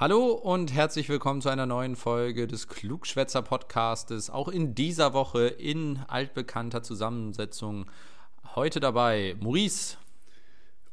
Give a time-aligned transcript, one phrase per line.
[0.00, 4.30] Hallo und herzlich willkommen zu einer neuen Folge des Klugschwätzer Podcastes.
[4.30, 7.84] Auch in dieser Woche in altbekannter Zusammensetzung.
[8.54, 9.98] Heute dabei Maurice.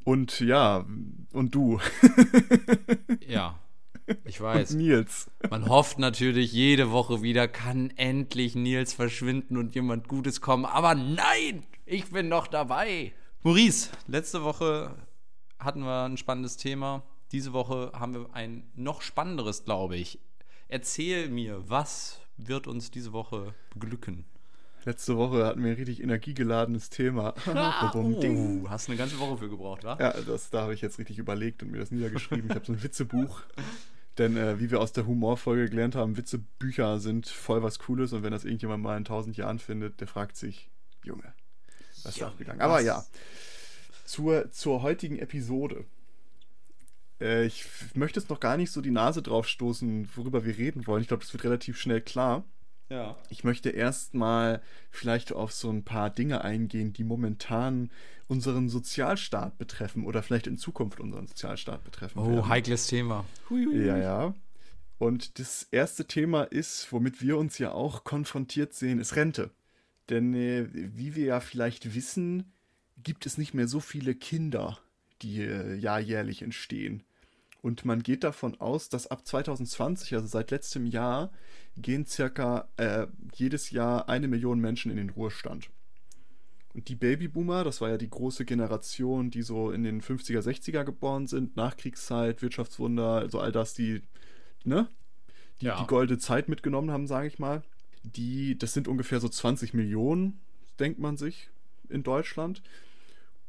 [0.04, 0.86] Und ja,
[1.32, 1.80] und du.
[3.26, 3.58] ja,
[4.26, 4.72] ich weiß.
[4.72, 5.32] Und Nils.
[5.50, 10.66] Man hofft natürlich jede Woche wieder, kann endlich Nils verschwinden und jemand Gutes kommen.
[10.66, 13.14] Aber nein, ich bin noch dabei.
[13.42, 14.94] Maurice, letzte Woche
[15.60, 17.04] hatten wir ein spannendes Thema.
[17.32, 20.20] Diese Woche haben wir ein noch spannenderes, glaube ich.
[20.70, 24.26] Erzähl mir, was wird uns diese Woche beglücken?
[24.86, 27.34] Letzte Woche hatten wir ein richtig energiegeladenes Thema.
[27.48, 29.98] Ah, oh, hast eine ganze Woche für gebraucht, wa?
[30.00, 32.50] Ja, das, da habe ich jetzt richtig überlegt und mir das niedergeschrieben.
[32.50, 33.42] ich habe so ein Witzebuch.
[34.18, 38.24] Denn äh, wie wir aus der Humorfolge gelernt haben, Witzebücher sind voll was Cooles und
[38.24, 40.70] wenn das irgendjemand mal in tausend Jahren findet, der fragt sich,
[41.04, 41.34] Junge,
[42.04, 42.62] was ist da abgegangen?
[42.62, 43.06] Aber ja,
[44.06, 45.86] zur, zur heutigen Episode.
[47.20, 50.88] Äh, ich möchte jetzt noch gar nicht so die Nase drauf stoßen, worüber wir reden
[50.88, 51.02] wollen.
[51.02, 52.44] Ich glaube, das wird relativ schnell klar.
[52.90, 53.18] Ja.
[53.30, 57.92] Ich möchte erstmal vielleicht auf so ein paar Dinge eingehen, die momentan
[58.28, 62.20] unseren Sozialstaat betreffen oder vielleicht in Zukunft unseren Sozialstaat betreffen.
[62.20, 62.48] Oh, werden.
[62.50, 63.26] heikles Thema.
[63.50, 64.34] Hui, Ja, ja.
[65.00, 69.52] Und das erste Thema ist, womit wir uns ja auch konfrontiert sehen, ist Rente.
[70.10, 72.52] Denn äh, wie wir ja vielleicht wissen,
[72.98, 74.80] gibt es nicht mehr so viele Kinder,
[75.22, 77.04] die äh, jährlich entstehen.
[77.68, 81.34] Und man geht davon aus, dass ab 2020, also seit letztem Jahr,
[81.76, 85.70] gehen circa äh, jedes Jahr eine Million Menschen in den Ruhestand.
[86.74, 90.86] Und die Babyboomer, das war ja die große Generation, die so in den 50er, 60er
[90.86, 94.02] geboren sind, Nachkriegszeit, Wirtschaftswunder, also all das, die,
[94.64, 94.88] ne?
[95.60, 95.82] Die, Ja.
[95.82, 97.64] die goldene Zeit mitgenommen haben, sage ich mal.
[98.04, 100.40] Die, das sind ungefähr so 20 Millionen,
[100.80, 101.50] denkt man sich,
[101.90, 102.62] in Deutschland.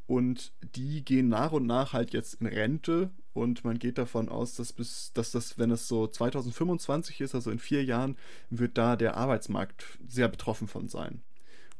[0.08, 4.54] Und die gehen nach und nach halt jetzt in Rente und man geht davon aus,
[4.54, 8.16] dass bis, dass das, wenn es so 2025 ist, also in vier Jahren,
[8.48, 11.20] wird da der Arbeitsmarkt sehr betroffen von sein.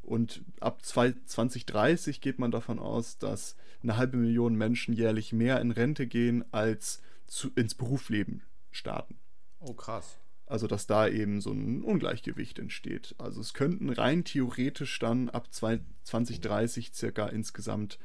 [0.03, 5.59] Und ab zwei- 2030 geht man davon aus, dass eine halbe Million Menschen jährlich mehr
[5.59, 9.17] in Rente gehen, als zu, ins Berufsleben starten.
[9.59, 10.19] Oh, krass.
[10.45, 13.15] Also, dass da eben so ein Ungleichgewicht entsteht.
[13.17, 17.97] Also, es könnten rein theoretisch dann ab zwei- 2030 circa insgesamt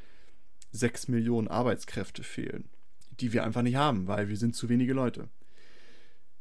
[0.74, 2.68] 6 Millionen Arbeitskräfte fehlen,
[3.20, 5.28] die wir einfach nicht haben, weil wir sind zu wenige Leute.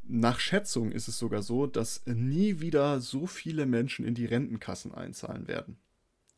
[0.01, 4.93] Nach Schätzung ist es sogar so, dass nie wieder so viele Menschen in die Rentenkassen
[4.93, 5.77] einzahlen werden,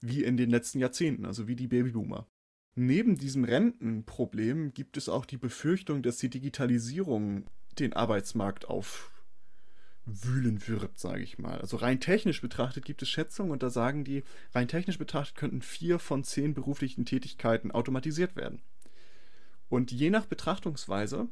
[0.02, 2.28] wie in den letzten Jahrzehnten, also wie die Babyboomer.
[2.76, 7.46] Neben diesem Rentenproblem gibt es auch die Befürchtung, dass die Digitalisierung
[7.80, 8.66] den Arbeitsmarkt
[10.08, 11.60] aufwühlen wird, sage ich mal.
[11.60, 14.24] Also rein technisch betrachtet gibt es Schätzungen und da sagen die,
[14.54, 18.62] rein technisch betrachtet könnten vier von zehn beruflichen Tätigkeiten automatisiert werden.
[19.70, 21.28] Und je nach Betrachtungsweise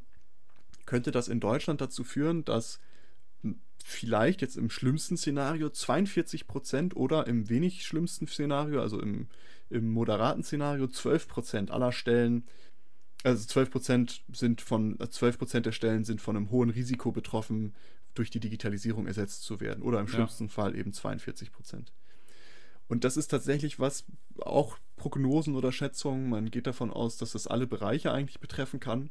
[0.86, 2.80] könnte das in Deutschland dazu führen, dass
[3.84, 9.28] vielleicht jetzt im schlimmsten Szenario 42 Prozent oder im wenig schlimmsten Szenario, also im,
[9.70, 12.46] im moderaten Szenario 12 Prozent aller Stellen,
[13.24, 17.12] also 12 Prozent sind von, äh, 12 Prozent der Stellen sind von einem hohen Risiko
[17.12, 17.74] betroffen,
[18.14, 19.84] durch die Digitalisierung ersetzt zu werden.
[19.84, 20.14] Oder im Ja.
[20.14, 21.92] schlimmsten Fall eben 42 Prozent.
[22.88, 24.06] Und das ist tatsächlich was,
[24.40, 29.10] auch Prognosen oder Schätzungen, man geht davon aus, dass das alle Bereiche eigentlich betreffen kann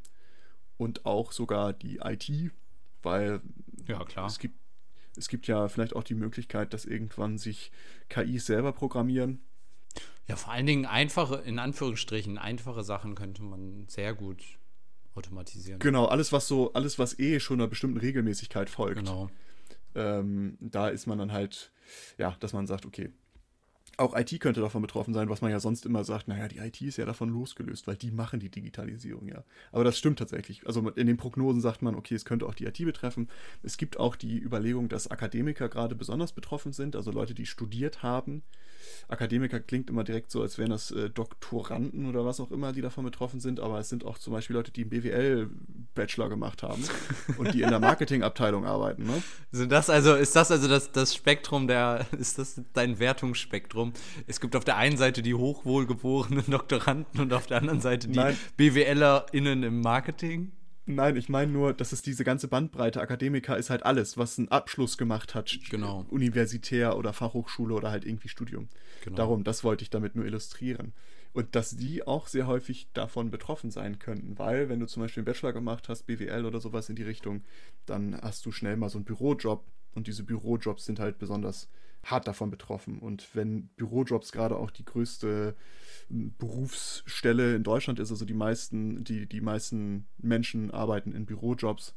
[0.77, 2.53] und auch sogar die IT,
[3.03, 3.41] weil
[3.87, 4.27] Ja, klar.
[4.27, 4.57] es gibt,
[5.17, 7.73] es gibt ja vielleicht auch die Möglichkeit, dass irgendwann sich
[8.09, 9.41] KIs selber programmieren.
[10.29, 14.43] Ja, vor allen Dingen einfache, in Anführungsstrichen, einfache Sachen könnte man sehr gut
[15.15, 15.79] automatisieren.
[15.79, 18.99] Genau, alles was so, alles was eh schon einer bestimmten Regelmäßigkeit folgt.
[18.99, 19.31] Genau.
[19.95, 21.71] Ähm, da ist man dann halt,
[22.19, 23.11] ja, dass man sagt, okay,
[23.99, 26.81] auch IT könnte davon betroffen sein, was man ja sonst immer sagt, naja, die IT
[26.81, 29.45] ist ja davon losgelöst, weil die machen die Digitalisierung ja.
[29.71, 30.67] Aber das stimmt tatsächlich.
[30.67, 33.29] Also in den Prognosen sagt man, okay, es könnte auch die IT betreffen.
[33.63, 38.03] Es gibt auch die Überlegung, dass Akademiker gerade besonders betroffen sind, also Leute, die studiert
[38.03, 38.43] haben.
[39.09, 42.81] Akademiker klingt immer direkt so, als wären das äh, Doktoranden oder was auch immer, die
[42.81, 46.83] davon betroffen sind, aber es sind auch zum Beispiel Leute, die einen BWL-Bachelor gemacht haben
[47.39, 49.05] und die in der Marketingabteilung arbeiten.
[49.05, 49.23] Ne?
[49.51, 53.93] Sind das also, ist das also das, das Spektrum der, ist das dein Wertungsspektrum?
[54.27, 58.21] Es gibt auf der einen Seite die hochwohlgeborenen Doktoranden und auf der anderen Seite die.
[58.57, 60.53] BWLerInnen im Marketing?
[60.85, 64.49] Nein, ich meine nur, dass es diese ganze Bandbreite Akademiker ist halt alles, was einen
[64.49, 65.57] Abschluss gemacht hat.
[65.71, 66.05] Genau.
[66.11, 68.69] Universitär oder Fachhochschule oder halt irgendwie Studium.
[69.05, 69.17] Genau.
[69.17, 70.93] Darum, das wollte ich damit nur illustrieren.
[71.33, 75.21] Und dass die auch sehr häufig davon betroffen sein könnten, weil wenn du zum Beispiel
[75.21, 77.43] einen Bachelor gemacht hast, BWL oder sowas in die Richtung,
[77.87, 79.65] dann hast du schnell mal so einen Bürojob
[79.95, 81.71] und diese Bürojobs sind halt besonders
[82.05, 82.99] hart davon betroffen.
[82.99, 85.55] Und wenn Bürojobs gerade auch die größte
[86.13, 91.95] Berufsstelle in Deutschland ist, also die meisten, die, die meisten Menschen arbeiten in Bürojobs,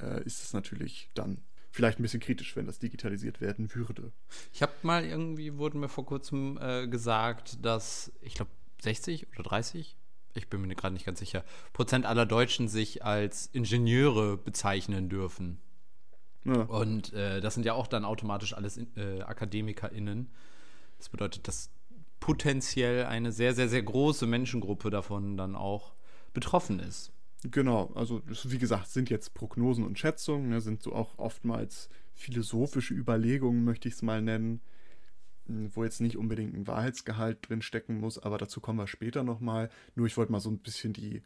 [0.00, 1.38] äh, ist es natürlich dann
[1.70, 4.12] vielleicht ein bisschen kritisch, wenn das digitalisiert werden würde.
[4.52, 8.50] Ich habe mal irgendwie, wurden mir vor kurzem äh, gesagt, dass, ich glaube,
[8.80, 9.96] 60 oder 30,
[10.34, 15.60] ich bin mir gerade nicht ganz sicher, Prozent aller Deutschen sich als Ingenieure bezeichnen dürfen.
[16.44, 16.62] Ja.
[16.62, 20.30] Und äh, das sind ja auch dann automatisch alles äh, AkademikerInnen.
[20.98, 21.70] Das bedeutet, dass
[22.22, 25.92] potenziell eine sehr, sehr, sehr große Menschengruppe davon dann auch
[26.32, 27.12] betroffen ist.
[27.42, 32.94] Genau, also wie gesagt, sind jetzt Prognosen und Schätzungen, ne, sind so auch oftmals philosophische
[32.94, 34.60] Überlegungen, möchte ich es mal nennen,
[35.46, 39.24] hm, wo jetzt nicht unbedingt ein Wahrheitsgehalt drin stecken muss, aber dazu kommen wir später
[39.24, 39.68] nochmal.
[39.96, 41.24] Nur ich wollte mal so ein bisschen die,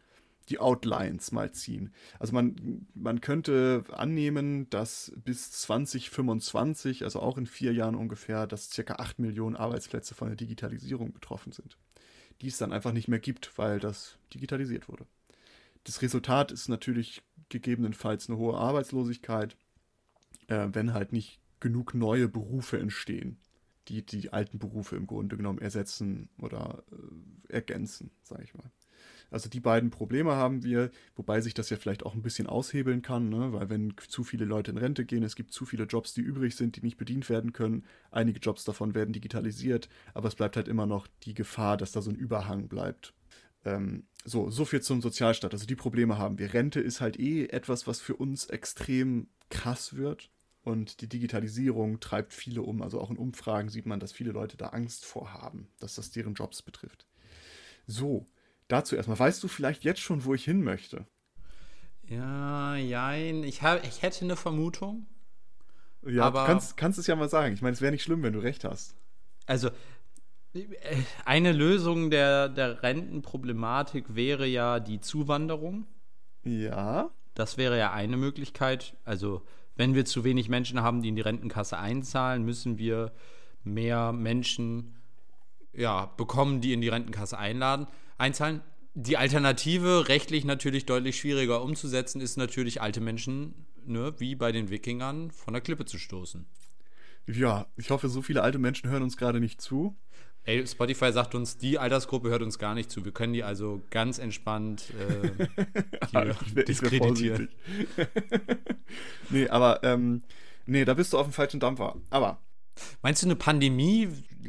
[0.49, 1.93] die Outlines mal ziehen.
[2.19, 8.71] Also man, man könnte annehmen, dass bis 2025, also auch in vier Jahren ungefähr, dass
[8.71, 11.77] circa 8 Millionen Arbeitsplätze von der Digitalisierung betroffen sind.
[12.41, 15.07] Die es dann einfach nicht mehr gibt, weil das digitalisiert wurde.
[15.85, 19.57] Das Resultat ist natürlich gegebenenfalls eine hohe Arbeitslosigkeit,
[20.49, 23.39] äh, wenn halt nicht genug neue Berufe entstehen,
[23.89, 28.71] die die alten Berufe im Grunde genommen ersetzen oder äh, ergänzen, sage ich mal.
[29.31, 33.03] Also die beiden Probleme haben wir, wobei sich das ja vielleicht auch ein bisschen aushebeln
[33.03, 33.53] kann, ne?
[33.53, 36.57] weil wenn zu viele Leute in Rente gehen, es gibt zu viele Jobs, die übrig
[36.57, 37.85] sind, die nicht bedient werden können.
[38.11, 42.03] Einige Jobs davon werden digitalisiert, aber es bleibt halt immer noch die Gefahr, dass da
[42.03, 43.15] so ein Überhang bleibt.
[43.65, 45.53] Ähm, so, so viel zum Sozialstaat.
[45.53, 46.55] Also die Probleme haben wir.
[46.55, 50.31] Rente ist halt eh etwas, was für uns extrem krass wird.
[50.63, 52.83] Und die Digitalisierung treibt viele um.
[52.83, 56.11] Also auch in Umfragen sieht man, dass viele Leute da Angst vor haben, dass das
[56.11, 57.07] deren Jobs betrifft.
[57.87, 58.27] So,
[58.69, 59.19] dazu erstmal.
[59.19, 61.07] Weißt du vielleicht jetzt schon, wo ich hin möchte?
[62.09, 63.43] Ja, jein.
[63.43, 65.07] Ich, hab, ich hätte eine Vermutung.
[66.07, 67.55] Ja, aber du kannst, kannst es ja mal sagen.
[67.55, 68.95] Ich meine, es wäre nicht schlimm, wenn du recht hast.
[69.47, 69.71] Also,
[71.25, 75.87] eine Lösung der, der Rentenproblematik wäre ja die Zuwanderung.
[76.45, 77.11] Ja.
[77.35, 78.97] Das wäre ja eine Möglichkeit.
[79.05, 79.43] Also,
[79.75, 83.13] wenn wir zu wenig Menschen haben, die in die Rentenkasse einzahlen, müssen wir
[83.65, 84.97] mehr Menschen
[85.73, 87.87] ja, bekommen, die in die Rentenkasse einladen,
[88.19, 88.63] einzahlen.
[88.95, 94.71] Die Alternative, rechtlich natürlich deutlich schwieriger umzusetzen, ist natürlich alte Menschen, ne, wie bei den
[94.71, 96.47] Wikingern, von der Klippe zu stoßen.
[97.27, 99.97] Ja, ich hoffe, so viele alte Menschen hören uns gerade nicht zu.
[100.45, 103.05] Ey, Spotify sagt uns, die Altersgruppe hört uns gar nicht zu.
[103.05, 104.93] Wir können die also ganz entspannt
[106.15, 107.49] äh, diskreditieren.
[109.31, 110.23] nee, aber ähm,
[110.65, 111.97] nee, da bist du auf dem falschen Dampfer.
[112.11, 112.41] Aber.
[113.03, 114.09] Meinst du eine Pandemie,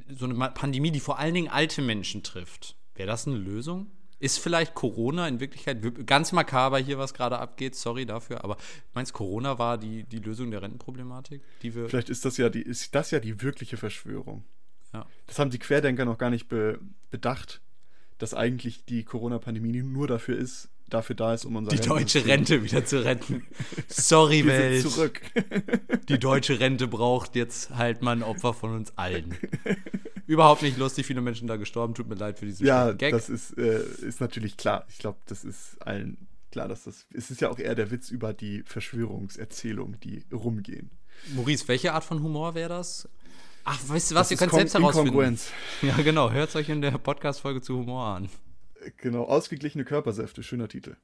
[0.09, 2.76] so eine Pandemie, die vor allen Dingen alte Menschen trifft?
[2.97, 3.87] Wäre das eine Lösung?
[4.19, 7.75] Ist vielleicht Corona in Wirklichkeit ganz makaber hier, was gerade abgeht?
[7.75, 8.57] Sorry dafür, aber
[8.95, 11.87] meinst Corona war die, die Lösung der Rentenproblematik, die wir.
[11.87, 14.43] Vielleicht ist das ja die, ist das ja die wirkliche Verschwörung.
[14.91, 15.05] Ja.
[15.27, 16.79] Das haben die Querdenker noch gar nicht be
[17.11, 17.61] bedacht,
[18.17, 22.63] dass eigentlich die Corona-Pandemie nur dafür ist, dafür da ist, um unser Die deutsche Rente
[22.63, 23.45] wieder zu retten.
[23.87, 24.81] Sorry, Wir Welt.
[24.81, 25.21] Zurück.
[26.09, 29.37] die deutsche Rente braucht jetzt halt mal ein Opfer von uns allen.
[30.27, 31.93] Überhaupt nicht lustig, viele Menschen da gestorben.
[31.93, 33.11] Tut mir leid für diesen ja, Gag.
[33.11, 34.85] Ja, das ist, äh, ist natürlich klar.
[34.89, 37.07] Ich glaube, das ist allen klar, dass das.
[37.13, 40.91] Es ist ja auch eher der Witz über die Verschwörungserzählungen, die rumgehen.
[41.33, 43.07] Maurice, welche Art von Humor wäre das?
[43.63, 45.39] Ach, weißt du was, das ihr könnt selbst herausfinden.
[45.81, 46.31] Ja, genau.
[46.31, 48.29] Hört euch in der Podcast-Folge zu Humor an.
[48.97, 50.95] Genau, ausgeglichene Körpersäfte, schöner Titel.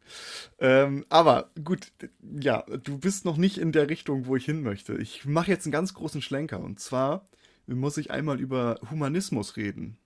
[0.60, 1.92] Ähm, aber gut,
[2.40, 4.94] ja, du bist noch nicht in der Richtung, wo ich hin möchte.
[4.96, 7.26] Ich mache jetzt einen ganz großen Schlenker und zwar
[7.68, 9.98] muss ich einmal über Humanismus reden.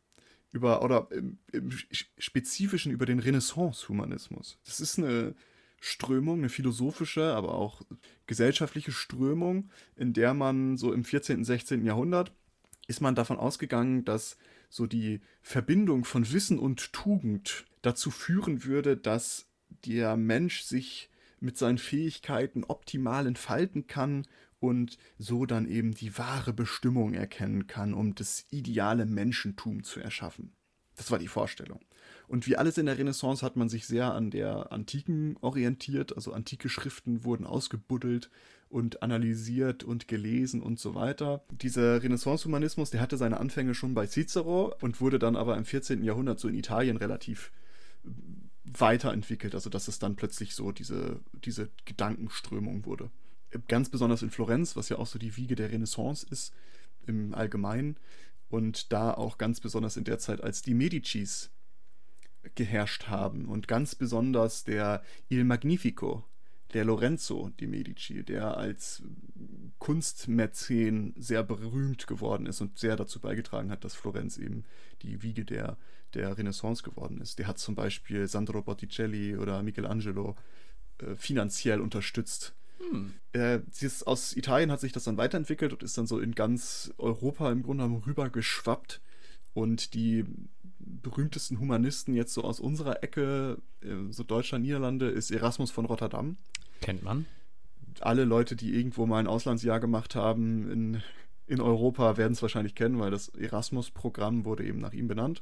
[0.52, 1.72] Über, oder im, im
[2.18, 4.58] Spezifischen über den Renaissance-Humanismus.
[4.66, 5.36] Das ist eine
[5.80, 7.82] Strömung, eine philosophische, aber auch
[8.26, 11.86] gesellschaftliche Strömung, in der man so im 14., 16.
[11.86, 12.32] Jahrhundert
[12.88, 14.38] ist man davon ausgegangen, dass
[14.70, 19.50] so die Verbindung von Wissen und Tugend dazu führen würde, dass
[19.86, 21.10] der Mensch sich
[21.40, 24.26] mit seinen Fähigkeiten optimal entfalten kann
[24.60, 30.54] und so dann eben die wahre Bestimmung erkennen kann, um das ideale Menschentum zu erschaffen.
[30.96, 31.80] Das war die Vorstellung.
[32.28, 36.34] Und wie alles in der Renaissance hat man sich sehr an der Antiken orientiert, also
[36.34, 38.30] antike Schriften wurden ausgebuddelt
[38.68, 41.46] und analysiert und gelesen und so weiter.
[41.52, 46.04] Dieser Renaissance-Humanismus, der hatte seine Anfänge schon bei Cicero und wurde dann aber im 14.
[46.04, 47.52] Jahrhundert so in Italien relativ
[48.66, 53.10] weiterentwickelt, also dass es dann plötzlich so diese, diese Gedankenströmung wurde.
[53.68, 56.54] Ganz besonders in Florenz, was ja auch so die Wiege der Renaissance ist
[57.06, 57.98] im Allgemeinen
[58.50, 61.50] und da auch ganz besonders in der Zeit, als die Medicis
[62.56, 66.26] geherrscht haben und ganz besonders der Il Magnifico,
[66.74, 69.04] der Lorenzo di Medici, der als
[69.80, 74.66] Kunstmäzen sehr berühmt geworden ist und sehr dazu beigetragen hat, dass Florenz eben
[75.02, 75.78] die Wiege der,
[76.14, 77.40] der Renaissance geworden ist.
[77.40, 80.36] Der hat zum Beispiel Sandro Botticelli oder Michelangelo
[81.00, 82.54] äh, finanziell unterstützt.
[82.80, 83.14] Hm.
[83.34, 83.60] Äh,
[84.06, 87.64] aus Italien hat sich das dann weiterentwickelt und ist dann so in ganz Europa im
[87.64, 89.02] Grunde genommen rübergeschwappt.
[89.54, 90.26] Und die
[90.80, 96.38] berühmtesten Humanisten jetzt so aus unserer Ecke, äh, so Deutschland, Niederlande, ist Erasmus von Rotterdam.
[96.82, 97.26] Kennt man.
[98.02, 101.02] Alle Leute, die irgendwo mal ein Auslandsjahr gemacht haben in,
[101.48, 105.42] in Europa, werden es wahrscheinlich kennen, weil das Erasmus-Programm wurde eben nach ihm benannt.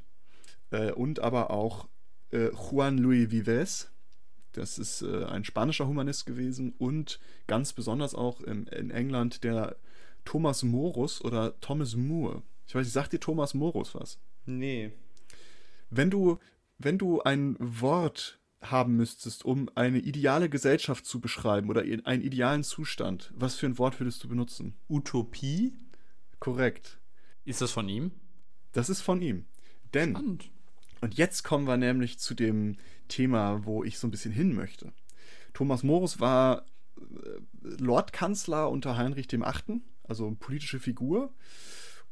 [0.70, 1.88] Äh, und aber auch
[2.30, 3.90] äh, Juan Luis Vives,
[4.56, 9.76] das ist äh, ein spanischer Humanist gewesen und ganz besonders auch im, in England der
[10.24, 12.42] Thomas Morus oder Thomas Moore.
[12.66, 14.18] Ich weiß nicht, sagt dir Thomas Morus was?
[14.44, 14.92] Nee.
[15.90, 16.38] Wenn du,
[16.78, 22.64] wenn du ein Wort haben müsstest, um eine ideale Gesellschaft zu beschreiben oder einen idealen
[22.64, 24.74] Zustand, was für ein Wort würdest du benutzen?
[24.88, 25.74] Utopie?
[26.40, 26.98] Korrekt.
[27.44, 28.10] Ist das von ihm?
[28.72, 29.44] Das ist von ihm.
[29.94, 30.50] Denn, Spannend.
[31.06, 34.92] Und jetzt kommen wir nämlich zu dem Thema, wo ich so ein bisschen hin möchte.
[35.54, 37.04] Thomas Morus war äh,
[37.78, 41.32] Lordkanzler unter Heinrich VIII., also eine politische Figur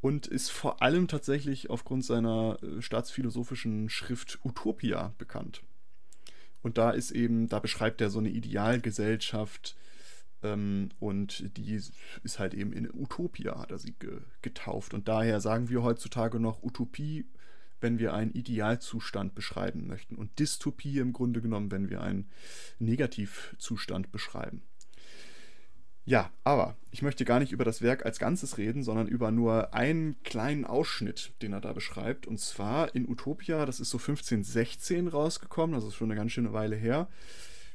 [0.01, 5.65] und ist vor allem tatsächlich aufgrund seiner äh, staatsphilosophischen Schrift Utopia bekannt.
[6.63, 9.75] Und da ist eben, da beschreibt er so eine Idealgesellschaft
[10.45, 11.81] ähm, und die
[12.23, 14.95] ist halt eben in Utopia, hat er sie ge getauft.
[14.95, 17.27] Und daher sagen wir heutzutage noch Utopie,
[17.85, 22.31] wenn wir einen Idealzustand beschreiben möchten und Dystopie im Grunde genommen, wenn wir einen
[22.79, 24.63] Negativzustand beschreiben.
[26.07, 29.75] Ja, aber ich möchte gar nicht über das Werk als Ganzes reden, sondern über nur
[29.75, 32.27] einen kleinen Ausschnitt, den er da beschreibt.
[32.27, 36.77] Und zwar in Utopia, das ist so 1516 rausgekommen, also schon eine ganz schöne Weile
[36.77, 37.09] her,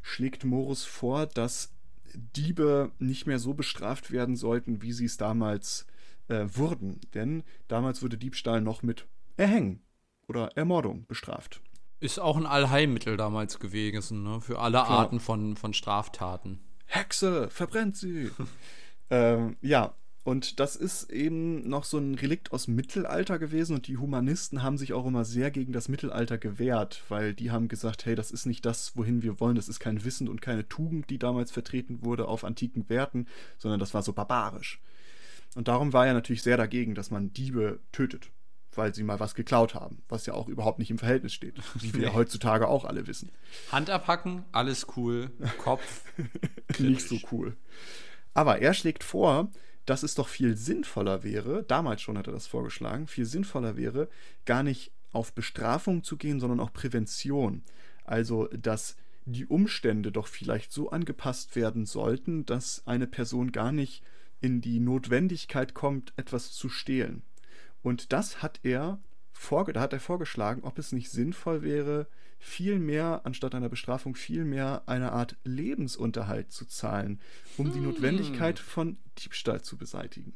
[0.02, 1.72] schlägt Morus vor, dass
[2.16, 5.86] Diebe nicht mehr so bestraft werden sollten, wie sie es damals
[6.30, 7.00] äh, wurden.
[7.14, 9.06] Denn damals wurde Diebstahl noch mit
[9.38, 9.84] Erhängen
[10.30, 11.62] oder Ermordung bestraft.
[12.00, 14.40] Ist auch ein Allheilmittel damals gewesen, ne?
[14.40, 14.90] für alle Klar.
[14.90, 16.60] Arten von, von Straftaten.
[16.86, 18.32] Hexe, verbrennt sie.
[19.10, 19.94] ähm, ja,
[20.24, 24.78] und das ist eben noch so ein Relikt aus Mittelalter gewesen und die Humanisten haben
[24.78, 28.46] sich auch immer sehr gegen das Mittelalter gewehrt, weil die haben gesagt, hey, das ist
[28.46, 32.04] nicht das, wohin wir wollen, das ist kein Wissen und keine Tugend, die damals vertreten
[32.04, 34.82] wurde auf antiken Werten, sondern das war so barbarisch.
[35.56, 38.30] Und darum war er natürlich sehr dagegen, dass man Diebe tötet
[38.76, 41.94] weil sie mal was geklaut haben, was ja auch überhaupt nicht im Verhältnis steht, wie
[41.94, 42.14] wir nee.
[42.14, 43.32] heutzutage auch alle wissen.
[43.72, 46.04] Hand abhacken, alles cool, Kopf
[46.80, 47.56] nicht so cool.
[48.34, 49.52] Aber er schlägt vor,
[49.86, 54.08] dass es doch viel sinnvoller wäre, damals schon hat er das vorgeschlagen, viel sinnvoller wäre,
[54.46, 57.64] gar nicht auf Bestrafung zu gehen, sondern auch Prävention.
[58.04, 58.96] Also, dass
[59.26, 64.04] die Umstände doch vielleicht so angepasst werden sollten, dass eine Person gar nicht
[64.42, 67.24] in die Notwendigkeit kommt, etwas zu stehlen.
[67.82, 69.00] Und das hat er,
[69.32, 72.08] vorge da hat er vorgeschlagen, ob es nicht sinnvoll wäre,
[72.40, 77.20] viel mehr, anstatt einer Bestrafung, viel mehr eine Art Lebensunterhalt zu zahlen,
[77.58, 77.74] um hm.
[77.74, 80.34] die Notwendigkeit von Diebstahl zu beseitigen.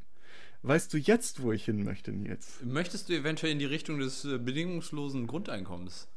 [0.63, 2.59] Weißt du jetzt, wo ich hin möchte, Nils?
[2.63, 6.07] Möchtest du eventuell in die Richtung des äh, bedingungslosen Grundeinkommens?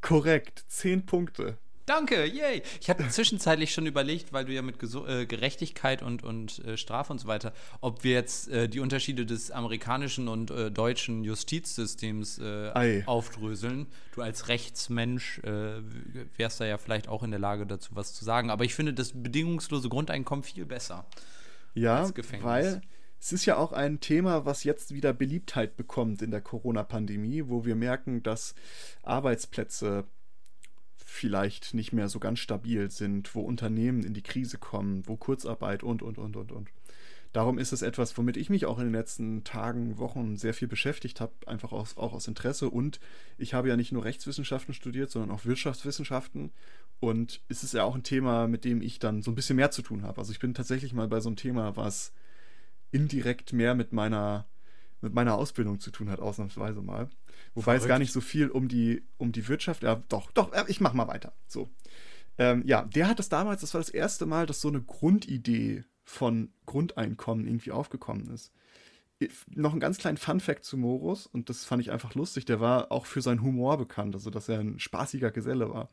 [0.00, 1.56] Korrekt, zehn Punkte.
[1.86, 2.62] Danke, yay.
[2.80, 6.78] Ich habe zwischenzeitlich schon überlegt, weil du ja mit Gesu äh, Gerechtigkeit und, und äh,
[6.78, 11.24] Strafe und so weiter, ob wir jetzt äh, die Unterschiede des amerikanischen und äh, deutschen
[11.24, 13.86] Justizsystems äh, aufdröseln.
[14.14, 15.82] Du als Rechtsmensch äh,
[16.36, 18.50] wärst da ja vielleicht auch in der Lage dazu was zu sagen.
[18.50, 21.06] Aber ich finde das bedingungslose Grundeinkommen viel besser.
[21.74, 22.08] Ja,
[22.40, 22.80] weil
[23.20, 27.64] es ist ja auch ein Thema, was jetzt wieder Beliebtheit bekommt in der Corona-Pandemie, wo
[27.64, 28.54] wir merken, dass
[29.02, 30.04] Arbeitsplätze
[31.14, 35.82] vielleicht nicht mehr so ganz stabil sind, wo Unternehmen in die Krise kommen, wo Kurzarbeit
[35.82, 36.68] und, und, und, und, und.
[37.32, 40.68] Darum ist es etwas, womit ich mich auch in den letzten Tagen, Wochen sehr viel
[40.68, 42.70] beschäftigt habe, einfach aus, auch aus Interesse.
[42.70, 43.00] Und
[43.38, 46.52] ich habe ja nicht nur Rechtswissenschaften studiert, sondern auch Wirtschaftswissenschaften.
[47.00, 49.70] Und es ist ja auch ein Thema, mit dem ich dann so ein bisschen mehr
[49.70, 50.18] zu tun habe.
[50.18, 52.12] Also ich bin tatsächlich mal bei so einem Thema, was
[52.92, 54.46] indirekt mehr mit meiner,
[55.04, 57.08] mit meiner Ausbildung zu tun hat, ausnahmsweise mal.
[57.54, 57.82] Wobei Verrückt.
[57.82, 60.94] es gar nicht so viel um die, um die Wirtschaft, ja, doch, doch, ich mach
[60.94, 61.32] mal weiter.
[61.46, 61.70] So.
[62.38, 65.84] Ähm, ja, der hat das damals, das war das erste Mal, dass so eine Grundidee
[66.02, 68.52] von Grundeinkommen irgendwie aufgekommen ist.
[69.54, 72.44] Noch einen ganz kleinen Fun-Fact zu Morus, und das fand ich einfach lustig.
[72.44, 75.88] Der war auch für seinen Humor bekannt, also dass er ein spaßiger Geselle war.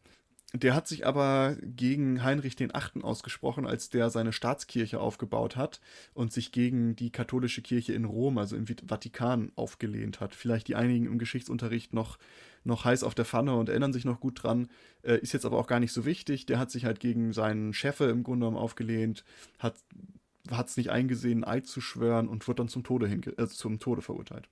[0.53, 5.79] Der hat sich aber gegen Heinrich den Achten ausgesprochen, als der seine Staatskirche aufgebaut hat
[6.13, 10.35] und sich gegen die katholische Kirche in Rom, also im Vatikan, aufgelehnt hat.
[10.35, 12.17] Vielleicht die einigen im Geschichtsunterricht noch,
[12.65, 14.67] noch heiß auf der Pfanne und erinnern sich noch gut dran,
[15.03, 16.45] äh, ist jetzt aber auch gar nicht so wichtig.
[16.47, 19.23] Der hat sich halt gegen seinen Chefe im Grunde genommen aufgelehnt,
[19.59, 19.75] hat
[20.49, 24.49] es nicht eingesehen, Eid zu schwören und wird dann zum Tode, äh, zum Tode verurteilt.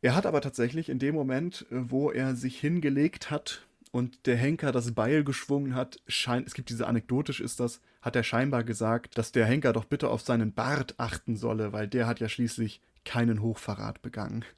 [0.00, 4.36] Er hat aber tatsächlich in dem Moment, äh, wo er sich hingelegt hat, und der
[4.36, 8.64] Henker das Beil geschwungen hat, scheint, es gibt diese anekdotisch ist das, hat er scheinbar
[8.64, 12.28] gesagt, dass der Henker doch bitte auf seinen Bart achten solle, weil der hat ja
[12.28, 14.44] schließlich keinen Hochverrat begangen.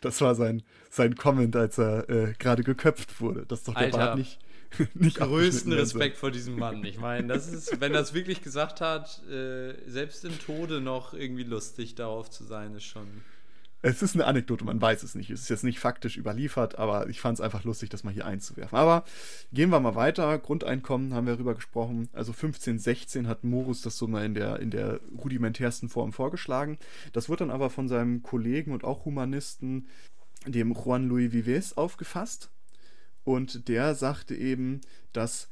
[0.00, 3.98] Das war sein, sein Comment, als er äh, gerade geköpft wurde, dass doch der Alter,
[3.98, 4.38] Bart nicht,
[4.94, 6.84] nicht größten Respekt vor diesem Mann.
[6.84, 11.14] Ich meine, das ist, wenn er es wirklich gesagt hat, äh, selbst im Tode noch
[11.14, 13.22] irgendwie lustig darauf zu sein, ist schon.
[13.86, 15.28] Es ist eine Anekdote, man weiß es nicht.
[15.28, 18.24] Es ist jetzt nicht faktisch überliefert, aber ich fand es einfach lustig, das mal hier
[18.24, 18.78] einzuwerfen.
[18.78, 19.04] Aber
[19.52, 20.38] gehen wir mal weiter.
[20.38, 22.08] Grundeinkommen haben wir darüber gesprochen.
[22.14, 26.78] Also 1516 hat Morus das so mal in der, in der rudimentärsten Form vorgeschlagen.
[27.12, 29.86] Das wird dann aber von seinem Kollegen und auch Humanisten,
[30.46, 32.50] dem Juan Luis Vives, aufgefasst.
[33.22, 34.80] Und der sagte eben,
[35.12, 35.50] dass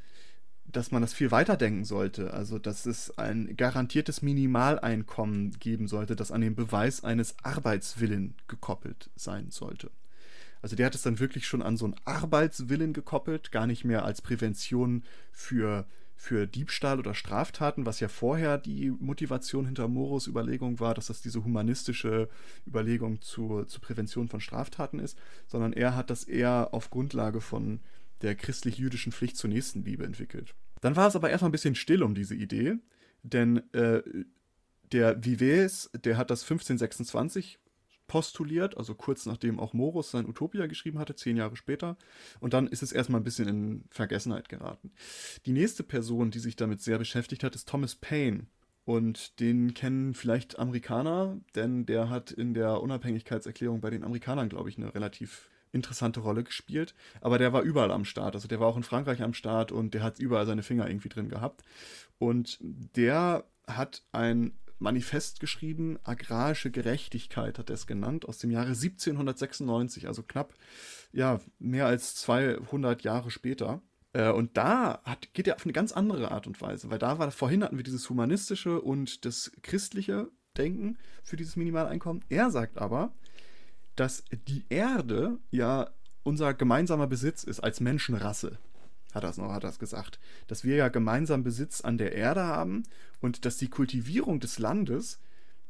[0.73, 2.33] dass man das viel weiter denken sollte.
[2.33, 9.11] Also, dass es ein garantiertes Minimaleinkommen geben sollte, das an den Beweis eines Arbeitswillen gekoppelt
[9.15, 9.91] sein sollte.
[10.63, 14.05] Also, der hat es dann wirklich schon an so einen Arbeitswillen gekoppelt, gar nicht mehr
[14.05, 20.81] als Prävention für, für Diebstahl oder Straftaten, was ja vorher die Motivation hinter Moros Überlegung
[20.81, 22.29] war, dass das diese humanistische
[22.67, 27.81] Überlegung zur, zur Prävention von Straftaten ist, sondern er hat das eher auf Grundlage von
[28.23, 30.55] der christlich-jüdischen Pflicht zur Nächstenliebe entwickelt.
[30.81, 32.77] Dann war es aber erstmal ein bisschen still um diese Idee,
[33.23, 34.03] denn äh,
[34.93, 37.59] der Vives, der hat das 1526
[38.07, 41.97] postuliert, also kurz nachdem auch Morus sein Utopia geschrieben hatte, zehn Jahre später.
[42.41, 44.93] Und dann ist es erstmal ein bisschen in Vergessenheit geraten.
[45.47, 48.47] Die nächste Person, die sich damit sehr beschäftigt hat, ist Thomas Paine.
[48.85, 54.69] Und den kennen vielleicht Amerikaner, denn der hat in der Unabhängigkeitserklärung bei den Amerikanern, glaube
[54.69, 56.95] ich, eine relativ interessante Rolle gespielt.
[57.21, 58.35] Aber der war überall am Start.
[58.35, 61.09] Also der war auch in Frankreich am Start und der hat überall seine Finger irgendwie
[61.09, 61.63] drin gehabt.
[62.19, 68.69] Und der hat ein Manifest geschrieben, agrarische Gerechtigkeit hat er es genannt, aus dem Jahre
[68.69, 70.55] 1796, also knapp,
[71.13, 73.81] ja, mehr als 200 Jahre später.
[74.13, 77.19] Äh, und da hat, geht er auf eine ganz andere Art und Weise, weil da
[77.19, 82.25] war, vorhin hatten wir dieses humanistische und das christliche Denken für dieses Minimaleinkommen.
[82.29, 83.15] Er sagt aber,
[83.97, 85.91] dass die Erde ja
[86.23, 88.59] unser gemeinsamer Besitz ist als Menschenrasse.
[89.13, 90.19] Hat das noch, hat das gesagt.
[90.47, 92.85] Dass wir ja gemeinsam Besitz an der Erde haben
[93.21, 95.21] und dass die Kultivierung des Landes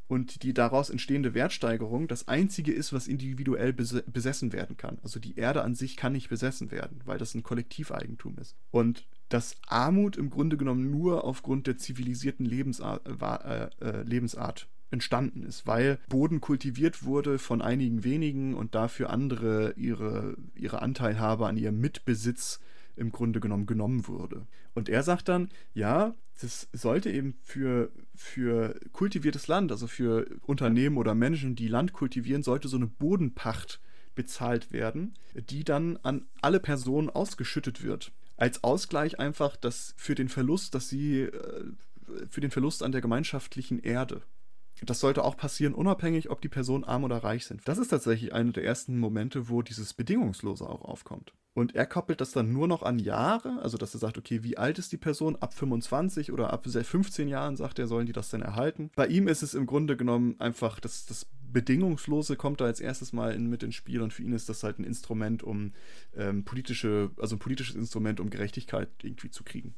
[0.06, 4.98] und die daraus entstehende Wertsteigerung das einzige ist, was individuell besessen werden kann.
[5.02, 8.54] Also die Erde an sich kann nicht besessen werden, weil das ein Kollektiveigentum ist.
[8.70, 15.42] Und dass Armut im Grunde genommen nur aufgrund der zivilisierten Lebensart, äh, äh, Lebensart entstanden
[15.42, 21.56] ist, weil Boden kultiviert wurde von einigen wenigen und dafür andere ihre, ihre Anteilhabe an
[21.56, 22.60] ihrem Mitbesitz
[22.96, 24.46] im Grunde genommen genommen wurde.
[24.74, 30.96] Und er sagt dann, ja, das sollte eben für, für kultiviertes Land, also für Unternehmen
[30.96, 33.80] oder Menschen, die Land kultivieren, sollte so eine Bodenpacht
[34.14, 38.12] bezahlt werden, die dann an alle Personen ausgeschüttet wird.
[38.36, 41.64] Als Ausgleich einfach dass für den Verlust, dass sie äh,
[42.28, 44.22] für den Verlust an der gemeinschaftlichen Erde.
[44.84, 47.62] Das sollte auch passieren, unabhängig, ob die Personen arm oder reich sind.
[47.66, 51.32] Das ist tatsächlich einer der ersten Momente, wo dieses Bedingungslose auch aufkommt.
[51.54, 54.56] Und er koppelt das dann nur noch an Jahre, also dass er sagt, okay, wie
[54.56, 55.36] alt ist die Person?
[55.36, 58.90] Ab 25 oder ab 15 Jahren, sagt er, sollen die das denn erhalten.
[58.96, 63.12] Bei ihm ist es im Grunde genommen einfach, das, das Bedingungslose kommt da als erstes
[63.12, 65.72] mal in, mit ins Spiel und für ihn ist das halt ein Instrument, um
[66.16, 69.74] ähm, politische, also ein politisches Instrument, um Gerechtigkeit irgendwie zu kriegen.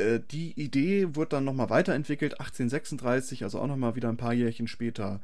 [0.00, 4.66] Äh, die Idee wurde dann nochmal weiterentwickelt, 1836, also auch nochmal wieder ein paar Jährchen
[4.66, 5.20] später.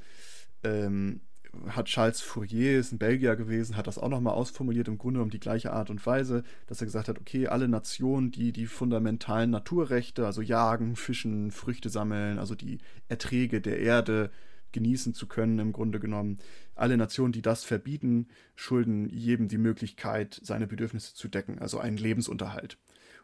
[0.63, 1.21] Ähm,
[1.69, 5.31] hat Charles Fourier, ist ein Belgier gewesen, hat das auch nochmal ausformuliert, im Grunde um
[5.31, 9.51] die gleiche Art und Weise, dass er gesagt hat, okay, alle Nationen, die die fundamentalen
[9.51, 14.31] Naturrechte, also jagen, fischen, Früchte sammeln, also die Erträge der Erde
[14.73, 16.37] genießen zu können, im Grunde genommen,
[16.75, 21.97] alle Nationen, die das verbieten, schulden jedem die Möglichkeit, seine Bedürfnisse zu decken, also einen
[21.97, 22.77] Lebensunterhalt.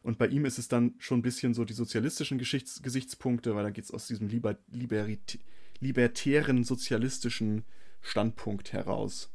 [0.02, 3.64] Und bei ihm ist es dann schon ein bisschen so die sozialistischen Geschichts Gesichtspunkte, weil
[3.64, 5.38] da geht es aus diesem liber liberit
[5.80, 7.64] libertären sozialistischen
[8.00, 9.30] Standpunkt heraus.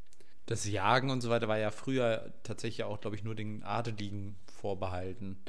[0.45, 4.37] Das Jagen und so weiter war ja früher tatsächlich auch, glaube ich, nur den Adeligen
[4.45, 5.39] vorbehalten.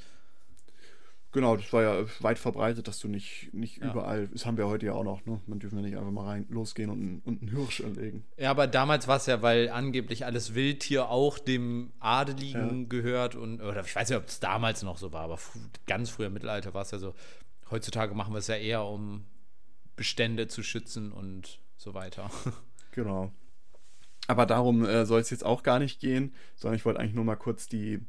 [1.32, 3.90] Genau, das war ja weit verbreitet, dass du nicht, nicht Ja.
[3.90, 5.40] überall, das haben wir heute ja auch noch, ne?
[5.46, 8.24] Man dürfen ja nicht einfach mal rein losgehen und, einen- und einen Hirsch erlegen.
[8.38, 13.60] Ja, aber damals war es ja, weil angeblich alles Wildtier auch dem Adeligen gehört und
[13.60, 15.38] oder ich weiß nicht, ob es damals noch so war, aber
[15.86, 17.14] ganz früher im Mittelalter war es ja so.
[17.70, 19.24] Heutzutage machen wir es ja eher, um
[19.96, 22.30] Bestände zu schützen und so weiter.
[22.92, 23.30] Genau.
[24.26, 27.24] Aber darum äh, soll es jetzt auch gar nicht gehen, sondern ich wollte eigentlich nur
[27.24, 28.00] mal kurz die,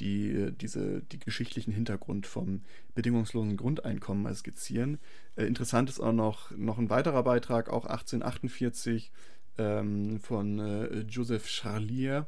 [0.00, 2.62] die, äh, diese, die geschichtlichen Hintergrund vom
[2.94, 4.98] bedingungslosen Grundeinkommen mal skizzieren.
[5.36, 9.10] Äh, interessant ist auch noch, noch ein weiterer Beitrag, auch 1848
[9.58, 12.26] ähm, von äh, Joseph Charlier.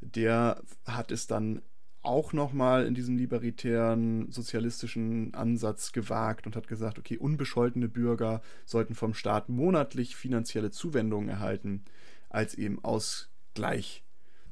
[0.00, 1.62] Der hat es dann
[2.02, 8.94] auch nochmal in diesem libertären sozialistischen Ansatz gewagt und hat gesagt, okay, unbescholtene Bürger sollten
[8.94, 11.84] vom Staat monatlich finanzielle Zuwendungen erhalten,
[12.30, 14.04] als eben Ausgleich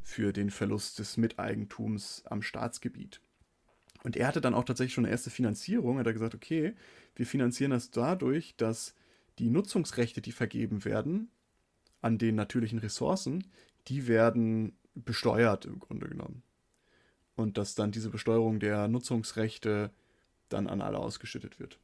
[0.06, 3.20] für den Verlust des Miteigentums am Staatsgebiet.
[4.04, 5.98] Und er hatte dann auch tatsächlich schon eine erste Finanzierung.
[5.98, 6.76] Hat er gesagt, okay,
[7.16, 8.94] wir finanzieren das dadurch, dass
[9.40, 11.28] die Nutzungsrechte, die vergeben werden
[12.02, 13.50] an den natürlichen Ressourcen,
[13.88, 16.44] die werden besteuert im Grunde genommen.
[17.34, 19.90] Und dass dann diese Besteuerung der Nutzungsrechte
[20.50, 21.80] dann an alle ausgeschüttet wird.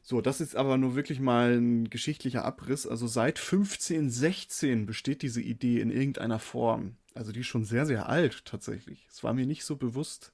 [0.00, 2.86] So, das ist aber nur wirklich mal ein geschichtlicher Abriss.
[2.86, 6.96] Also seit 1516 besteht diese Idee in irgendeiner Form.
[7.14, 9.06] Also die ist schon sehr, sehr alt tatsächlich.
[9.10, 10.32] Es war mir nicht so bewusst.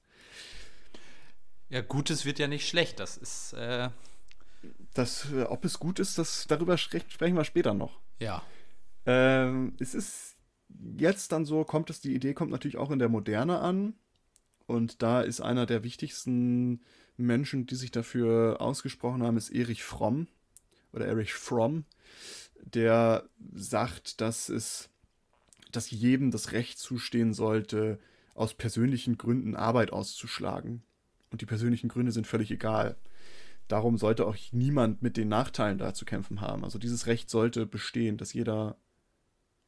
[1.69, 2.99] Ja, Gutes wird ja nicht schlecht.
[2.99, 3.89] Das ist, äh,
[4.93, 7.99] Das, äh, ob es gut ist, das, darüber spre- sprechen wir später noch.
[8.19, 8.41] ja.
[9.05, 10.35] Ähm, es ist
[10.97, 13.95] jetzt dann so, kommt es, die Idee kommt natürlich auch in der Moderne an.
[14.67, 16.83] Und da ist einer der wichtigsten
[17.17, 20.27] Menschen, die sich dafür ausgesprochen haben, ist Erich Fromm
[20.93, 21.85] oder Erich Fromm,
[22.61, 24.89] der sagt, dass es,
[25.71, 27.99] dass jedem das Recht zustehen sollte,
[28.33, 30.83] aus persönlichen Gründen Arbeit auszuschlagen.
[31.31, 32.95] Und die persönlichen Gründe sind völlig egal.
[33.67, 36.63] Darum sollte auch niemand mit den Nachteilen da zu kämpfen haben.
[36.63, 38.77] Also dieses Recht sollte bestehen, dass jeder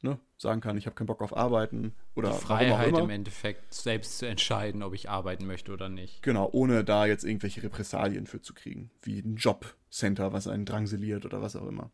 [0.01, 4.17] ne, sagen kann, ich habe keinen Bock auf Arbeiten oder Die Freiheit im Endeffekt, selbst
[4.17, 6.23] zu entscheiden, ob ich arbeiten möchte oder nicht.
[6.23, 11.25] Genau, ohne da jetzt irgendwelche Repressalien für zu kriegen, wie ein Jobcenter, was einen drangseliert
[11.25, 11.91] oder was auch immer.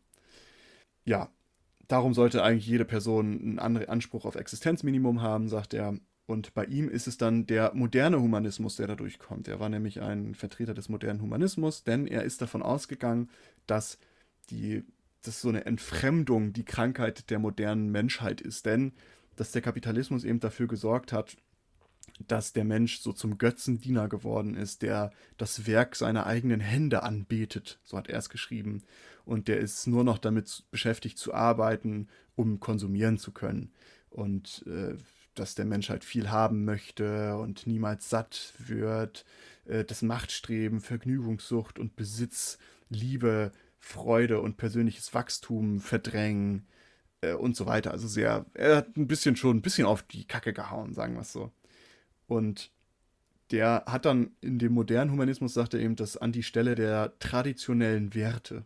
[1.04, 1.30] Ja,
[1.88, 5.94] darum sollte eigentlich jede Person einen anderen Anspruch auf Existenzminimum haben, sagt er.
[6.26, 9.48] Und bei ihm ist es dann der moderne Humanismus, der da durchkommt.
[9.48, 13.30] Er war nämlich ein Vertreter des modernen Humanismus, denn er ist davon ausgegangen,
[13.66, 13.98] dass
[14.50, 14.84] die
[15.22, 18.66] dass so eine Entfremdung die Krankheit der modernen Menschheit ist.
[18.66, 18.92] Denn
[19.36, 21.36] dass der Kapitalismus eben dafür gesorgt hat,
[22.26, 27.78] dass der Mensch so zum Götzendiener geworden ist, der das Werk seiner eigenen Hände anbetet,
[27.84, 28.82] so hat er es geschrieben.
[29.28, 33.72] Und der ist nur noch damit beschäftigt zu arbeiten, um konsumieren zu können.
[34.08, 34.96] Und äh,
[35.34, 39.26] dass der Mensch halt viel haben möchte und niemals satt wird,
[39.66, 46.66] äh, das Machtstreben, Vergnügungssucht und Besitz, Liebe, Freude und persönliches Wachstum verdrängen
[47.20, 47.90] äh, und so weiter.
[47.90, 51.20] Also sehr, er hat ein bisschen schon ein bisschen auf die Kacke gehauen, sagen wir
[51.20, 51.52] es so.
[52.26, 52.70] Und
[53.50, 57.18] der hat dann in dem modernen Humanismus, sagt er eben, das an die Stelle der
[57.18, 58.64] traditionellen Werte,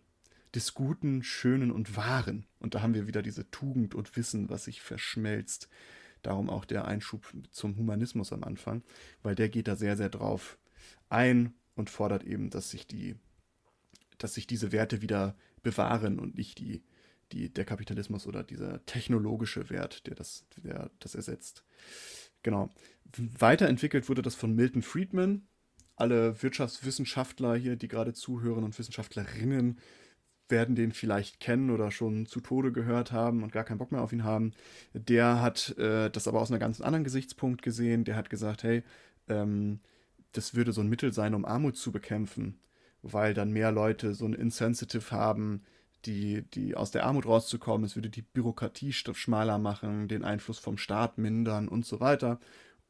[0.55, 2.47] des Guten, Schönen und Wahren.
[2.59, 5.69] Und da haben wir wieder diese Tugend und Wissen, was sich verschmelzt.
[6.23, 8.83] Darum auch der Einschub zum Humanismus am Anfang,
[9.23, 10.59] weil der geht da sehr, sehr drauf
[11.09, 13.17] ein und fordert eben, dass sich die,
[14.19, 16.83] dass sich diese Werte wieder bewahren und nicht die,
[17.33, 21.65] die, der Kapitalismus oder dieser technologische Wert, der das, der das ersetzt.
[22.43, 22.71] Genau.
[23.17, 25.47] Weiterentwickelt wurde das von Milton Friedman.
[25.97, 29.79] Alle Wirtschaftswissenschaftler hier, die gerade zuhören und Wissenschaftlerinnen,
[30.49, 34.03] werden den vielleicht kennen oder schon zu Tode gehört haben und gar keinen Bock mehr
[34.03, 34.53] auf ihn haben.
[34.93, 38.05] Der hat äh, das aber aus einem ganz anderen Gesichtspunkt gesehen.
[38.05, 38.83] Der hat gesagt, hey,
[39.29, 39.81] ähm,
[40.33, 42.59] das würde so ein Mittel sein, um Armut zu bekämpfen,
[43.03, 45.63] weil dann mehr Leute so ein Insensitive haben,
[46.05, 47.85] die, die aus der Armut rauszukommen.
[47.85, 52.41] Es würde die Bürokratie schmaler machen, den Einfluss vom Staat mindern und so weiter.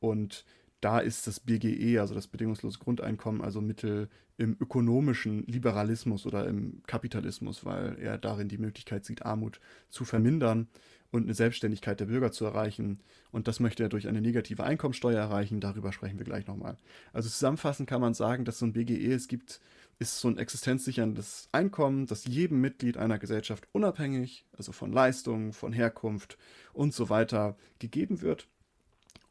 [0.01, 0.45] Und
[0.83, 6.83] da ist das BGE, also das bedingungslose Grundeinkommen, also Mittel im ökonomischen Liberalismus oder im
[6.87, 10.67] Kapitalismus, weil er darin die Möglichkeit sieht, Armut zu vermindern
[11.13, 13.01] und eine Selbstständigkeit der Bürger zu erreichen.
[13.31, 15.61] Und das möchte er durch eine negative Einkommensteuer erreichen.
[15.61, 16.77] Darüber sprechen wir gleich nochmal.
[17.13, 19.61] Also zusammenfassend kann man sagen, dass so ein BGE es gibt,
[20.01, 25.73] ist so ein existenzsicherndes Einkommen, das jedem Mitglied einer Gesellschaft unabhängig, also von Leistung, von
[25.73, 26.39] Herkunft
[26.73, 28.49] und so weiter, gegeben wird.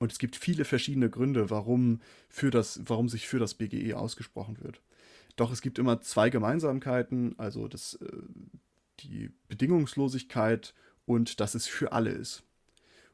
[0.02, 4.58] Und es gibt viele verschiedene Gründe, warum, für das, warum sich für das BGE ausgesprochen
[4.60, 4.82] wird.
[5.36, 8.08] Doch es gibt immer zwei Gemeinsamkeiten, also das, äh,
[9.02, 10.74] die Bedingungslosigkeit
[11.06, 12.42] und dass es für alle ist.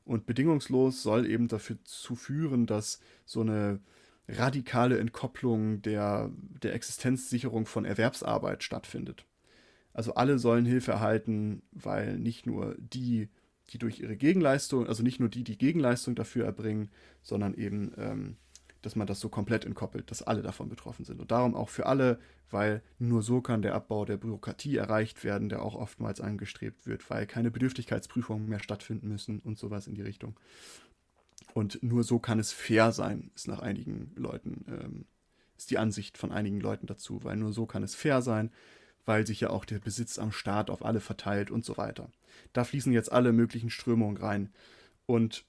[0.05, 3.81] Und bedingungslos soll eben dafür zu führen, dass so eine
[4.29, 6.31] radikale Entkopplung der,
[6.63, 9.25] der Existenzsicherung von Erwerbsarbeit stattfindet.
[9.91, 13.27] Also alle sollen Hilfe erhalten, weil nicht nur die,
[13.69, 16.89] die durch ihre Gegenleistung, also nicht nur die, die Gegenleistung dafür erbringen,
[17.21, 18.37] sondern eben, ähm,
[18.81, 21.19] dass man das so komplett entkoppelt, dass alle davon betroffen sind.
[21.19, 25.49] Und darum auch für alle, weil nur so kann der Abbau der Bürokratie erreicht werden,
[25.49, 30.01] der auch oftmals angestrebt wird, weil keine Bedürftigkeitsprüfungen mehr stattfinden müssen und sowas in die
[30.01, 30.39] Richtung.
[31.53, 35.05] Und nur so kann es fair sein, ist nach einigen Leuten, ähm,
[35.57, 38.51] ist die Ansicht von einigen Leuten dazu, weil nur so kann es fair sein,
[39.07, 42.11] weil sich ja auch der Besitz am Staat auf alle verteilt und so weiter.
[42.53, 44.49] Da fließen jetzt alle möglichen Strömungen rein.
[45.05, 45.45] Und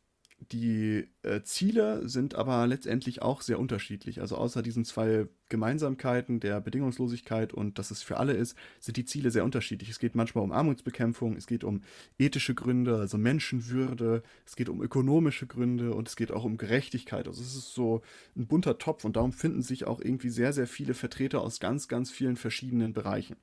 [0.53, 4.21] die äh, Ziele sind aber letztendlich auch sehr unterschiedlich.
[4.21, 9.05] Also außer diesen zwei Gemeinsamkeiten der Bedingungslosigkeit und dass es für alle ist, sind die
[9.05, 9.91] Ziele sehr unterschiedlich.
[9.91, 11.83] Es geht manchmal um Armutsbekämpfung, es geht um
[12.19, 17.27] ethische Gründe, also Menschenwürde, es geht um ökonomische Gründe und es geht auch um Gerechtigkeit.
[17.27, 18.03] Also es ist so
[18.37, 21.89] ein bunter Topf und darum finden sich auch irgendwie sehr, sehr viele Vertreter aus ganz,
[21.89, 23.37] ganz vielen verschiedenen Bereichen.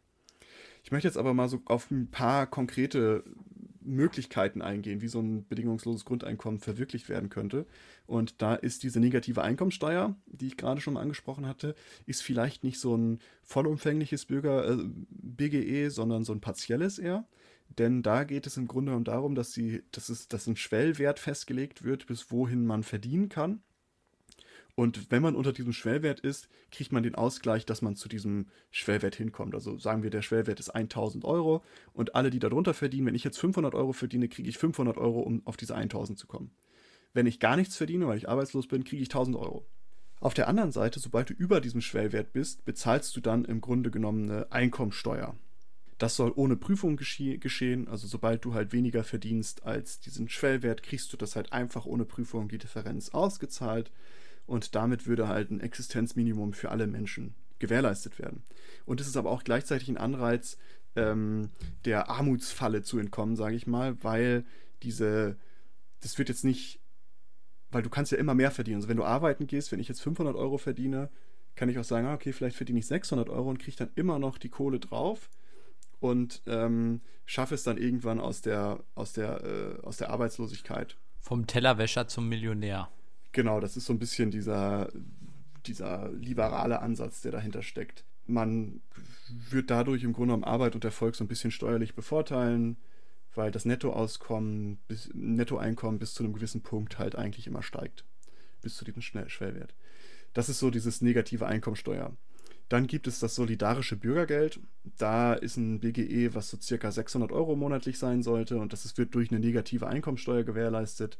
[0.86, 3.24] Ich möchte jetzt aber mal so auf ein paar konkrete
[3.82, 7.66] Möglichkeiten eingehen, wie so ein bedingungsloses Grundeinkommen verwirklicht werden könnte.
[8.06, 11.74] Und da ist diese negative Einkommensteuer, die ich gerade schon mal angesprochen hatte,
[12.06, 14.78] ist vielleicht nicht so ein vollumfängliches Bürger äh,
[15.10, 17.26] BGE, sondern so ein partielles eher.
[17.80, 21.84] Denn da geht es im Grunde darum, dass, sie, dass, es, dass ein Schwellwert festgelegt
[21.84, 23.64] wird, bis wohin man verdienen kann.
[24.76, 28.48] Und wenn man unter diesem Schwellwert ist, kriegt man den Ausgleich, dass man zu diesem
[28.72, 29.56] Schwellwert hinkommt.
[29.56, 33.24] Also sagen wir, der Schwellwert ist 1000 Euro und alle, die darunter verdienen, wenn ich
[33.24, 36.52] jetzt 500 Euro verdiene, kriege ich 500 Euro, um auf diese 1000 zu kommen.
[37.14, 39.66] Wenn ich gar nichts verdiene, weil ich arbeitslos bin, kriege ich 1000 Euro.
[40.20, 43.92] Auf der anderen Seite, sobald du über diesem Schwellwert bist, bezahlst du dann im Grunde
[43.92, 45.38] genommen eine Einkommensteuer.
[45.98, 47.88] Das soll ohne Prüfung gesche geschehen.
[47.88, 52.04] Also sobald du halt weniger verdienst als diesen Schwellwert, kriegst du das halt einfach ohne
[52.04, 53.92] Prüfung die Differenz ausgezahlt
[54.46, 58.44] und damit würde halt ein Existenzminimum für alle Menschen gewährleistet werden.
[58.86, 60.58] Und es ist aber auch gleichzeitig ein Anreiz,
[60.96, 61.50] ähm,
[61.86, 64.46] der Armutsfalle zu entkommen, sage ich mal, weil
[64.84, 65.38] diese,
[66.02, 66.80] das wird jetzt nicht,
[67.72, 68.78] weil du kannst ja immer mehr verdienen.
[68.78, 71.10] Also wenn du arbeiten gehst, wenn ich jetzt 500 Euro verdiene,
[71.56, 74.20] kann ich auch sagen, ah, okay, vielleicht verdiene ich 600 Euro und kriege dann immer
[74.20, 75.30] noch die Kohle drauf
[76.00, 80.98] und ähm, schaffe es dann irgendwann aus der, aus der, äh, aus der Arbeitslosigkeit.
[81.20, 82.90] Vom Tellerwäscher zum Millionär.
[83.36, 84.90] Genau, das ist so ein bisschen dieser,
[85.66, 88.06] dieser liberale Ansatz, der dahinter steckt.
[88.28, 88.80] Man
[89.28, 92.78] wird dadurch im Grunde genommen Arbeit und Erfolg so ein bisschen steuerlich bevorteilen,
[93.34, 98.06] weil das Nettoauskommen, bis, Nettoeinkommen bis zu einem gewissen Punkt halt eigentlich immer steigt.
[98.62, 99.76] Bis zu diesem Schwellwert.
[100.34, 102.16] Das ist so dieses negative Einkommensteuer.
[102.70, 104.62] Dann gibt es das solidarische Bürgergeld.
[104.98, 109.14] Da ist ein BGE, was so circa 600 Euro monatlich sein sollte und das wird
[109.14, 111.18] durch eine negative Einkommensteuer gewährleistet.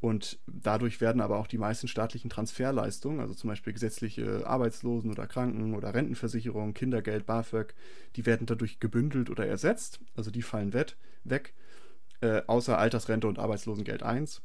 [0.00, 5.26] Und dadurch werden aber auch die meisten staatlichen Transferleistungen, also zum Beispiel gesetzliche Arbeitslosen- oder
[5.26, 7.74] Kranken- oder Rentenversicherung, Kindergeld, BAföG,
[8.14, 10.00] die werden dadurch gebündelt oder ersetzt.
[10.14, 11.54] Also die fallen weg,
[12.20, 14.40] äh, außer Altersrente und Arbeitslosengeld 1.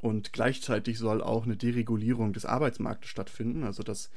[0.00, 4.10] Und gleichzeitig soll auch eine Deregulierung des Arbeitsmarktes stattfinden, also dass,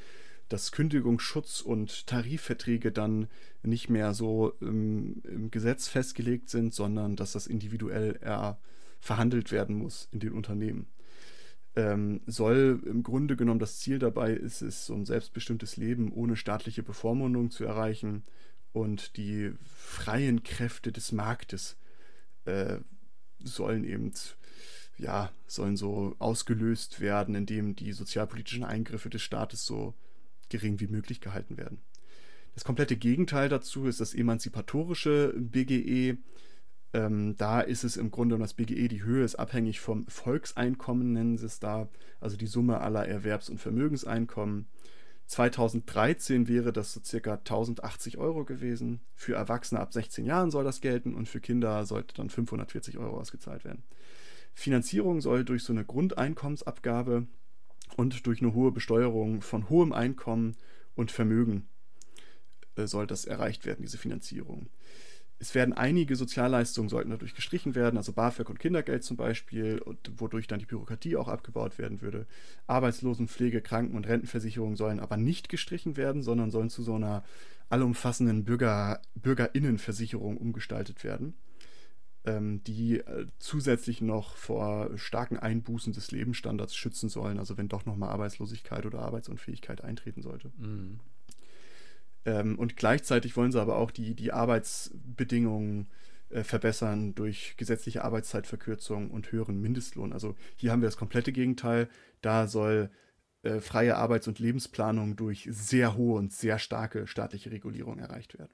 [0.47, 3.27] dass Kündigungsschutz und Tarifverträge dann
[3.63, 8.59] nicht mehr so im, im Gesetz festgelegt sind, sondern dass das individuell eher
[8.99, 10.87] verhandelt werden muss in den Unternehmen.
[11.75, 16.35] Ähm, soll im Grunde genommen das Ziel dabei ist es, so ein selbstbestimmtes Leben ohne
[16.35, 18.23] staatliche Bevormundung zu erreichen
[18.73, 21.77] und die freien Kräfte des Marktes
[22.45, 22.79] äh,
[23.39, 24.11] sollen eben
[24.97, 29.93] ja, sollen so ausgelöst werden, indem die sozialpolitischen Eingriffe des Staates so
[30.49, 31.81] gering wie möglich gehalten werden.
[32.55, 36.17] Das komplette Gegenteil dazu ist das emanzipatorische BGE,
[36.93, 41.37] ähm, da ist es im Grunde das BGE, die Höhe ist abhängig vom Volkseinkommen, nennen
[41.37, 44.67] sie es da, also die Summe aller Erwerbs- und Vermögenseinkommen.
[45.27, 49.01] 2013 wäre das so circa 1080 Euro gewesen.
[49.13, 53.19] Für Erwachsene ab 16 Jahren soll das gelten und für Kinder sollte dann 540 Euro
[53.19, 53.83] ausgezahlt werden.
[54.53, 57.27] Finanzierung soll durch so eine Grundeinkommensabgabe
[57.97, 60.55] und durch eine hohe Besteuerung von hohem Einkommen
[60.95, 61.67] und Vermögen
[62.75, 64.69] äh, soll das erreicht werden, diese Finanzierung
[65.39, 69.99] es werden einige Sozialleistungen sollten dadurch gestrichen werden, also BAföG und Kindergeld zum Beispiel, und
[70.17, 72.25] wodurch dann die Bürokratie auch abgebaut werden würde.
[72.65, 77.23] Arbeitslosenpflege, Kranken- und Rentenversicherung sollen aber nicht gestrichen werden, sondern sollen zu so einer
[77.69, 81.35] allumfassenden Bürger, Bürgerinnenversicherung umgestaltet werden,
[82.25, 87.85] ähm, die äh, zusätzlich noch vor starken Einbußen des Lebensstandards schützen sollen, also wenn doch
[87.85, 90.51] nochmal Arbeitslosigkeit oder Arbeitsunfähigkeit eintreten sollte.
[90.57, 90.99] Mhm.
[92.27, 95.87] Ähm, und gleichzeitig wollen sie aber auch die, die Arbeitsbedingungen
[96.29, 100.11] äh, verbessern durch gesetzliche Arbeitszeitverkürzung und höheren Mindestlohn.
[100.11, 101.87] Also hier haben wir das komplette Gegenteil.
[102.21, 102.91] Da soll
[103.43, 108.51] äh, freie Arbeits- und Lebensplanung durch sehr hohe und sehr starke staatliche Regulierung erreicht werden.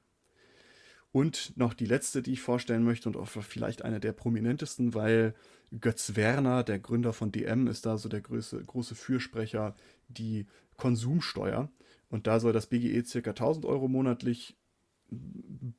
[1.12, 5.34] Und noch die letzte, die ich vorstellen möchte und auch vielleicht eine der prominentesten, weil
[5.80, 9.76] Götz Werner, der Gründer von DM, ist da so der große, große Fürsprecher,
[10.10, 10.46] die
[10.78, 11.70] Konsumsteuer.
[12.14, 13.32] Und da soll das BGE ca.
[13.32, 14.56] 1000 Euro monatlich,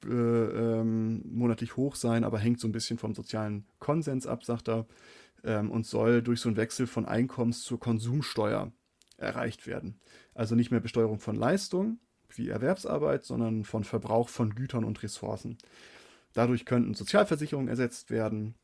[0.04, 4.68] äh, ähm, monatlich hoch sein, aber hängt so ein bisschen vom sozialen Konsens ab, sagt
[4.68, 4.88] er,
[5.44, 8.72] ähm, und soll durch so einen Wechsel von Einkommens zur Konsumsteuer
[9.16, 10.00] erreicht werden.
[10.34, 15.56] Also nicht mehr Besteuerung von Leistung, wie Erwerbsarbeit, sondern von Verbrauch von Gütern und Ressourcen.
[16.32, 18.56] Dadurch könnten Sozialversicherungen ersetzt werden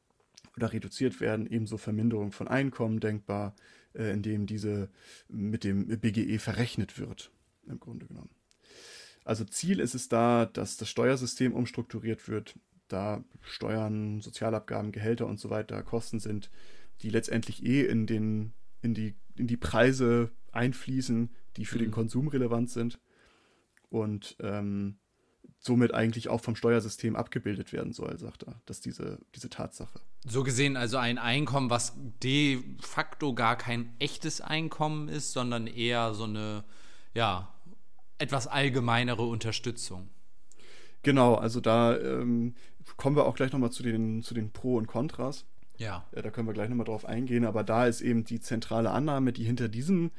[0.57, 3.55] oder reduziert werden, ebenso Verminderung von Einkommen denkbar,
[3.95, 4.89] äh, indem diese
[5.29, 7.31] mit dem BGE verrechnet wird,
[7.67, 8.31] im Grunde genommen.
[9.25, 15.39] Also Ziel ist es da, dass das Steuersystem umstrukturiert wird, da Steuern, Sozialabgaben, Gehälter und
[15.39, 16.51] so weiter Kosten sind,
[17.03, 21.83] die letztendlich eh in, den, in, die, in die Preise einfließen, die für mhm.
[21.83, 22.99] den Konsum relevant sind
[23.89, 24.99] und ähm,
[25.59, 30.01] somit eigentlich auch vom Steuersystem abgebildet werden soll, sagt er, dass diese, diese Tatsache.
[30.27, 36.15] So gesehen also ein Einkommen, was de facto gar kein echtes Einkommen ist, sondern eher
[36.15, 36.65] so eine,
[37.15, 37.53] ja,
[38.19, 40.11] etwas allgemeinere Unterstützung.
[41.03, 42.55] Genau, also da ähm,
[42.97, 45.47] kommen wir auch gleich nochmal zu den, zu den Pro und Kontras.
[45.79, 46.05] Ja.
[46.15, 46.23] ja.
[46.23, 49.45] Da können wir gleich nochmal drauf eingehen, aber da ist eben die zentrale Annahme, die
[49.45, 50.11] hinter diesem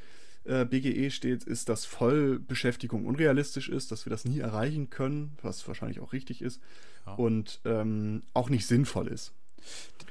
[0.44, 5.68] äh, BGE steht, ist, dass Vollbeschäftigung unrealistisch ist, dass wir das nie erreichen können, was
[5.68, 6.62] wahrscheinlich auch richtig ist
[7.06, 7.14] ja.
[7.14, 9.34] und ähm, auch nicht sinnvoll ist.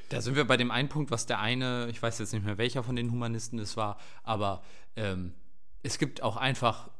[0.09, 2.59] Da sind wir bei dem einen Punkt, was der eine, ich weiß jetzt nicht mehr
[2.59, 4.62] welcher von den Humanisten es war, aber
[4.95, 5.35] ähm,
[5.83, 6.90] es gibt auch einfach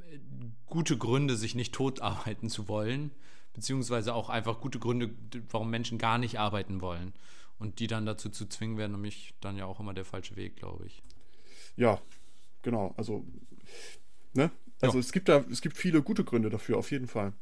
[0.00, 0.18] äh,
[0.66, 3.12] gute Gründe, sich nicht tot arbeiten zu wollen,
[3.54, 5.10] beziehungsweise auch einfach gute Gründe,
[5.50, 7.12] warum Menschen gar nicht arbeiten wollen.
[7.58, 10.56] Und die dann dazu zu zwingen, wäre nämlich dann ja auch immer der falsche Weg,
[10.56, 11.02] glaube ich.
[11.76, 12.00] Ja,
[12.62, 13.24] genau, also,
[14.32, 14.50] ne?
[14.80, 15.00] Also ja.
[15.00, 17.32] es gibt da, es gibt viele gute Gründe dafür, auf jeden Fall.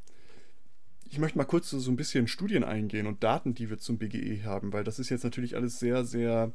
[1.09, 4.45] Ich möchte mal kurz so ein bisschen Studien eingehen und Daten, die wir zum BGE
[4.45, 6.53] haben, weil das ist jetzt natürlich alles sehr, sehr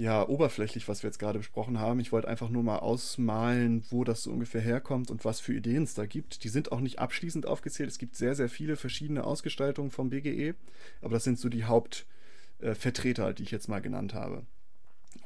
[0.00, 2.00] ja, oberflächlich, was wir jetzt gerade besprochen haben.
[2.00, 5.82] Ich wollte einfach nur mal ausmalen, wo das so ungefähr herkommt und was für Ideen
[5.82, 6.42] es da gibt.
[6.42, 7.90] Die sind auch nicht abschließend aufgezählt.
[7.90, 10.54] Es gibt sehr, sehr viele verschiedene Ausgestaltungen vom BGE,
[11.02, 14.46] aber das sind so die Hauptvertreter, die ich jetzt mal genannt habe.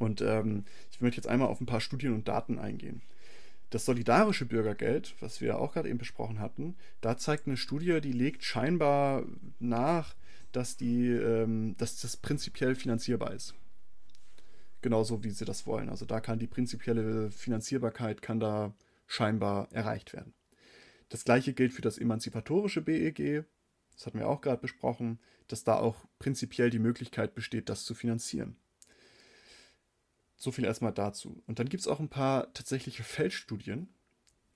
[0.00, 3.00] Und ähm, ich möchte jetzt einmal auf ein paar Studien und Daten eingehen.
[3.70, 8.10] Das solidarische Bürgergeld, was wir auch gerade eben besprochen hatten, da zeigt eine Studie, die
[8.10, 9.22] legt scheinbar
[9.60, 10.16] nach,
[10.50, 13.54] dass, die, ähm, dass das prinzipiell finanzierbar ist.
[14.84, 15.88] Genauso wie sie das wollen.
[15.88, 18.74] Also da kann die prinzipielle Finanzierbarkeit kann da
[19.06, 20.34] scheinbar erreicht werden.
[21.08, 23.46] Das gleiche gilt für das emanzipatorische BEG,
[23.94, 27.94] das hatten wir auch gerade besprochen, dass da auch prinzipiell die Möglichkeit besteht, das zu
[27.94, 28.58] finanzieren.
[30.36, 31.42] So viel erstmal dazu.
[31.46, 33.88] Und dann gibt es auch ein paar tatsächliche Feldstudien.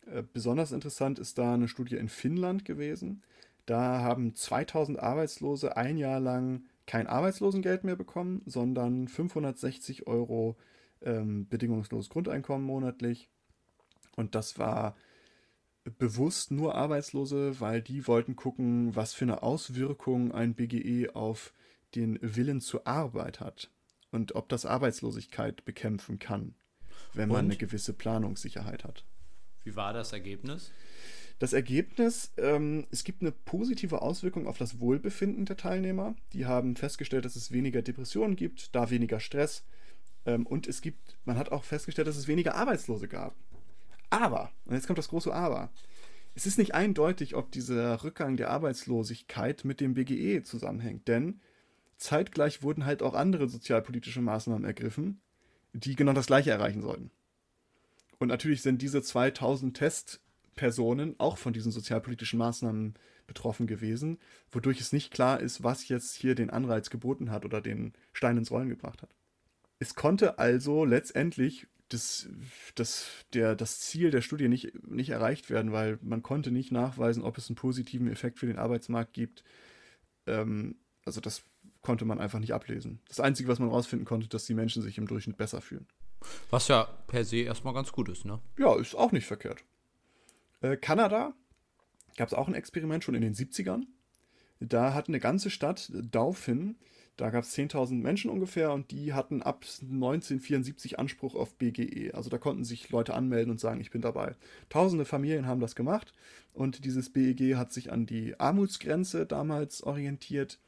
[0.05, 3.23] Äh, besonders interessant ist da eine Studie in Finnland gewesen.
[3.65, 10.57] Da haben 2000 Arbeitslose ein Jahr lang kein Arbeitslosengeld mehr bekommen, sondern 560 Euro
[11.03, 13.29] ähm, bedingungsloses Grundeinkommen monatlich.
[14.17, 14.97] Und das war
[15.99, 21.53] bewusst nur Arbeitslose, weil die wollten gucken, was für eine Auswirkung ein BGE auf
[21.95, 23.71] den Willen zur Arbeit hat
[24.11, 26.55] und ob das Arbeitslosigkeit bekämpfen kann,
[27.13, 27.51] wenn man und?
[27.53, 29.05] eine gewisse Planungssicherheit hat.
[29.63, 30.73] Wie war das Ergebnis?
[31.39, 36.17] Das Ergebnis, ähm, es gibt eine positive Auswirkung auf das Wohlbefinden der Teilnehmer.
[36.33, 39.65] Die haben festgestellt, dass es weniger Depressionen gibt, da weniger Stress.
[40.27, 43.37] Ähm, und es gibt, man hat auch festgestellt, dass es weniger Arbeitslose gab.
[44.11, 45.71] Aber, und jetzt kommt das große Aber,
[46.35, 51.07] es ist nicht eindeutig, ob dieser Rückgang der Arbeitslosigkeit mit dem BGE zusammenhängt.
[51.07, 51.41] Denn
[51.99, 55.21] zeitgleich wurden halt auch andere sozialpolitische Maßnahmen ergriffen,
[55.73, 57.11] die genau das Gleiche erreichen sollten.
[58.19, 59.77] Und natürlich sind diese 2000
[60.59, 62.95] Testpersonen auch von diesen sozialpolitischen Maßnahmen
[63.27, 64.19] betroffen gewesen,
[64.51, 68.37] wodurch es nicht klar ist, was jetzt hier den Anreiz geboten hat oder den Stein
[68.37, 69.15] ins Rollen gebracht hat.
[69.79, 72.29] Es konnte also letztendlich das,
[72.75, 77.23] das, der, das Ziel der Studie nicht, nicht erreicht werden, weil man konnte nicht nachweisen,
[77.23, 79.45] ob es einen positiven Effekt für den Arbeitsmarkt gibt.
[80.27, 81.45] Ähm, also das
[81.81, 83.01] konnte man einfach nicht ablesen.
[83.09, 85.87] Das Einzige, was man rausfinden konnte, dass die Menschen sich im Durchschnitt besser fühlen.
[86.51, 88.41] Was ja per se erstmal ganz gut ist, ne?
[88.59, 89.65] Ja, ist auch nicht verkehrt.
[90.61, 91.35] Äh, Kanada
[92.17, 93.85] gab es auch ein Experiment schon in den 70ern.
[94.61, 96.77] Da hat eine ganze Stadt, Dauphin,
[97.19, 102.13] da gab es 10.000 Menschen ungefähr und die hatten ab 1974 Anspruch auf BGE.
[102.15, 104.37] Also da konnten sich Leute anmelden und sagen, ich bin dabei.
[104.69, 106.15] Tausende Familien haben das gemacht
[106.53, 110.61] und dieses BEG hat sich an die Armutsgrenze damals orientiert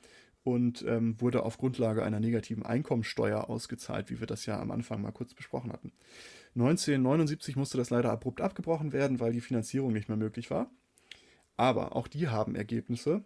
[0.43, 5.03] und ähm, wurde auf Grundlage einer negativen Einkommensteuer ausgezahlt, wie wir das ja am Anfang
[5.03, 5.93] mal kurz besprochen hatten.
[6.55, 10.71] 1979 musste das leider abrupt abgebrochen werden, weil die Finanzierung nicht mehr möglich war.
[11.57, 13.25] Aber auch die haben Ergebnisse.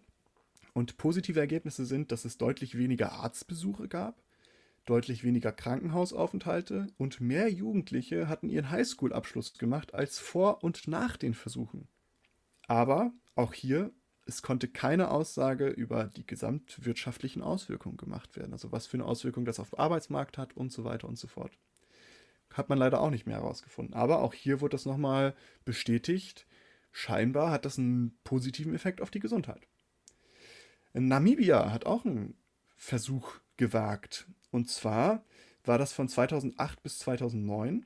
[0.73, 4.21] Und positive Ergebnisse sind, dass es deutlich weniger Arztbesuche gab,
[4.85, 11.33] deutlich weniger Krankenhausaufenthalte und mehr Jugendliche hatten ihren Highschool-Abschluss gemacht als vor und nach den
[11.33, 11.87] Versuchen.
[12.67, 13.91] Aber auch hier,
[14.25, 18.53] es konnte keine Aussage über die gesamtwirtschaftlichen Auswirkungen gemacht werden.
[18.53, 21.27] Also was für eine Auswirkung das auf den Arbeitsmarkt hat und so weiter und so
[21.27, 21.57] fort.
[22.51, 23.93] Hat man leider auch nicht mehr herausgefunden.
[23.93, 26.47] Aber auch hier wurde das nochmal bestätigt.
[26.91, 29.67] Scheinbar hat das einen positiven Effekt auf die Gesundheit.
[30.93, 32.35] Namibia hat auch einen
[32.75, 34.27] Versuch gewagt.
[34.51, 35.23] Und zwar
[35.63, 37.85] war das von 2008 bis 2009.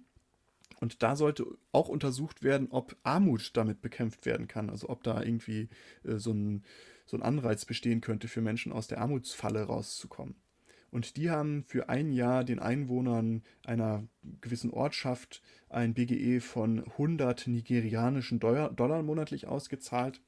[0.79, 4.69] Und da sollte auch untersucht werden, ob Armut damit bekämpft werden kann.
[4.69, 5.67] Also ob da irgendwie
[6.03, 6.63] äh, so, ein,
[7.05, 10.35] so ein Anreiz bestehen könnte für Menschen aus der Armutsfalle rauszukommen.
[10.89, 14.07] Und die haben für ein Jahr den Einwohnern einer
[14.41, 20.21] gewissen Ortschaft ein BGE von 100 nigerianischen Dollar, Dollar monatlich ausgezahlt.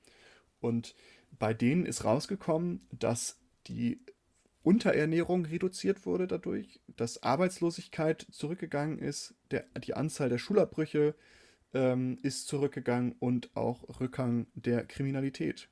[0.59, 0.95] Und
[1.31, 4.01] bei denen ist rausgekommen, dass die
[4.63, 11.15] Unterernährung reduziert wurde dadurch, dass Arbeitslosigkeit zurückgegangen ist, der, die Anzahl der Schulabbrüche
[11.73, 15.69] ähm, ist zurückgegangen und auch Rückgang der Kriminalität.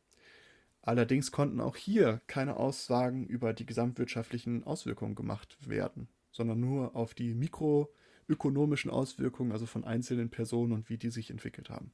[0.81, 7.13] Allerdings konnten auch hier keine Aussagen über die gesamtwirtschaftlichen Auswirkungen gemacht werden, sondern nur auf
[7.13, 11.91] die mikroökonomischen Auswirkungen, also von einzelnen Personen und wie die sich entwickelt haben.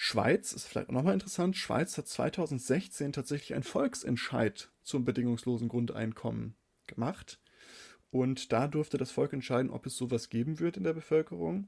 [0.00, 1.56] Schweiz ist vielleicht auch nochmal interessant.
[1.56, 6.54] Schweiz hat 2016 tatsächlich einen Volksentscheid zum bedingungslosen Grundeinkommen
[6.86, 7.40] gemacht.
[8.12, 11.66] Und da durfte das Volk entscheiden, ob es sowas geben wird in der Bevölkerung.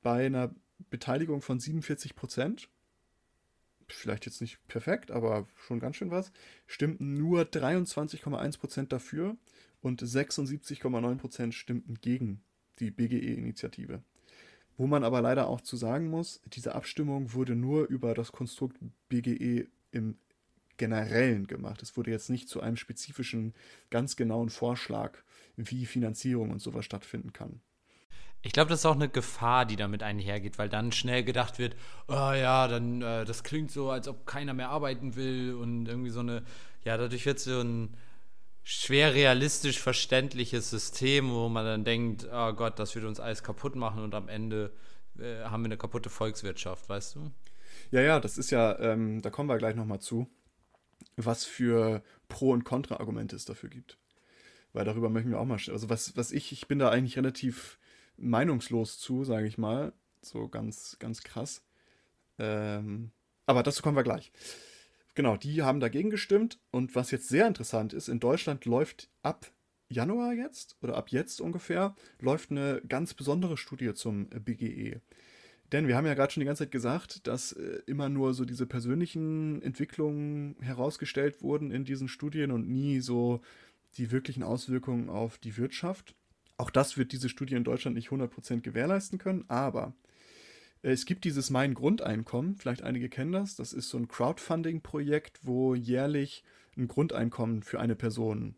[0.00, 0.54] Bei einer
[0.88, 2.70] Beteiligung von 47 Prozent,
[3.86, 6.32] vielleicht jetzt nicht perfekt, aber schon ganz schön was,
[6.66, 9.36] stimmten nur 23,1 Prozent dafür
[9.82, 12.42] und 76,9 Prozent stimmten gegen
[12.78, 14.02] die BGE-Initiative.
[14.76, 18.78] Wo man aber leider auch zu sagen muss, diese Abstimmung wurde nur über das Konstrukt
[19.08, 20.16] BGE im
[20.78, 21.82] Generellen gemacht.
[21.82, 23.54] Es wurde jetzt nicht zu einem spezifischen,
[23.90, 25.18] ganz genauen Vorschlag,
[25.56, 27.60] wie Finanzierung und sowas stattfinden kann.
[28.44, 31.76] Ich glaube, das ist auch eine Gefahr, die damit einhergeht, weil dann schnell gedacht wird,
[32.08, 36.10] oh ja, dann äh, das klingt so, als ob keiner mehr arbeiten will und irgendwie
[36.10, 36.42] so eine,
[36.84, 37.94] ja, dadurch wird so ein
[38.62, 43.74] schwer realistisch verständliches System, wo man dann denkt, oh Gott, das wird uns alles kaputt
[43.74, 44.72] machen und am Ende
[45.18, 47.30] äh, haben wir eine kaputte Volkswirtschaft, weißt du?
[47.90, 50.28] Ja, ja, das ist ja, ähm, da kommen wir gleich nochmal zu,
[51.16, 53.98] was für Pro- und Kontra-Argumente es dafür gibt.
[54.72, 57.78] Weil darüber möchten wir auch mal, also was, was ich, ich bin da eigentlich relativ
[58.16, 59.92] meinungslos zu, sage ich mal,
[60.22, 61.62] so ganz, ganz krass.
[62.38, 63.10] Ähm,
[63.44, 64.32] aber dazu kommen wir gleich.
[65.14, 66.58] Genau, die haben dagegen gestimmt.
[66.70, 69.52] Und was jetzt sehr interessant ist, in Deutschland läuft ab
[69.88, 75.00] Januar jetzt oder ab jetzt ungefähr läuft eine ganz besondere Studie zum BGE.
[75.70, 78.44] Denn wir haben ja gerade schon die ganze Zeit gesagt, dass äh, immer nur so
[78.44, 83.40] diese persönlichen Entwicklungen herausgestellt wurden in diesen Studien und nie so
[83.96, 86.14] die wirklichen Auswirkungen auf die Wirtschaft.
[86.58, 89.94] Auch das wird diese Studie in Deutschland nicht 100% gewährleisten können, aber
[90.82, 93.54] es gibt dieses Mein Grundeinkommen, vielleicht einige kennen das.
[93.54, 96.44] Das ist so ein Crowdfunding-Projekt, wo jährlich
[96.76, 98.56] ein Grundeinkommen für eine Person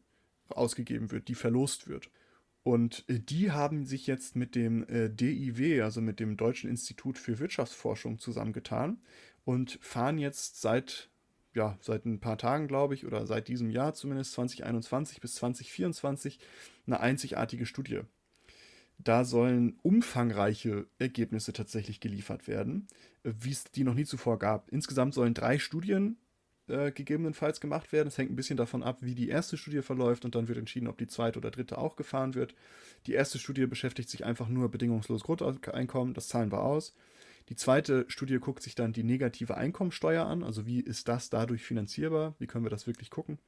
[0.49, 2.11] ausgegeben wird, die verlost wird.
[2.63, 7.19] Und äh, die haben sich jetzt mit dem äh, DIW, also mit dem Deutschen Institut
[7.19, 9.03] für Wirtschaftsforschung, zusammengetan
[9.45, 11.11] und fahren jetzt seit,
[11.53, 16.39] ja, seit ein paar Tagen, glaube ich, oder seit diesem Jahr zumindest 2021 bis 2024
[16.87, 18.01] eine einzigartige Studie
[18.99, 22.87] da sollen umfangreiche Ergebnisse tatsächlich geliefert werden,
[23.23, 24.71] äh, wie es die noch nie zuvor gab.
[24.71, 26.17] Insgesamt sollen drei Studien
[26.69, 28.09] äh, gegebenenfalls gemacht werden.
[28.09, 30.89] Es hängt ein bisschen davon ab, wie die erste Studie verläuft und dann wird entschieden,
[30.89, 32.55] ob die zweite oder dritte auch gefahren wird.
[33.07, 36.95] Die erste Studie beschäftigt sich einfach nur bedingungslos Grundeinkommen, das zahlen wir aus.
[37.51, 41.63] Die zweite Studie guckt sich dann die negative Einkommensteuer an, also wie ist das dadurch
[41.63, 43.39] finanzierbar, wie können wir das wirklich gucken.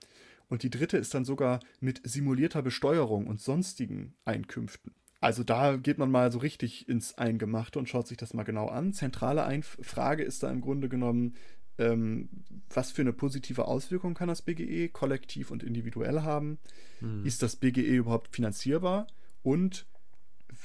[0.49, 4.93] Und die dritte ist dann sogar mit simulierter Besteuerung und sonstigen Einkünften.
[5.21, 8.69] Also da geht man mal so richtig ins Eingemachte und schaut sich das mal genau
[8.69, 8.93] an.
[8.93, 11.35] Zentrale Einf Frage ist da im Grunde genommen,
[11.79, 12.29] ähm,
[12.73, 16.59] was für eine positive Auswirkung kann das BGE kollektiv und individuell haben?
[17.01, 17.25] Hm.
[17.25, 19.07] Ist das BGE überhaupt finanzierbar?
[19.43, 19.87] Und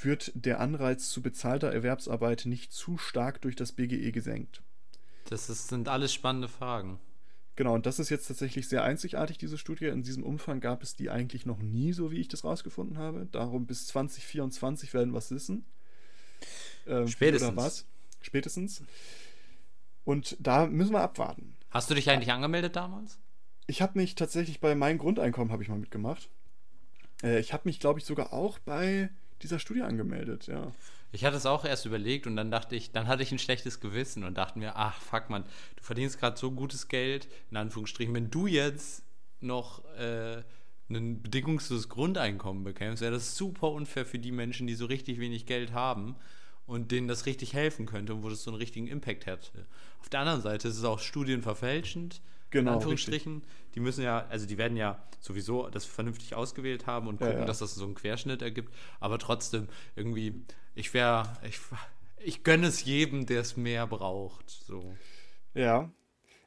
[0.02, 4.62] wird der Anreiz zu bezahlter Erwerbsarbeit nicht zu stark durch das BGE gesenkt?
[5.26, 7.00] Das ist, sind alles spannende Fragen.
[7.56, 9.86] Genau, und das ist jetzt tatsächlich sehr einzigartig, diese Studie.
[9.86, 13.28] In diesem Umfang gab es die eigentlich noch nie, so wie ich das rausgefunden habe.
[13.32, 15.66] Darum bis 2024 werden wir es wissen.
[16.88, 17.50] Ähm, Spätestens.
[17.50, 17.86] Oder was?
[18.22, 18.84] Spätestens.
[20.06, 21.56] Und da müssen wir abwarten.
[21.70, 23.20] Hast du dich eigentlich angemeldet damals?
[23.68, 26.30] Ich habe mich tatsächlich bei meinem Grundeinkommen habe ich mal mitgemacht.
[27.24, 29.10] Äh, ich habe mich, glaube ich, sogar auch bei
[29.42, 30.72] dieser Studie angemeldet, ja.
[31.12, 33.80] Ich hatte es auch erst überlegt und dann dachte ich, dann hatte ich ein schlechtes
[33.80, 35.44] Gewissen und dachte mir, ach fuck man,
[35.76, 39.04] du verdienst gerade so gutes Geld, in Anführungsstrichen, wenn du jetzt
[39.42, 40.44] noch äh,
[40.90, 45.46] ein bedingungsloses Grundeinkommen bekämst, wäre das super unfair für die Menschen, die so richtig wenig
[45.46, 46.16] Geld haben
[46.66, 49.66] und denen das richtig helfen könnte und wo das so einen richtigen Impact hätte.
[50.00, 53.36] Auf der anderen Seite ist es auch studienverfälschend, genau, in Anführungsstrichen.
[53.36, 53.72] Richtig.
[53.74, 57.40] Die müssen ja, also die werden ja sowieso das vernünftig ausgewählt haben und gucken, ja,
[57.40, 57.46] ja.
[57.46, 58.74] dass das so einen Querschnitt ergibt.
[59.00, 60.46] Aber trotzdem, irgendwie,
[60.76, 61.60] ich wäre, ich,
[62.20, 64.50] ich gönne es jedem, der es mehr braucht.
[64.50, 64.96] So.
[65.54, 65.92] Ja,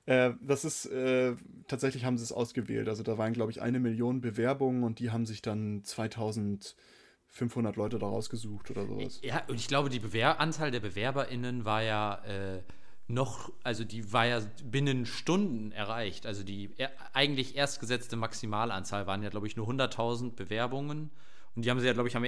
[0.06, 1.34] äh, das ist, äh,
[1.66, 2.88] tatsächlich haben sie es ausgewählt.
[2.88, 7.98] Also da waren, glaube ich, eine Million Bewerbungen und die haben sich dann 2500 Leute
[7.98, 9.20] da rausgesucht oder sowas.
[9.22, 12.62] Ja, und ich glaube, die Bewer Anzahl der BewerberInnen war ja äh,
[13.06, 16.26] noch, also die war ja binnen Stunden erreicht.
[16.26, 21.10] Also die er eigentlich erstgesetzte Maximalanzahl waren ja, glaube ich, nur 100.000 Bewerbungen.
[21.54, 22.24] Und die haben sie ja, glaube ich, am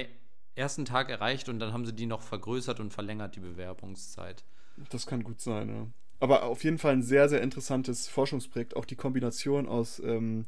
[0.57, 4.43] ersten Tag erreicht und dann haben sie die noch vergrößert und verlängert, die Bewerbungszeit.
[4.89, 5.87] Das kann gut sein, ja.
[6.19, 8.75] Aber auf jeden Fall ein sehr, sehr interessantes Forschungsprojekt.
[8.75, 10.45] Auch die Kombination aus ähm,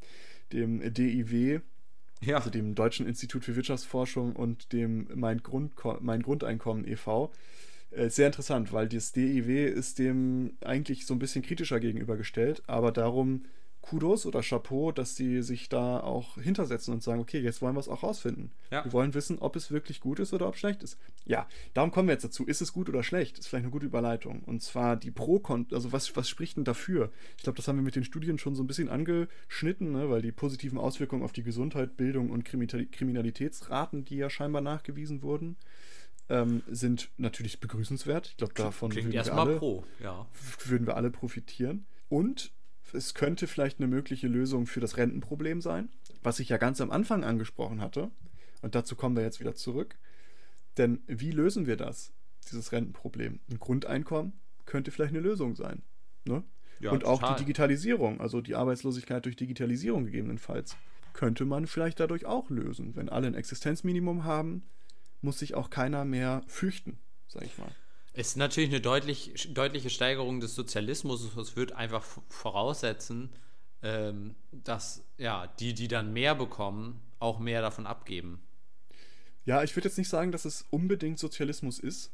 [0.51, 1.59] dem DIW,
[2.21, 2.37] ja.
[2.37, 7.31] also dem Deutschen Institut für Wirtschaftsforschung und dem Mein, Grund, mein Grundeinkommen e.V.
[7.91, 12.91] Äh, sehr interessant, weil das DIW ist dem eigentlich so ein bisschen kritischer gegenübergestellt, aber
[12.91, 13.45] darum
[13.81, 17.79] Kudos oder Chapeau, dass die sich da auch hintersetzen und sagen, okay, jetzt wollen wir
[17.79, 18.51] es auch rausfinden.
[18.71, 18.83] Ja.
[18.83, 20.99] Wir wollen wissen, ob es wirklich gut ist oder ob es schlecht ist.
[21.25, 22.45] Ja, darum kommen wir jetzt dazu.
[22.45, 23.39] Ist es gut oder schlecht?
[23.39, 24.43] Ist vielleicht eine gute Überleitung.
[24.43, 27.11] Und zwar die pro also was, was spricht denn dafür?
[27.37, 30.09] Ich glaube, das haben wir mit den Studien schon so ein bisschen angeschnitten, ne?
[30.09, 35.55] weil die positiven Auswirkungen auf die Gesundheit, Bildung und Kriminalitätsraten, die ja scheinbar nachgewiesen wurden,
[36.29, 38.27] ähm, sind natürlich begrüßenswert.
[38.27, 40.27] Ich glaube, davon würden wir, alle, pro, ja.
[40.65, 41.85] würden wir alle profitieren.
[42.07, 42.51] Und
[42.93, 45.89] es könnte vielleicht eine mögliche Lösung für das Rentenproblem sein,
[46.23, 48.11] was ich ja ganz am Anfang angesprochen hatte.
[48.61, 49.97] Und dazu kommen wir jetzt wieder zurück.
[50.77, 52.13] Denn wie lösen wir das,
[52.49, 53.39] dieses Rentenproblem?
[53.49, 54.33] Ein Grundeinkommen
[54.65, 55.81] könnte vielleicht eine Lösung sein.
[56.25, 56.43] Ne?
[56.79, 57.35] Ja, und auch total.
[57.35, 60.77] die Digitalisierung, also die Arbeitslosigkeit durch Digitalisierung gegebenenfalls,
[61.13, 62.95] könnte man vielleicht dadurch auch lösen.
[62.95, 64.63] Wenn alle ein Existenzminimum haben,
[65.21, 67.71] muss sich auch keiner mehr fürchten, sag ich mal.
[68.19, 71.23] Ist natürlich eine deutlich, deutliche Steigerung des Sozialismus.
[71.37, 73.29] Es wird einfach voraussetzen,
[73.81, 78.41] ähm, dass ja, die, die dann mehr bekommen, auch mehr davon abgeben.
[79.45, 82.11] Ja, ich würde jetzt nicht sagen, dass es unbedingt Sozialismus ist,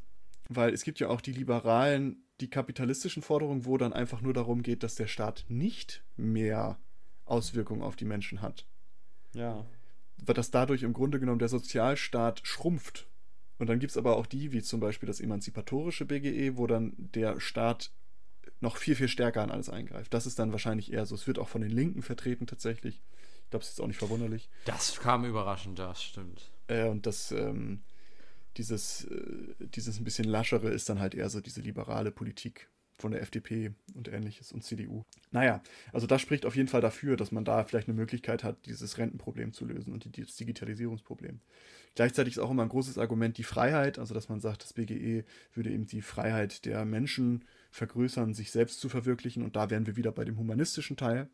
[0.48, 4.62] weil es gibt ja auch die liberalen, die kapitalistischen Forderungen, wo dann einfach nur darum
[4.62, 6.78] geht, dass der Staat nicht mehr
[7.24, 8.64] Auswirkungen auf die Menschen hat.
[9.34, 9.66] Ja.
[10.24, 13.08] Dass dadurch im Grunde genommen der Sozialstaat schrumpft
[13.58, 16.94] und dann gibt es aber auch die, wie zum Beispiel das emanzipatorische BGE, wo dann
[16.96, 17.90] der Staat
[18.60, 20.12] noch viel, viel stärker an alles eingreift.
[20.14, 21.14] Das ist dann wahrscheinlich eher so.
[21.14, 23.02] Es wird auch von den Linken vertreten tatsächlich.
[23.44, 24.48] Ich glaube, es ist auch nicht verwunderlich.
[24.64, 26.50] Das kam überraschend, das stimmt.
[26.68, 27.82] Äh, und das, ähm,
[28.56, 33.12] dieses, äh, dieses ein bisschen laschere ist dann halt eher so diese liberale Politik von
[33.12, 35.04] der FDP und ähnliches und CDU.
[35.30, 38.66] Naja, also das spricht auf jeden Fall dafür, dass man da vielleicht eine Möglichkeit hat,
[38.66, 41.40] dieses Rentenproblem zu lösen und das Digitalisierungsproblem.
[41.94, 45.24] Gleichzeitig ist auch immer ein großes Argument die Freiheit, also dass man sagt, das BGE
[45.54, 49.96] würde eben die Freiheit der Menschen vergrößern, sich selbst zu verwirklichen und da wären wir
[49.96, 51.28] wieder bei dem humanistischen Teil.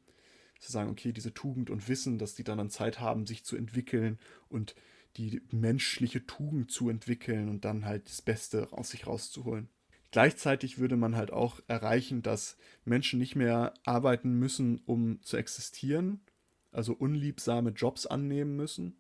[0.58, 3.56] Zu sagen, okay, diese Tugend und Wissen, dass die dann, dann Zeit haben, sich zu
[3.56, 4.76] entwickeln und
[5.16, 9.68] die menschliche Tugend zu entwickeln und dann halt das Beste aus sich rauszuholen.
[10.12, 16.20] Gleichzeitig würde man halt auch erreichen, dass Menschen nicht mehr arbeiten müssen, um zu existieren,
[16.70, 18.96] also unliebsame Jobs annehmen müssen,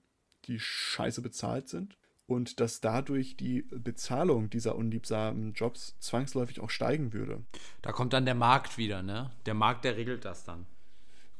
[0.46, 1.96] die scheiße bezahlt sind.
[2.26, 7.42] Und dass dadurch die Bezahlung dieser unliebsamen Jobs zwangsläufig auch steigen würde.
[7.82, 9.32] Da kommt dann der Markt wieder, ne?
[9.44, 10.64] Der Markt, der regelt das dann.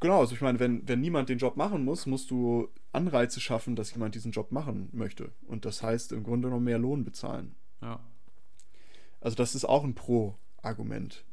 [0.00, 3.74] Genau, also ich meine, wenn, wenn niemand den Job machen muss, musst du Anreize schaffen,
[3.74, 5.30] dass jemand diesen Job machen möchte.
[5.46, 7.54] Und das heißt im Grunde noch mehr Lohn bezahlen.
[7.80, 8.00] Ja.
[9.22, 11.24] Also das ist auch ein Pro-Argument.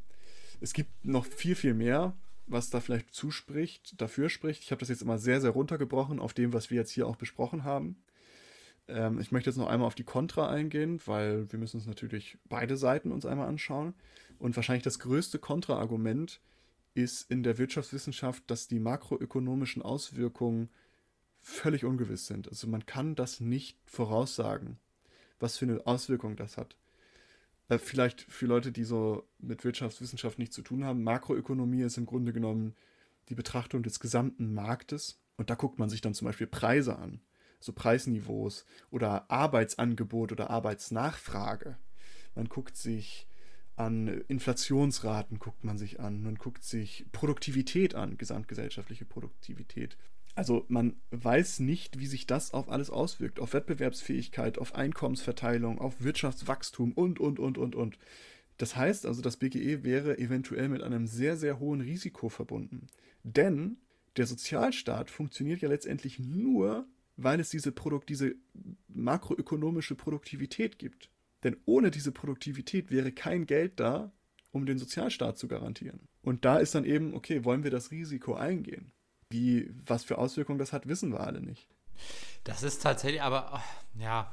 [0.61, 2.15] Es gibt noch viel, viel mehr,
[2.45, 4.63] was da vielleicht zuspricht, dafür spricht.
[4.63, 7.15] Ich habe das jetzt immer sehr, sehr runtergebrochen auf dem, was wir jetzt hier auch
[7.15, 7.97] besprochen haben.
[8.87, 12.37] Ähm, ich möchte jetzt noch einmal auf die Kontra eingehen, weil wir müssen uns natürlich
[12.45, 13.95] beide Seiten uns einmal anschauen.
[14.37, 16.41] Und wahrscheinlich das größte Kontraargument
[16.93, 20.69] ist in der Wirtschaftswissenschaft, dass die makroökonomischen Auswirkungen
[21.41, 22.47] völlig ungewiss sind.
[22.49, 24.77] Also man kann das nicht voraussagen,
[25.39, 26.75] was für eine Auswirkung das hat.
[27.69, 32.05] Äh, vielleicht für Leute, die so mit Wirtschaftswissenschaft nichts zu tun haben, Makroökonomie ist im
[32.05, 32.75] Grunde genommen
[33.29, 35.21] die Betrachtung des gesamten Marktes.
[35.37, 37.21] Und da guckt man sich dann zum Beispiel Preise an,
[37.61, 41.77] so Preisniveaus oder Arbeitsangebot oder Arbeitsnachfrage.
[42.35, 43.27] Man guckt sich
[43.77, 49.97] an Inflationsraten guckt man sich an, man guckt sich Produktivität an, gesamtgesellschaftliche Produktivität.
[50.39, 56.01] Also man weiß nicht, wie sich das auf alles auswirkt, auf Wettbewerbsfähigkeit, auf Einkommensverteilung, auf
[56.01, 57.99] Wirtschaftswachstum und, und, und, und, und.
[58.55, 62.87] Das heißt also, das BGE wäre eventuell mit einem sehr, sehr hohen Risiko verbunden.
[63.23, 63.79] Denn
[64.15, 66.87] der Sozialstaat funktioniert ja letztendlich nur,
[67.17, 68.35] weil es diese, Produkt, diese
[68.87, 71.09] makroökonomische Produktivität gibt.
[71.43, 74.13] Denn ohne diese Produktivität wäre kein Geld da,
[74.51, 75.99] um den Sozialstaat zu garantieren.
[76.21, 78.93] Und da ist dann eben, okay, wollen wir das Risiko eingehen?
[79.29, 81.67] Wie, was für Auswirkungen das hat, wissen wir alle nicht.
[82.43, 84.31] Das ist tatsächlich, aber oh, ja.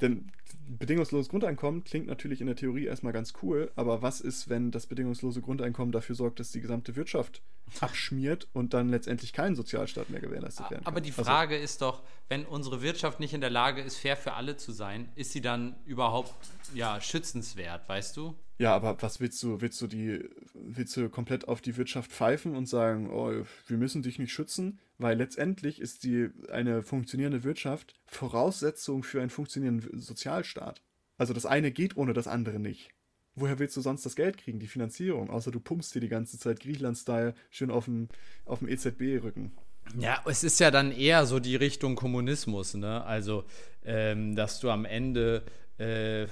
[0.00, 0.30] Denn
[0.68, 4.86] bedingungsloses Grundeinkommen klingt natürlich in der Theorie erstmal ganz cool, aber was ist, wenn das
[4.86, 7.42] bedingungslose Grundeinkommen dafür sorgt, dass die gesamte Wirtschaft
[7.80, 10.92] abschmiert und dann letztendlich kein Sozialstaat mehr gewährleistet werden kann?
[10.92, 13.96] Aber die also Frage also, ist doch, wenn unsere Wirtschaft nicht in der Lage ist,
[13.96, 16.34] fair für alle zu sein, ist sie dann überhaupt
[16.74, 18.36] ja, schützenswert, weißt du?
[18.58, 19.60] Ja, aber was willst du?
[19.60, 24.02] Willst du die, willst du komplett auf die Wirtschaft pfeifen und sagen, oh, wir müssen
[24.02, 24.78] dich nicht schützen?
[24.98, 30.80] Weil letztendlich ist die eine funktionierende Wirtschaft Voraussetzung für einen funktionierenden Sozialstaat.
[31.18, 32.90] Also das eine geht ohne das andere nicht.
[33.34, 35.28] Woher willst du sonst das Geld kriegen, die Finanzierung?
[35.28, 38.08] Außer du pumpst dir die ganze Zeit Griechenland-Style schön auf dem,
[38.46, 39.52] auf dem EZB-Rücken.
[39.98, 43.04] Ja, es ist ja dann eher so die Richtung Kommunismus, ne?
[43.04, 43.44] Also,
[43.84, 45.44] ähm, dass du am Ende
[45.78, 46.26] äh,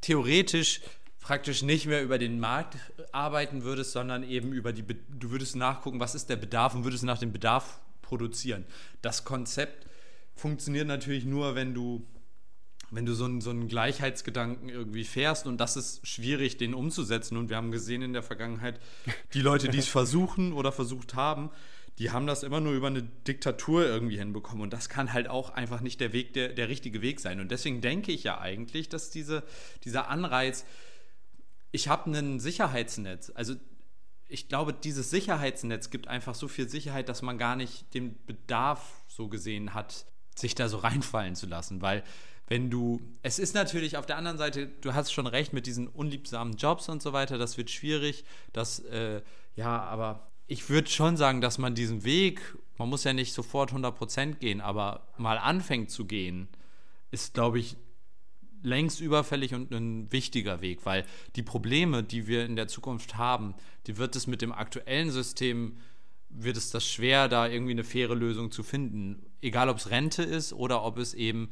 [0.00, 0.80] theoretisch
[1.20, 2.76] praktisch nicht mehr über den Markt
[3.12, 7.04] arbeiten würdest, sondern eben über die, du würdest nachgucken, was ist der Bedarf und würdest
[7.04, 8.64] nach dem Bedarf produzieren.
[9.02, 9.86] Das Konzept
[10.34, 12.06] funktioniert natürlich nur, wenn du,
[12.90, 17.36] wenn du so einen, so einen Gleichheitsgedanken irgendwie fährst und das ist schwierig, den umzusetzen.
[17.36, 18.80] Und wir haben gesehen in der Vergangenheit,
[19.34, 21.50] die Leute, die es versuchen oder versucht haben,
[21.98, 24.62] die haben das immer nur über eine Diktatur irgendwie hinbekommen.
[24.62, 27.40] Und das kann halt auch einfach nicht der Weg, der, der richtige Weg sein.
[27.40, 29.42] Und deswegen denke ich ja eigentlich, dass diese,
[29.84, 30.64] dieser Anreiz,
[31.70, 33.54] ich habe ein Sicherheitsnetz, also
[34.28, 39.02] ich glaube, dieses Sicherheitsnetz gibt einfach so viel Sicherheit, dass man gar nicht den Bedarf
[39.06, 41.80] so gesehen hat, sich da so reinfallen zu lassen.
[41.80, 42.04] Weil
[42.46, 45.88] wenn du, es ist natürlich auf der anderen Seite, du hast schon recht mit diesen
[45.88, 49.22] unliebsamen Jobs und so weiter, das wird schwierig, das, äh,
[49.54, 52.40] ja, aber ich würde schon sagen, dass man diesen Weg,
[52.76, 56.48] man muss ja nicht sofort 100% gehen, aber mal anfängt zu gehen,
[57.10, 57.76] ist, glaube ich,
[58.62, 61.04] längst überfällig und ein wichtiger Weg, weil
[61.36, 63.54] die Probleme, die wir in der Zukunft haben,
[63.86, 65.78] die wird es mit dem aktuellen System,
[66.28, 69.22] wird es das schwer, da irgendwie eine faire Lösung zu finden.
[69.40, 71.50] Egal, ob es Rente ist oder ob es eben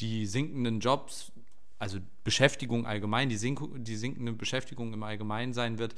[0.00, 1.32] die sinkenden Jobs,
[1.78, 5.94] also Beschäftigung allgemein, die, sink die sinkende Beschäftigung im Allgemeinen sein wird,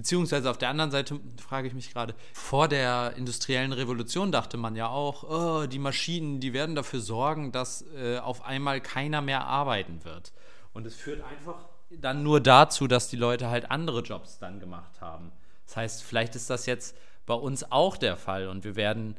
[0.00, 4.74] Beziehungsweise auf der anderen Seite frage ich mich gerade, vor der industriellen Revolution dachte man
[4.74, 9.44] ja auch, oh, die Maschinen, die werden dafür sorgen, dass äh, auf einmal keiner mehr
[9.44, 10.32] arbeiten wird.
[10.72, 15.02] Und es führt einfach dann nur dazu, dass die Leute halt andere Jobs dann gemacht
[15.02, 15.32] haben.
[15.66, 16.96] Das heißt, vielleicht ist das jetzt
[17.26, 19.16] bei uns auch der Fall und wir werden,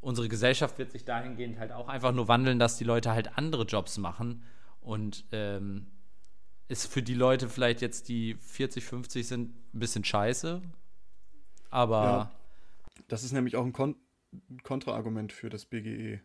[0.00, 3.62] unsere Gesellschaft wird sich dahingehend halt auch einfach nur wandeln, dass die Leute halt andere
[3.62, 4.42] Jobs machen
[4.80, 5.86] und ähm,
[6.68, 10.62] ist für die Leute vielleicht jetzt, die 40, 50 sind, ein bisschen scheiße.
[11.70, 12.04] Aber.
[12.04, 12.32] Ja,
[13.08, 13.96] das ist nämlich auch ein Kon
[14.62, 16.20] Kontraargument für das BGE.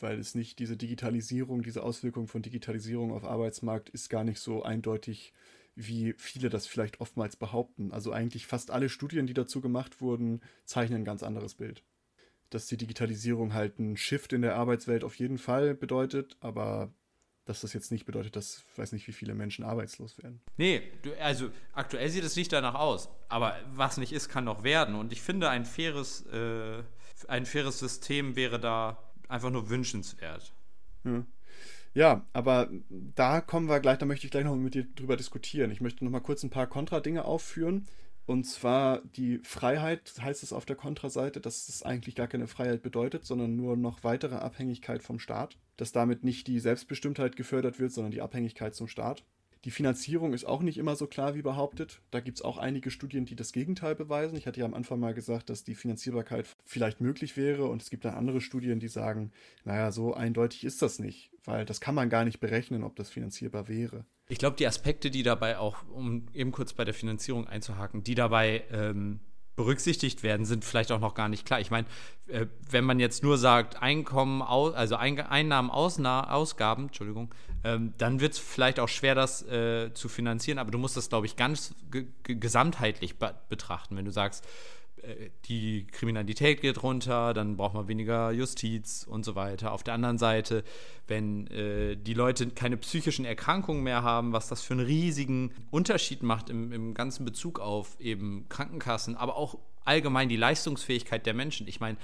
[0.00, 4.62] Weil es nicht diese Digitalisierung, diese Auswirkung von Digitalisierung auf Arbeitsmarkt ist gar nicht so
[4.62, 5.32] eindeutig,
[5.76, 7.92] wie viele das vielleicht oftmals behaupten.
[7.92, 11.84] Also eigentlich fast alle Studien, die dazu gemacht wurden, zeichnen ein ganz anderes Bild.
[12.50, 16.92] Dass die Digitalisierung halt ein Shift in der Arbeitswelt auf jeden Fall bedeutet, aber
[17.44, 20.40] dass das jetzt nicht bedeutet, dass weiß nicht, wie viele Menschen arbeitslos werden.
[20.56, 23.08] Nee, du, also aktuell sieht es nicht danach aus.
[23.28, 24.94] Aber was nicht ist, kann noch werden.
[24.94, 26.82] Und ich finde, ein faires, äh,
[27.28, 30.54] ein faires System wäre da einfach nur wünschenswert.
[31.04, 31.26] Ja.
[31.92, 32.26] ja.
[32.32, 35.70] aber da kommen wir gleich, da möchte ich gleich noch mit dir drüber diskutieren.
[35.70, 37.86] Ich möchte noch mal kurz ein paar Kontradinge aufführen.
[38.26, 42.82] Und zwar die Freiheit, heißt es auf der Kontraseite, dass es eigentlich gar keine Freiheit
[42.82, 45.58] bedeutet, sondern nur noch weitere Abhängigkeit vom Staat.
[45.76, 49.24] Dass damit nicht die Selbstbestimmtheit gefördert wird, sondern die Abhängigkeit zum Staat.
[49.64, 52.02] Die Finanzierung ist auch nicht immer so klar wie behauptet.
[52.10, 54.36] Da gibt es auch einige Studien, die das Gegenteil beweisen.
[54.36, 57.88] Ich hatte ja am Anfang mal gesagt, dass die Finanzierbarkeit vielleicht möglich wäre und es
[57.88, 59.32] gibt dann andere Studien, die sagen,
[59.64, 63.08] naja, so eindeutig ist das nicht, weil das kann man gar nicht berechnen, ob das
[63.08, 64.04] finanzierbar wäre.
[64.28, 68.14] Ich glaube, die Aspekte, die dabei auch, um eben kurz bei der Finanzierung einzuhaken, die
[68.14, 69.20] dabei ähm,
[69.56, 71.60] berücksichtigt werden, sind vielleicht auch noch gar nicht klar.
[71.60, 71.86] Ich meine,
[72.26, 78.38] äh, wenn man jetzt nur sagt, Einkommen, also Einnahmen, Ausgaben, Entschuldigung, ähm, dann wird es
[78.38, 81.74] vielleicht auch schwer, das äh, zu finanzieren, aber du musst das, glaube ich, ganz
[82.22, 83.96] gesamtheitlich be betrachten.
[83.96, 84.44] Wenn du sagst,
[85.46, 89.72] die Kriminalität geht runter, dann braucht man weniger Justiz und so weiter.
[89.72, 90.64] Auf der anderen Seite,
[91.06, 96.22] wenn äh, die Leute keine psychischen Erkrankungen mehr haben, was das für einen riesigen Unterschied
[96.22, 101.68] macht im, im ganzen Bezug auf eben Krankenkassen, aber auch allgemein die Leistungsfähigkeit der Menschen.
[101.68, 101.98] Ich meine,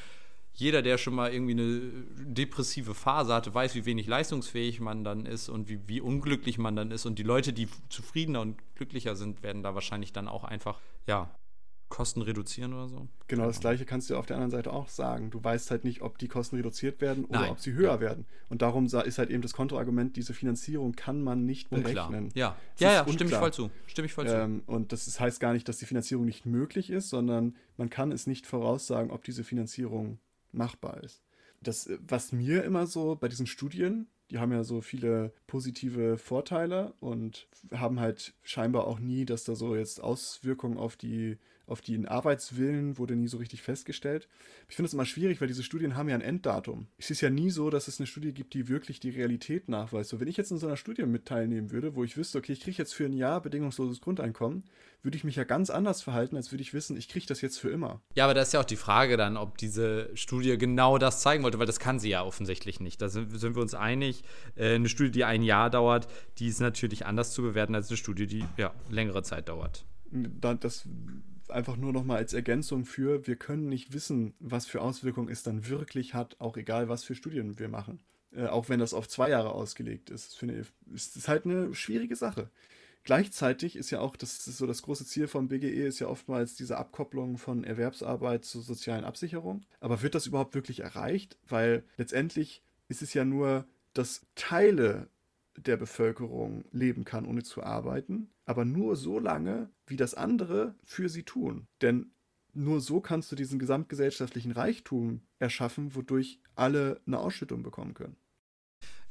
[0.53, 1.81] jeder, der schon mal irgendwie eine
[2.19, 6.77] depressive Phase hatte, weiß, wie wenig leistungsfähig man dann ist und wie, wie unglücklich man
[6.77, 7.07] dann ist.
[7.07, 11.31] Und die Leute, die zufriedener und glücklicher sind, werden da wahrscheinlich dann auch einfach, ja,
[11.91, 13.09] Kosten reduzieren oder so.
[13.27, 15.31] Genau, das gleiche kannst du auf der anderen Seite auch sagen.
[15.31, 17.51] Du weißt halt nicht, ob die Kosten reduziert werden oder Nein.
[17.51, 18.01] ob sie höher ja.
[18.01, 18.25] werden.
[18.49, 22.25] Und darum ist halt eben das Kontoargument, diese Finanzierung kann man nicht berechnen.
[22.25, 22.33] Unklar.
[22.35, 23.71] Ja, ja, ja stimme ich voll zu.
[23.87, 27.11] Stimme ich voll ähm, und das heißt gar nicht, dass die Finanzierung nicht möglich ist,
[27.11, 30.19] sondern man kann es nicht voraussagen, ob diese Finanzierung
[30.53, 31.23] machbar ist.
[31.61, 36.95] Das, was mir immer so bei diesen Studien, die haben ja so viele positive Vorteile
[37.01, 41.37] und haben halt scheinbar auch nie, dass da so jetzt Auswirkungen auf die
[41.71, 44.29] auf den Arbeitswillen wurde nie so richtig festgestellt.
[44.69, 46.89] Ich finde es immer schwierig, weil diese Studien haben ja ein Enddatum.
[46.99, 50.11] Es ist ja nie so, dass es eine Studie gibt, die wirklich die Realität nachweist.
[50.11, 52.53] So, wenn ich jetzt in so einer Studie mit teilnehmen würde, wo ich wüsste, okay,
[52.53, 54.65] ich kriege jetzt für ein Jahr bedingungsloses Grundeinkommen,
[55.03, 57.59] würde ich mich ja ganz anders verhalten, als würde ich wissen, ich kriege das jetzt
[57.59, 58.01] für immer.
[58.15, 61.43] Ja, aber da ist ja auch die Frage dann, ob diese Studie genau das zeigen
[61.43, 63.01] wollte, weil das kann sie ja offensichtlich nicht.
[63.01, 64.25] Da sind, sind wir uns einig.
[64.57, 66.09] Äh, eine Studie, die ein Jahr dauert,
[66.39, 69.85] die ist natürlich anders zu bewerten als eine Studie, die ja längere Zeit dauert.
[70.11, 70.89] Das
[71.51, 75.43] einfach nur noch mal als Ergänzung für, wir können nicht wissen, was für Auswirkungen es
[75.43, 78.01] dann wirklich hat, auch egal, was für Studien wir machen.
[78.33, 80.37] Äh, auch wenn das auf zwei Jahre ausgelegt ist.
[80.37, 82.51] Finde ich, ist, ist halt eine schwierige Sache.
[83.03, 86.55] Gleichzeitig ist ja auch, das ist so das große Ziel vom BGE, ist ja oftmals
[86.55, 89.65] diese Abkopplung von Erwerbsarbeit zur sozialen Absicherung.
[89.81, 91.39] Aber wird das überhaupt wirklich erreicht?
[91.49, 95.09] Weil letztendlich ist es ja nur, dass Teile
[95.67, 101.09] der Bevölkerung leben kann, ohne zu arbeiten, aber nur so lange, wie das andere für
[101.09, 101.67] sie tun.
[101.83, 102.13] Denn
[102.53, 108.17] nur so kannst du diesen gesamtgesellschaftlichen Reichtum erschaffen, wodurch alle eine Ausschüttung bekommen können.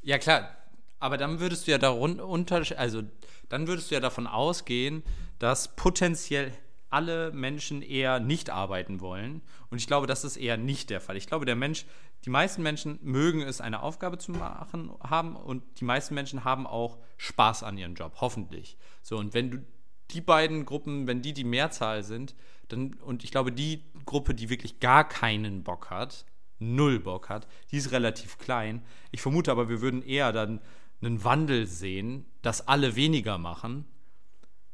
[0.01, 0.55] Ja, klar.
[0.99, 3.03] Aber dann würdest du ja darunter, also
[3.47, 5.03] dann würdest du ja davon ausgehen,
[5.39, 6.51] dass potenziell
[6.89, 9.41] alle Menschen eher nicht arbeiten wollen.
[9.69, 11.17] Und ich glaube, das ist eher nicht der Fall.
[11.17, 11.85] Ich glaube, der Mensch
[12.25, 16.67] die meisten Menschen mögen es, eine Aufgabe zu machen haben und die meisten Menschen haben
[16.67, 18.77] auch Spaß an ihrem Job, hoffentlich.
[19.01, 19.65] So, und wenn du
[20.11, 22.35] die beiden Gruppen, wenn die die Mehrzahl sind,
[22.67, 26.25] dann, und ich glaube, die Gruppe, die wirklich gar keinen Bock hat,
[26.59, 28.83] null Bock hat, die ist relativ klein.
[29.11, 30.59] Ich vermute aber, wir würden eher dann
[31.01, 33.85] einen Wandel sehen, dass alle weniger machen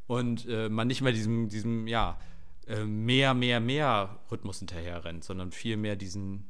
[0.08, 2.20] und äh, man nicht mehr diesem, diesem ja,
[2.68, 6.46] äh, mehr, mehr, mehr Rhythmus hinterher rennt, sondern viel mehr diesen,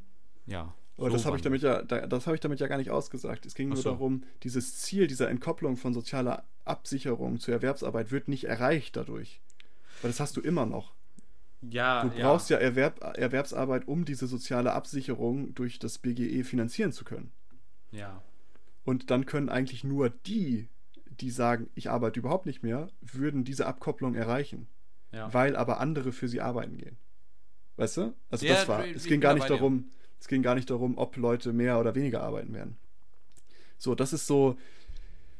[0.46, 3.46] ja, aber das habe ich damit ja, das habe ich damit ja gar nicht ausgesagt.
[3.46, 3.90] Es ging nur so.
[3.90, 9.42] darum, dieses Ziel dieser Entkopplung von sozialer Absicherung zur Erwerbsarbeit wird nicht erreicht dadurch.
[10.02, 10.94] Weil das hast du immer noch.
[11.62, 16.92] Ja, du brauchst ja, ja Erwerb, Erwerbsarbeit, um diese soziale Absicherung durch das BGE finanzieren
[16.92, 17.32] zu können.
[17.92, 18.22] Ja.
[18.84, 20.70] Und dann können eigentlich nur die,
[21.22, 24.68] die sagen, ich arbeite überhaupt nicht mehr, würden diese Abkopplung erreichen.
[25.12, 25.34] Ja.
[25.34, 26.98] Weil aber andere für sie arbeiten gehen.
[27.78, 28.14] Weißt du?
[28.30, 28.86] Also ja, das war.
[28.86, 29.90] Es ging gar nicht darum,
[30.20, 32.78] es ging gar nicht darum, ob Leute mehr oder weniger arbeiten werden.
[33.78, 34.58] So, das ist so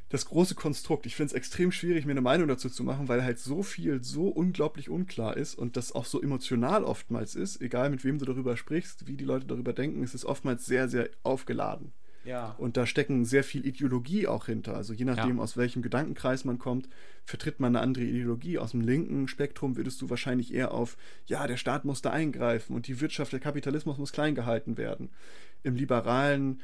[0.08, 1.06] das große Konstrukt.
[1.06, 4.04] Ich finde es extrem schwierig, mir eine Meinung dazu zu machen, weil halt so viel
[4.04, 8.24] so unglaublich unklar ist und das auch so emotional oftmals ist, egal mit wem du
[8.24, 11.92] darüber sprichst, wie die Leute darüber denken, ist es oftmals sehr, sehr aufgeladen.
[12.26, 12.56] Ja.
[12.58, 14.74] Und da stecken sehr viel Ideologie auch hinter.
[14.74, 15.42] Also je nachdem, ja.
[15.42, 16.88] aus welchem Gedankenkreis man kommt,
[17.24, 18.58] vertritt man eine andere Ideologie.
[18.58, 20.96] Aus dem linken Spektrum würdest du wahrscheinlich eher auf,
[21.26, 25.10] ja, der Staat muss da eingreifen und die Wirtschaft, der Kapitalismus muss klein gehalten werden.
[25.62, 26.60] Im liberalen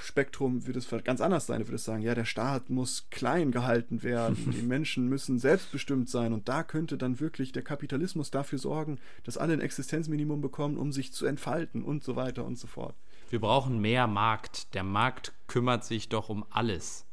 [0.00, 1.60] Spektrum würde es ganz anders sein.
[1.60, 6.32] Du würdest sagen, ja, der Staat muss klein gehalten werden, die Menschen müssen selbstbestimmt sein
[6.32, 10.92] und da könnte dann wirklich der Kapitalismus dafür sorgen, dass alle ein Existenzminimum bekommen, um
[10.92, 12.94] sich zu entfalten und so weiter und so fort.
[13.28, 14.74] Wir brauchen mehr Markt.
[14.74, 17.06] Der Markt kümmert sich doch um alles.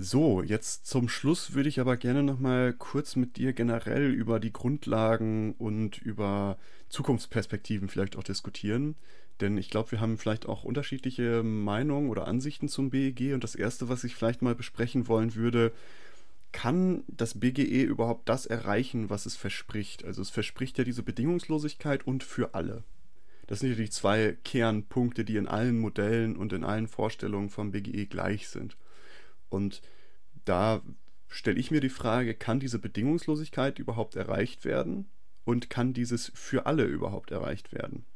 [0.00, 4.40] So, jetzt zum Schluss würde ich aber gerne noch mal kurz mit dir generell über
[4.40, 6.56] die Grundlagen und über
[6.88, 8.96] Zukunftsperspektiven vielleicht auch diskutieren.
[9.40, 13.34] Denn ich glaube, wir haben vielleicht auch unterschiedliche Meinungen oder Ansichten zum BEG.
[13.34, 15.72] Und das Erste, was ich vielleicht mal besprechen wollen würde,
[16.52, 20.04] kann das BGE überhaupt das erreichen, was es verspricht?
[20.04, 22.84] Also es verspricht ja diese Bedingungslosigkeit und für alle.
[23.46, 28.06] Das sind natürlich zwei Kernpunkte, die in allen Modellen und in allen Vorstellungen vom BGE
[28.06, 28.76] gleich sind.
[29.48, 29.82] Und
[30.44, 30.82] da
[31.28, 35.06] stelle ich mir die Frage, kann diese Bedingungslosigkeit überhaupt erreicht werden?
[35.44, 38.06] Und kann dieses für alle überhaupt erreicht werden?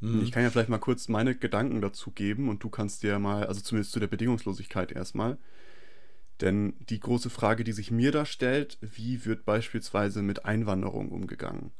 [0.00, 0.22] Mhm.
[0.22, 3.46] Ich kann ja vielleicht mal kurz meine Gedanken dazu geben und du kannst dir mal,
[3.46, 5.36] also zumindest zu der Bedingungslosigkeit erstmal.
[6.40, 11.72] Denn die große Frage, die sich mir da stellt, wie wird beispielsweise mit Einwanderung umgegangen?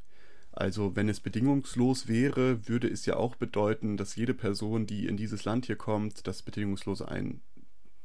[0.51, 5.17] Also wenn es bedingungslos wäre, würde es ja auch bedeuten, dass jede Person, die in
[5.17, 7.41] dieses Land hier kommt, das bedingungslose, ein,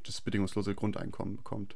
[0.03, 1.75] das bedingungslose Grundeinkommen bekommt.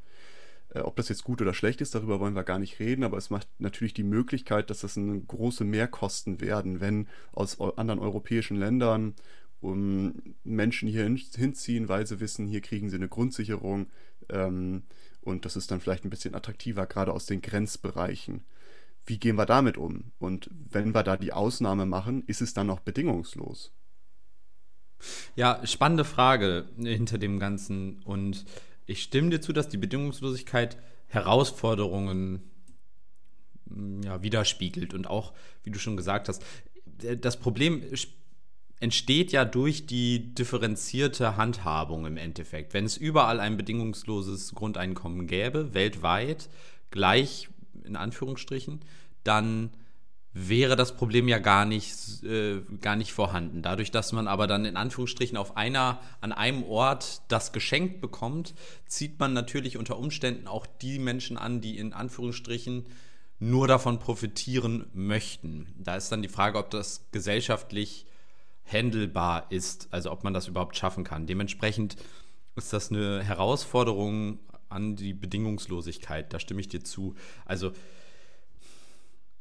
[0.69, 3.17] Äh, ob das jetzt gut oder schlecht ist, darüber wollen wir gar nicht reden, aber
[3.17, 8.57] es macht natürlich die Möglichkeit, dass das eine große Mehrkosten werden, wenn aus anderen europäischen
[8.57, 9.15] Ländern
[9.61, 10.13] um
[10.43, 13.87] Menschen hier hinziehen, weil sie wissen, hier kriegen sie eine Grundsicherung
[14.29, 14.83] ähm,
[15.21, 18.45] und das ist dann vielleicht ein bisschen attraktiver, gerade aus den Grenzbereichen.
[19.09, 20.11] Wie gehen wir damit um?
[20.19, 23.73] Und wenn wir da die Ausnahme machen, ist es dann noch bedingungslos?
[25.35, 28.03] Ja, spannende Frage hinter dem Ganzen.
[28.03, 28.45] Und
[28.85, 32.51] ich stimme dir zu, dass die Bedingungslosigkeit Herausforderungen
[33.65, 34.93] mm, ja, widerspiegelt.
[34.93, 35.33] Und auch,
[35.63, 36.45] wie du schon gesagt hast,
[37.19, 37.81] das Problem
[38.79, 42.75] entsteht ja durch die differenzierte Handhabung im Endeffekt.
[42.75, 46.47] Wenn es überall ein bedingungsloses Grundeinkommen gäbe, weltweit,
[46.91, 47.49] gleich
[47.89, 48.79] in Anführungsstrichen,
[49.23, 49.71] dann
[50.31, 53.61] wäre das Problem ja gar nicht, äh, gar nicht vorhanden.
[53.61, 58.53] Dadurch, dass man aber dann in Anführungsstrichen auf einer, an einem Ort das geschenkt bekommt,
[58.85, 62.85] zieht man natürlich unter Umständen auch die Menschen an, die in Anführungsstrichen
[63.39, 65.73] nur davon profitieren möchten.
[65.77, 68.05] Da ist dann die Frage, ob das gesellschaftlich
[68.65, 71.25] handelbar ist, also ob man das überhaupt schaffen kann.
[71.25, 71.95] Dementsprechend
[72.55, 77.15] ist das eine Herausforderung an die Bedingungslosigkeit, da stimme ich dir zu.
[77.45, 77.71] Also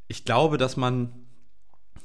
[0.09, 1.13] ich glaube, dass man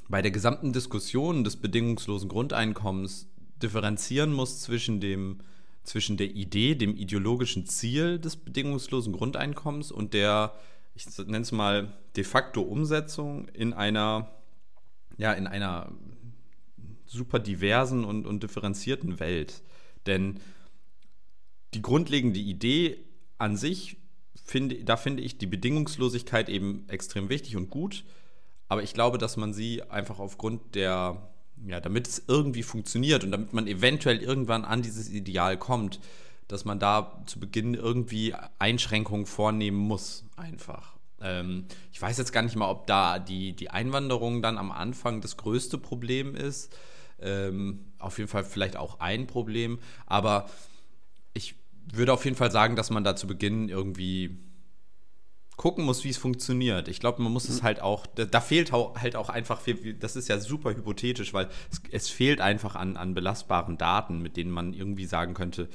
[0.10, 3.30] bei der gesamten Diskussion des bedingungslosen Grundeinkommens
[3.62, 5.40] differenzieren muss zwischen dem
[5.84, 10.54] zwischen der Idee, dem ideologischen Ziel des bedingungslosen Grundeinkommens und der,
[10.96, 14.32] ich nenne es mal, de facto Umsetzung in einer,
[15.18, 15.92] ja, in einer
[17.06, 19.62] super diversen und, und differenzierten Welt.
[20.06, 20.40] Denn
[21.74, 22.98] die grundlegende Idee
[23.44, 23.98] an sich,
[24.46, 28.04] finde, da finde ich die Bedingungslosigkeit eben extrem wichtig und gut.
[28.68, 31.30] Aber ich glaube, dass man sie einfach aufgrund der,
[31.66, 36.00] ja, damit es irgendwie funktioniert und damit man eventuell irgendwann an dieses Ideal kommt,
[36.48, 40.96] dass man da zu Beginn irgendwie Einschränkungen vornehmen muss, einfach.
[41.22, 45.22] Ähm, ich weiß jetzt gar nicht mal, ob da die, die Einwanderung dann am Anfang
[45.22, 46.74] das größte Problem ist
[47.24, 49.80] ähm, auf jeden Fall vielleicht auch ein Problem.
[50.06, 50.50] Aber
[51.34, 51.56] ich
[51.92, 54.38] würde auf jeden Fall sagen, dass man da zu Beginn irgendwie
[55.58, 56.88] gucken muss, wie es funktioniert.
[56.88, 57.66] Ich glaube, man muss es mhm.
[57.66, 61.82] halt auch, da, fehlt halt auch einfach viel, das ist ja super hypothetisch, weil es,
[61.92, 65.70] es, fehlt einfach an, an belastbaren Daten, mit denen man irgendwie sagen könnte,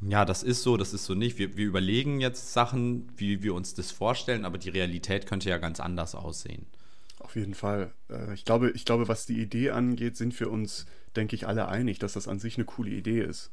[0.00, 1.38] ja, das ist so, das ist so nicht.
[1.38, 5.58] Wir, wir überlegen jetzt Sachen, wie wir uns das vorstellen, aber die Realität könnte ja
[5.58, 6.66] ganz anders aussehen.
[7.18, 7.92] Auf jeden Fall.
[8.10, 10.86] Äh, ich glaube, ich glaube, was die Idee angeht, sind wir uns,
[11.16, 13.50] denke ich, alle einig, dass das an sich eine coole Idee ist.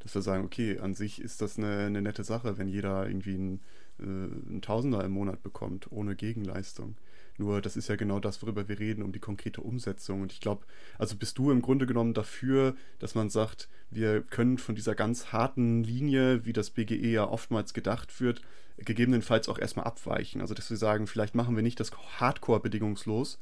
[0.00, 3.34] Dass wir sagen, okay, an sich ist das eine, eine nette Sache, wenn jeder irgendwie
[3.34, 3.60] einen,
[3.98, 6.96] äh, einen Tausender im Monat bekommt, ohne Gegenleistung.
[7.38, 10.22] Nur das ist ja genau das, worüber wir reden, um die konkrete Umsetzung.
[10.22, 10.64] Und ich glaube,
[10.98, 15.32] also bist du im Grunde genommen dafür, dass man sagt, wir können von dieser ganz
[15.32, 18.42] harten Linie, wie das BGE ja oftmals gedacht wird,
[18.78, 20.40] gegebenenfalls auch erstmal abweichen.
[20.40, 23.38] Also dass wir sagen, vielleicht machen wir nicht das Hardcore bedingungslos,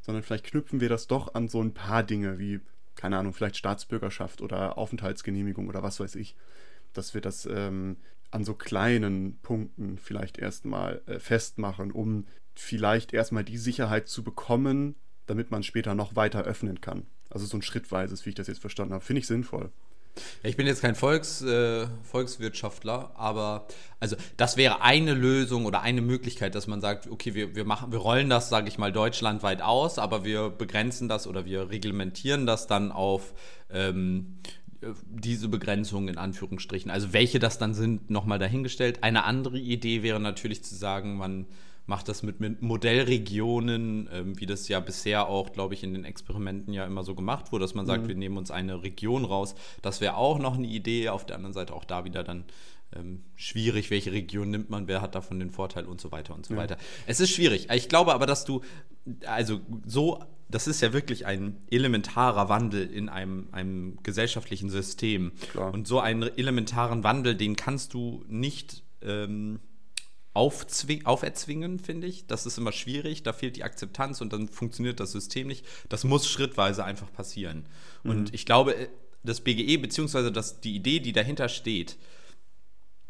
[0.00, 2.60] sondern vielleicht knüpfen wir das doch an so ein paar Dinge wie,
[2.98, 6.36] keine Ahnung, vielleicht Staatsbürgerschaft oder Aufenthaltsgenehmigung oder was weiß ich.
[6.92, 7.96] Dass wir das ähm,
[8.30, 14.96] an so kleinen Punkten vielleicht erstmal äh, festmachen, um vielleicht erstmal die Sicherheit zu bekommen,
[15.26, 17.06] damit man später noch weiter öffnen kann.
[17.30, 19.04] Also so ein schrittweises, wie ich das jetzt verstanden habe.
[19.04, 19.70] Finde ich sinnvoll.
[20.42, 23.66] Ich bin jetzt kein Volks, äh, Volkswirtschaftler, aber
[24.00, 27.92] also das wäre eine Lösung oder eine Möglichkeit, dass man sagt, okay, wir, wir machen,
[27.92, 32.46] wir rollen das, sage ich mal, deutschlandweit aus, aber wir begrenzen das oder wir reglementieren
[32.46, 33.34] das dann auf
[33.70, 34.38] ähm,
[35.08, 36.90] diese Begrenzungen in Anführungsstrichen.
[36.90, 39.02] Also welche das dann sind, nochmal dahingestellt.
[39.02, 41.46] Eine andere Idee wäre natürlich zu sagen, man
[41.88, 46.04] macht das mit, mit Modellregionen, ähm, wie das ja bisher auch, glaube ich, in den
[46.04, 48.08] Experimenten ja immer so gemacht wurde, dass man sagt, mhm.
[48.08, 49.54] wir nehmen uns eine Region raus.
[49.80, 51.08] Das wäre auch noch eine Idee.
[51.08, 52.44] Auf der anderen Seite auch da wieder dann
[52.94, 56.44] ähm, schwierig, welche Region nimmt man, wer hat davon den Vorteil und so weiter und
[56.44, 56.60] so ja.
[56.60, 56.76] weiter.
[57.06, 57.68] Es ist schwierig.
[57.72, 58.60] Ich glaube aber, dass du,
[59.26, 65.32] also so, das ist ja wirklich ein elementarer Wandel in einem, einem gesellschaftlichen System.
[65.52, 65.72] Klar.
[65.72, 69.60] Und so einen elementaren Wandel, den kannst du nicht ähm,
[70.38, 72.26] auferzwingen, finde ich.
[72.26, 75.64] Das ist immer schwierig, da fehlt die Akzeptanz und dann funktioniert das System nicht.
[75.88, 77.66] Das muss schrittweise einfach passieren.
[78.02, 78.10] Mhm.
[78.10, 78.88] Und ich glaube, äh,
[79.24, 81.96] das BGE, beziehungsweise das, die Idee, die dahinter steht,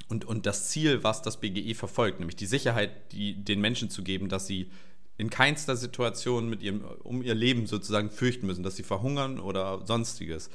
[0.08, 4.02] und, und das Ziel, was das BGE verfolgt, nämlich die Sicherheit, die, den Menschen zu
[4.02, 4.70] geben, dass sie
[5.18, 9.84] in keinster Situation mit ihrem, um ihr Leben sozusagen fürchten müssen, dass sie verhungern oder
[9.84, 10.48] sonstiges.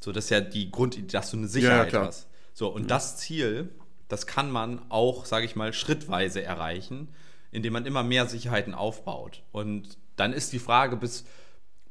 [0.00, 2.26] So, das ist ja die Grundidee, dass du eine Sicherheit ja, hast.
[2.52, 2.88] So, und mhm.
[2.88, 3.68] das Ziel
[4.10, 7.08] das kann man auch, sage ich mal, schrittweise erreichen,
[7.52, 9.42] indem man immer mehr Sicherheiten aufbaut.
[9.52, 11.24] Und dann ist die Frage, bis,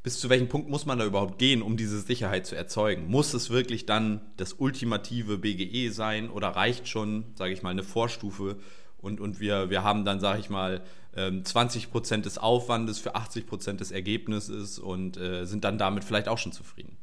[0.03, 3.07] bis zu welchem Punkt muss man da überhaupt gehen, um diese Sicherheit zu erzeugen?
[3.09, 7.83] Muss es wirklich dann das ultimative BGE sein oder reicht schon, sage ich mal, eine
[7.83, 8.57] Vorstufe
[8.97, 10.83] und, und wir, wir haben dann, sage ich mal,
[11.15, 16.03] 20 ähm, Prozent des Aufwandes für 80 Prozent des Ergebnisses und äh, sind dann damit
[16.03, 16.97] vielleicht auch schon zufrieden.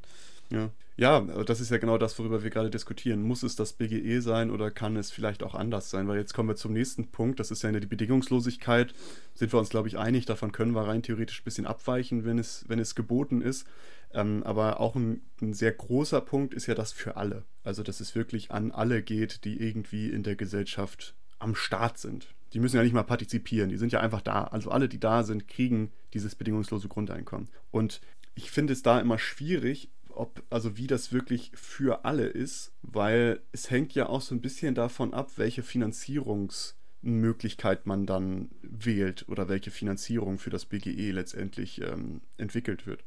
[0.51, 0.71] Ja.
[0.97, 3.23] ja, das ist ja genau das, worüber wir gerade diskutieren.
[3.23, 6.09] Muss es das BGE sein oder kann es vielleicht auch anders sein?
[6.09, 8.95] Weil jetzt kommen wir zum nächsten Punkt, das ist ja die Bedingungslosigkeit.
[9.35, 12.39] Sind wir uns, glaube ich, einig, davon können wir rein theoretisch ein bisschen abweichen, wenn
[12.39, 13.67] es, wenn es geboten ist.
[14.13, 17.45] Ähm, aber auch ein, ein, sehr großer Punkt ist ja das für alle.
[17.65, 22.29] Also, dass es wirklich an alle geht, die irgendwie in der Gesellschaft am Start sind.
[22.53, 24.45] Die müssen ja nicht mal partizipieren, die sind ja einfach da.
[24.45, 27.49] Also alle, die da sind, kriegen dieses bedingungslose Grundeinkommen.
[27.71, 28.01] Und
[28.35, 33.41] ich finde es da immer schwierig, ob, also wie das wirklich für alle ist, weil
[33.53, 39.49] es hängt ja auch so ein bisschen davon ab, welche Finanzierungsmöglichkeit man dann wählt oder
[39.49, 43.05] welche Finanzierung für das BGE letztendlich ähm, entwickelt wird.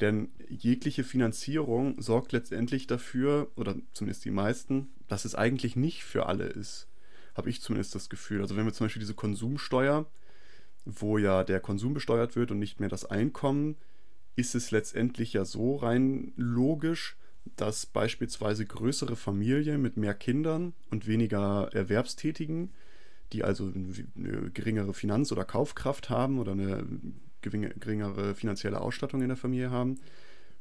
[0.00, 6.26] Denn jegliche Finanzierung sorgt letztendlich dafür, oder zumindest die meisten, dass es eigentlich nicht für
[6.26, 6.88] alle ist.
[7.34, 8.40] Habe ich zumindest das Gefühl.
[8.40, 10.06] Also wenn wir zum Beispiel diese Konsumsteuer,
[10.86, 13.76] wo ja der Konsum besteuert wird und nicht mehr das Einkommen,
[14.36, 17.16] ist es letztendlich ja so rein logisch,
[17.56, 22.70] dass beispielsweise größere Familien mit mehr Kindern und weniger Erwerbstätigen,
[23.32, 23.72] die also
[24.16, 26.84] eine geringere Finanz- oder Kaufkraft haben oder eine
[27.42, 29.98] geringere finanzielle Ausstattung in der Familie haben,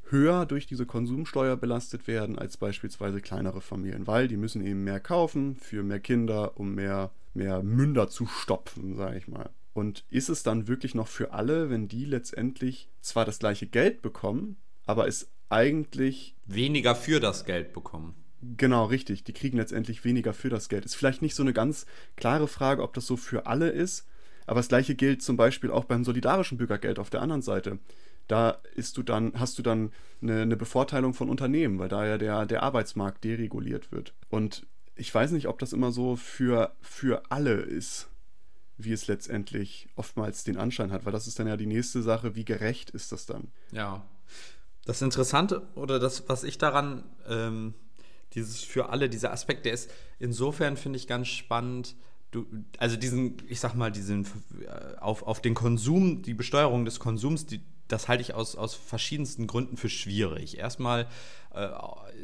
[0.10, 5.00] höher durch diese Konsumsteuer belastet werden als beispielsweise kleinere Familien, weil die müssen eben mehr
[5.00, 9.50] kaufen für mehr Kinder, um mehr, mehr Münder zu stopfen, sage ich mal.
[9.80, 14.02] Und ist es dann wirklich noch für alle, wenn die letztendlich zwar das gleiche Geld
[14.02, 18.14] bekommen, aber es eigentlich weniger für das Geld bekommen?
[18.42, 19.24] Genau, richtig.
[19.24, 20.84] Die kriegen letztendlich weniger für das Geld.
[20.84, 21.86] Ist vielleicht nicht so eine ganz
[22.18, 24.06] klare Frage, ob das so für alle ist,
[24.48, 27.80] aber das gleiche gilt zum Beispiel auch beim solidarischen Bürgergeld auf der anderen Seite.
[28.28, 32.18] Da ist du dann, hast du dann eine, eine Bevorteilung von Unternehmen, weil da ja
[32.18, 34.14] der, der Arbeitsmarkt dereguliert wird.
[34.28, 34.68] Und
[34.98, 38.09] ich weiß nicht, ob das immer so für, für alle ist
[38.80, 42.36] wie es letztendlich oftmals den Anschein hat, weil das ist dann ja die nächste Sache,
[42.36, 43.50] wie gerecht ist das dann?
[43.72, 44.06] Ja.
[44.86, 47.74] Das Interessante oder das, was ich daran, ähm,
[48.34, 51.96] dieses für alle, dieser Aspekt, der ist insofern, finde ich, ganz spannend.
[52.32, 52.46] Du,
[52.78, 57.46] also diesen, ich sag mal, diesen äh, auf, auf den Konsum, die Besteuerung des Konsums,
[57.46, 60.58] die, das halte ich aus, aus verschiedensten Gründen für schwierig.
[60.58, 61.08] Erstmal
[61.52, 61.70] äh,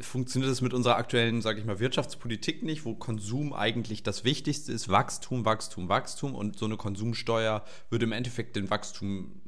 [0.01, 4.71] funktioniert es mit unserer aktuellen, sage ich mal, Wirtschaftspolitik nicht, wo Konsum eigentlich das Wichtigste
[4.71, 4.89] ist.
[4.89, 9.41] Wachstum, Wachstum, Wachstum und so eine Konsumsteuer würde im Endeffekt den Wachstum,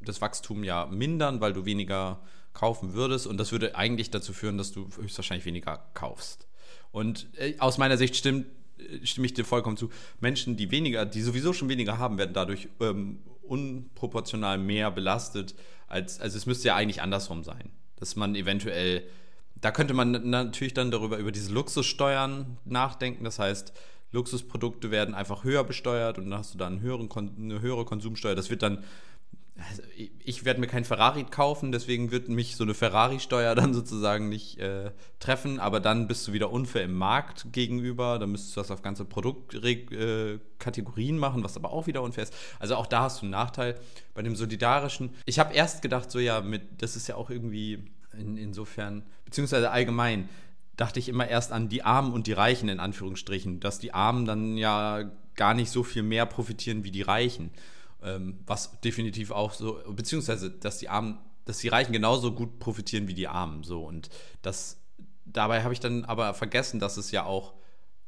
[0.00, 2.20] das Wachstum ja mindern, weil du weniger
[2.52, 6.46] kaufen würdest und das würde eigentlich dazu führen, dass du höchstwahrscheinlich weniger kaufst.
[6.92, 8.46] Und äh, aus meiner Sicht stimmt
[8.78, 9.90] äh, stimme ich dir vollkommen zu.
[10.20, 15.54] Menschen, die weniger, die sowieso schon weniger haben, werden dadurch ähm, unproportional mehr belastet,
[15.86, 17.70] als, also es müsste ja eigentlich andersrum sein.
[17.96, 19.02] Dass man eventuell,
[19.60, 23.24] da könnte man natürlich dann darüber, über diese Luxussteuern nachdenken.
[23.24, 23.72] Das heißt,
[24.12, 28.34] Luxusprodukte werden einfach höher besteuert und dann hast du dann eine höhere Konsumsteuer.
[28.34, 28.84] Das wird dann
[29.68, 34.28] also ich werde mir kein Ferrari kaufen, deswegen wird mich so eine Ferrari-Steuer dann sozusagen
[34.28, 38.60] nicht äh, treffen, aber dann bist du wieder unfair im Markt gegenüber, dann müsstest du
[38.60, 42.34] das auf ganze Produktkategorien äh, machen, was aber auch wieder unfair ist.
[42.58, 43.76] Also auch da hast du einen Nachteil.
[44.14, 47.84] Bei dem Solidarischen, ich habe erst gedacht, so ja, mit, das ist ja auch irgendwie
[48.12, 50.28] in, insofern, beziehungsweise allgemein,
[50.76, 54.26] dachte ich immer erst an die Armen und die Reichen in Anführungsstrichen, dass die Armen
[54.26, 57.50] dann ja gar nicht so viel mehr profitieren wie die Reichen.
[58.06, 63.08] Ähm, was definitiv auch so, beziehungsweise, dass die Armen, dass die Reichen genauso gut profitieren
[63.08, 63.64] wie die Armen.
[63.64, 63.84] So.
[63.84, 64.10] Und
[64.42, 64.80] das,
[65.24, 67.54] dabei habe ich dann aber vergessen, dass es ja auch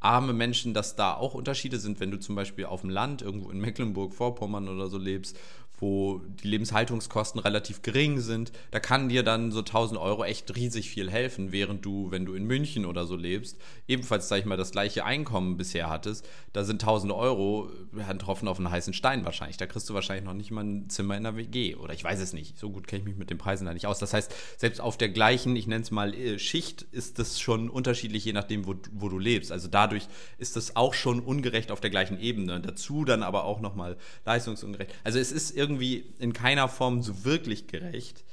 [0.01, 3.51] arme Menschen, dass da auch Unterschiede sind, wenn du zum Beispiel auf dem Land, irgendwo
[3.51, 5.36] in Mecklenburg-Vorpommern oder so lebst,
[5.81, 10.91] wo die Lebenshaltungskosten relativ gering sind, da kann dir dann so 1000 Euro echt riesig
[10.91, 14.57] viel helfen, während du, wenn du in München oder so lebst, ebenfalls, sag ich mal,
[14.57, 19.57] das gleiche Einkommen bisher hattest, da sind 1000 Euro getroffen auf einen heißen Stein wahrscheinlich.
[19.57, 22.20] Da kriegst du wahrscheinlich noch nicht mal ein Zimmer in der WG oder ich weiß
[22.20, 22.59] es nicht.
[22.59, 23.99] So gut kenne ich mich mit den Preisen da nicht aus.
[23.99, 27.70] Das heißt, selbst auf der gleichen, ich nenne es mal äh, Schicht, ist das schon
[27.70, 29.53] unterschiedlich, je nachdem, wo, wo du lebst.
[29.53, 30.09] Also dadurch
[30.39, 32.61] ist das auch schon ungerecht auf der gleichen Ebene.
[32.61, 34.93] Dazu dann aber auch nochmal leistungsungerecht.
[35.05, 38.25] Also es ist irgendwie irgendwie in keiner Form so wirklich gerecht.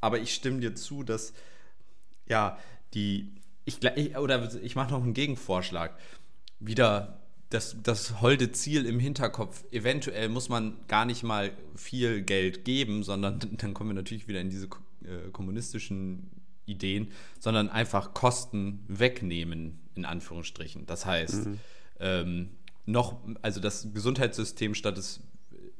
[0.00, 1.32] Aber ich stimme dir zu, dass
[2.26, 2.58] ja,
[2.94, 3.78] die ich,
[4.16, 5.98] oder ich mache noch einen Gegenvorschlag.
[6.60, 7.20] Wieder
[7.50, 9.64] das, das holde Ziel im Hinterkopf.
[9.72, 14.40] Eventuell muss man gar nicht mal viel Geld geben, sondern dann kommen wir natürlich wieder
[14.40, 14.66] in diese
[15.04, 16.30] äh, kommunistischen
[16.66, 17.10] Ideen,
[17.40, 20.86] sondern einfach Kosten wegnehmen, in Anführungsstrichen.
[20.86, 21.58] Das heißt, mhm.
[21.98, 22.50] ähm,
[22.86, 25.20] noch, also das Gesundheitssystem statt es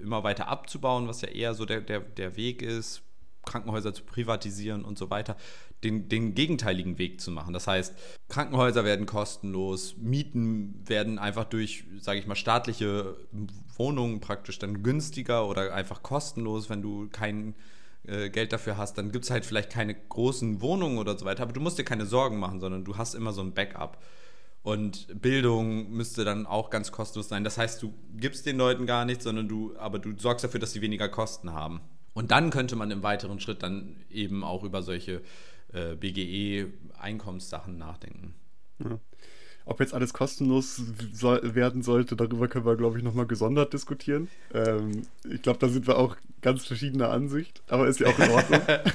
[0.01, 3.03] immer weiter abzubauen, was ja eher so der, der, der Weg ist,
[3.45, 5.37] Krankenhäuser zu privatisieren und so weiter,
[5.83, 7.55] den, den gegenteiligen Weg zu machen.
[7.55, 7.95] Das heißt,
[8.29, 13.17] Krankenhäuser werden kostenlos, Mieten werden einfach durch, sage ich mal, staatliche
[13.77, 17.55] Wohnungen praktisch dann günstiger oder einfach kostenlos, wenn du kein
[18.07, 21.43] äh, Geld dafür hast, dann gibt es halt vielleicht keine großen Wohnungen oder so weiter,
[21.43, 23.99] aber du musst dir keine Sorgen machen, sondern du hast immer so ein Backup.
[24.63, 27.45] Und Bildung müsste dann auch ganz kostenlos sein.
[27.45, 30.73] Das heißt, du gibst den Leuten gar nichts, sondern du, aber du sorgst dafür, dass
[30.73, 31.81] sie weniger Kosten haben.
[32.13, 35.23] Und dann könnte man im weiteren Schritt dann eben auch über solche
[35.73, 38.35] äh, BGE-Einkommenssachen nachdenken.
[38.81, 38.99] Ja.
[39.65, 40.83] Ob jetzt alles kostenlos
[41.13, 44.29] soll, werden sollte, darüber können wir, glaube ich, nochmal gesondert diskutieren.
[44.53, 48.30] Ähm, ich glaube, da sind wir auch ganz verschiedener Ansicht, aber ist ja auch in
[48.30, 48.61] Ordnung.
[48.66, 48.86] ja, du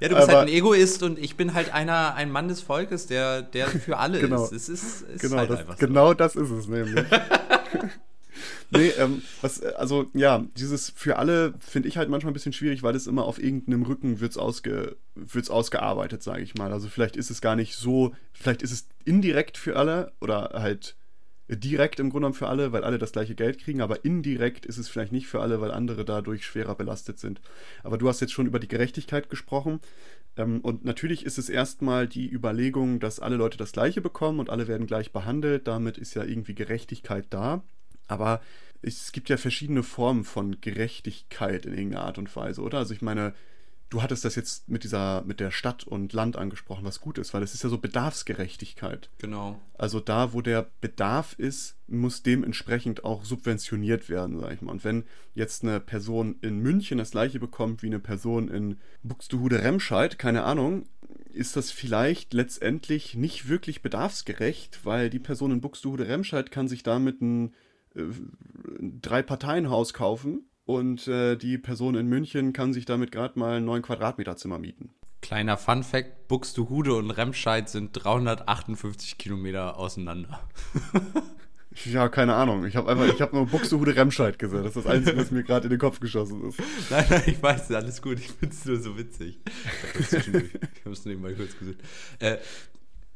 [0.00, 3.42] bist aber, halt ein Egoist und ich bin halt einer, ein Mann des Volkes, der,
[3.42, 4.52] der für alle genau, ist.
[4.52, 5.86] Es ist, ist genau, halt das, einfach so.
[5.86, 7.04] genau das ist es nämlich.
[8.70, 12.82] nee, ähm, was, also ja, dieses für alle finde ich halt manchmal ein bisschen schwierig,
[12.82, 16.72] weil es immer auf irgendeinem Rücken wird es ausge, wird's ausgearbeitet, sage ich mal.
[16.72, 20.96] Also vielleicht ist es gar nicht so, vielleicht ist es indirekt für alle oder halt
[21.48, 24.78] direkt im Grunde genommen für alle, weil alle das gleiche Geld kriegen, aber indirekt ist
[24.78, 27.40] es vielleicht nicht für alle, weil andere dadurch schwerer belastet sind.
[27.82, 29.80] Aber du hast jetzt schon über die Gerechtigkeit gesprochen.
[30.36, 34.50] Ähm, und natürlich ist es erstmal die Überlegung, dass alle Leute das gleiche bekommen und
[34.50, 35.66] alle werden gleich behandelt.
[35.66, 37.62] Damit ist ja irgendwie Gerechtigkeit da.
[38.08, 38.40] Aber
[38.82, 42.78] es gibt ja verschiedene Formen von Gerechtigkeit in irgendeiner Art und Weise, oder?
[42.78, 43.34] Also ich meine,
[43.90, 47.32] du hattest das jetzt mit dieser, mit der Stadt und Land angesprochen, was gut ist,
[47.32, 49.10] weil es ist ja so Bedarfsgerechtigkeit.
[49.18, 49.60] Genau.
[49.74, 54.72] Also da, wo der Bedarf ist, muss dementsprechend auch subventioniert werden, sag ich mal.
[54.72, 60.18] Und wenn jetzt eine Person in München das gleiche bekommt wie eine Person in Buxtehude-Remscheid,
[60.18, 60.86] keine Ahnung,
[61.32, 67.22] ist das vielleicht letztendlich nicht wirklich bedarfsgerecht, weil die Person in Buxtehude-Remscheid kann sich damit
[67.22, 67.54] ein
[67.94, 68.02] äh,
[69.00, 73.64] drei Parteien-Haus kaufen und äh, die Person in München kann sich damit gerade mal ein
[73.64, 74.90] 9 Quadratmeter Zimmer mieten.
[75.22, 80.46] Kleiner Fun Fact: Buxtehude und Remscheid sind 358 Kilometer auseinander.
[81.86, 82.66] ja, keine Ahnung.
[82.66, 84.66] Ich habe einfach, ich habe nur Buxtehude Remscheid gesagt.
[84.66, 86.60] Das ist das Einzige, was mir gerade in den Kopf geschossen ist.
[86.90, 88.18] Nein, nein, ich weiß, alles gut.
[88.18, 89.38] Ich finde es nur so witzig.
[89.98, 91.78] Ich habe es nebenbei kurz gesehen.
[92.18, 92.36] Äh,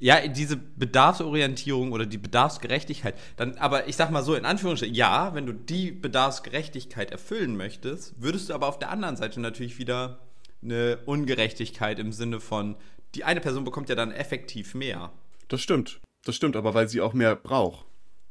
[0.03, 5.32] ja, diese Bedarfsorientierung oder die Bedarfsgerechtigkeit, dann, aber ich sag mal so in Anführungsstrichen, ja,
[5.32, 10.18] wenn du die Bedarfsgerechtigkeit erfüllen möchtest, würdest du aber auf der anderen Seite natürlich wieder
[10.61, 12.74] eine Ungerechtigkeit im Sinne von,
[13.14, 15.12] die eine Person bekommt ja dann effektiv mehr.
[15.46, 16.00] Das stimmt.
[16.24, 17.86] Das stimmt, aber weil sie auch mehr braucht.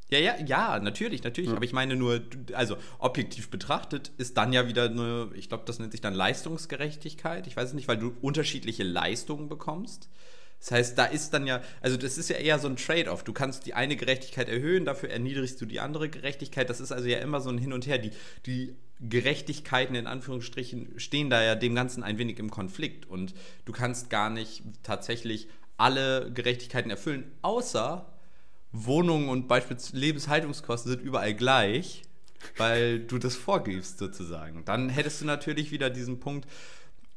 [0.10, 1.52] Ja, ja, ja, natürlich, natürlich.
[1.52, 1.56] Ja.
[1.56, 2.20] Aber ich meine nur,
[2.52, 7.48] also objektiv betrachtet ist dann ja wieder eine, ich glaube, das nennt sich dann Leistungsgerechtigkeit.
[7.48, 10.10] Ich weiß es nicht, weil du unterschiedliche Leistungen bekommst.
[10.62, 13.24] Das heißt, da ist dann ja, also das ist ja eher so ein Trade-off.
[13.24, 16.70] Du kannst die eine Gerechtigkeit erhöhen, dafür erniedrigst du die andere Gerechtigkeit.
[16.70, 17.98] Das ist also ja immer so ein Hin und Her.
[17.98, 18.12] Die,
[18.46, 23.08] die Gerechtigkeiten in Anführungsstrichen stehen da ja dem Ganzen ein wenig im Konflikt.
[23.08, 23.34] Und
[23.66, 25.48] du kannst gar nicht tatsächlich
[25.78, 28.06] alle Gerechtigkeiten erfüllen, außer
[28.72, 32.04] Wohnungen und beispielsweise Lebenshaltungskosten sind überall gleich,
[32.58, 34.64] weil du das vorgibst sozusagen.
[34.66, 36.48] Dann hättest du natürlich wieder diesen Punkt,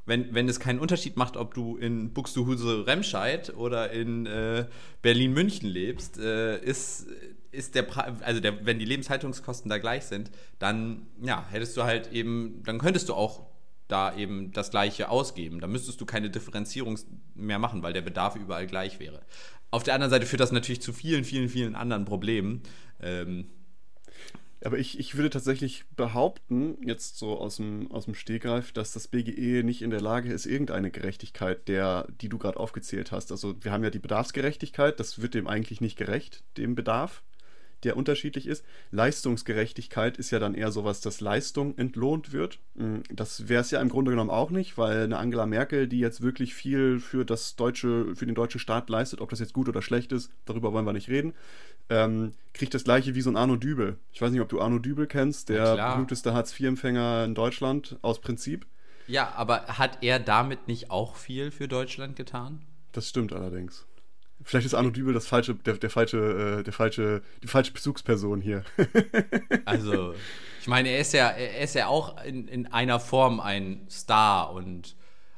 [0.06, 4.66] wenn, wenn es keinen Unterschied macht, ob du in Buxtehude Remscheid oder in äh,
[5.02, 7.06] Berlin München lebst, äh, ist,
[7.52, 7.86] ist der
[8.22, 12.78] also der, wenn die Lebenshaltungskosten da gleich sind, dann ja, hättest du halt eben, dann
[12.78, 13.46] könntest du auch
[13.88, 15.60] da eben das gleiche ausgeben.
[15.60, 16.98] Da müsstest du keine Differenzierung
[17.34, 19.20] mehr machen, weil der Bedarf überall gleich wäre.
[19.70, 22.62] Auf der anderen Seite führt das natürlich zu vielen, vielen, vielen anderen Problemen.
[23.00, 23.46] Ähm,
[24.64, 29.08] aber ich, ich würde tatsächlich behaupten, jetzt so aus dem, aus dem Stehgreif, dass das
[29.08, 33.30] BGE nicht in der Lage ist, irgendeine Gerechtigkeit, der, die du gerade aufgezählt hast.
[33.30, 37.22] Also wir haben ja die Bedarfsgerechtigkeit, das wird dem eigentlich nicht gerecht, dem Bedarf,
[37.84, 38.64] der unterschiedlich ist.
[38.90, 42.58] Leistungsgerechtigkeit ist ja dann eher sowas, dass Leistung entlohnt wird.
[42.74, 46.00] Mm, das wäre es ja im Grunde genommen auch nicht, weil eine Angela Merkel, die
[46.00, 49.68] jetzt wirklich viel für das deutsche, für den deutschen Staat leistet, ob das jetzt gut
[49.68, 51.34] oder schlecht ist, darüber wollen wir nicht reden
[51.90, 53.98] ähm, kriegt das gleiche wie so ein Arno Dübel.
[54.12, 58.66] Ich weiß nicht, ob du Arno Dübel kennst, der berühmteste Hartz-IV-Empfänger in Deutschland aus Prinzip.
[59.06, 62.62] Ja, aber hat er damit nicht auch viel für Deutschland getan?
[62.92, 63.86] Das stimmt allerdings.
[64.44, 68.40] Vielleicht ist Arno Dübel das falsche, der, der falsche, äh, der falsche, die falsche Bezugsperson
[68.40, 68.62] hier.
[69.64, 70.14] also,
[70.60, 74.52] ich meine, er ist ja, er ist ja auch in, in einer Form ein Star
[74.52, 74.96] und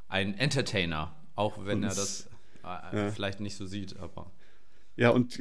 [0.08, 2.28] ein Entertainer, auch wenn und, er das
[2.64, 3.10] äh, ja.
[3.10, 4.30] vielleicht nicht so sieht, aber.
[4.96, 5.40] Ja, und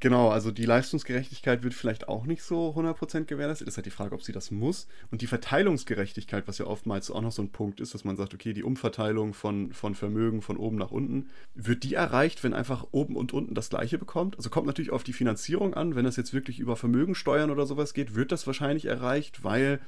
[0.00, 3.68] genau, also die Leistungsgerechtigkeit wird vielleicht auch nicht so 100% gewährleistet.
[3.68, 4.88] Ist halt die Frage, ob sie das muss.
[5.10, 8.34] Und die Verteilungsgerechtigkeit, was ja oftmals auch noch so ein Punkt ist, dass man sagt,
[8.34, 12.86] okay, die Umverteilung von, von Vermögen von oben nach unten, wird die erreicht, wenn einfach
[12.92, 14.36] oben und unten das gleiche bekommt?
[14.36, 15.94] Also kommt natürlich auf die Finanzierung an.
[15.94, 19.80] Wenn das jetzt wirklich über Vermögensteuern oder sowas geht, wird das wahrscheinlich erreicht, weil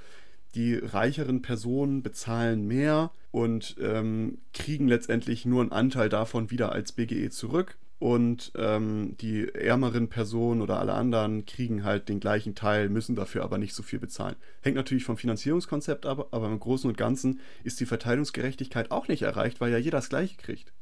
[0.55, 6.93] die reicheren Personen bezahlen mehr und ähm, kriegen letztendlich nur einen Anteil davon wieder als
[6.93, 12.89] BGE zurück und ähm, die ärmeren Personen oder alle anderen kriegen halt den gleichen Teil,
[12.89, 14.37] müssen dafür aber nicht so viel bezahlen.
[14.63, 19.21] Hängt natürlich vom Finanzierungskonzept ab, aber im Großen und Ganzen ist die Verteilungsgerechtigkeit auch nicht
[19.21, 20.73] erreicht, weil ja jeder das Gleiche kriegt.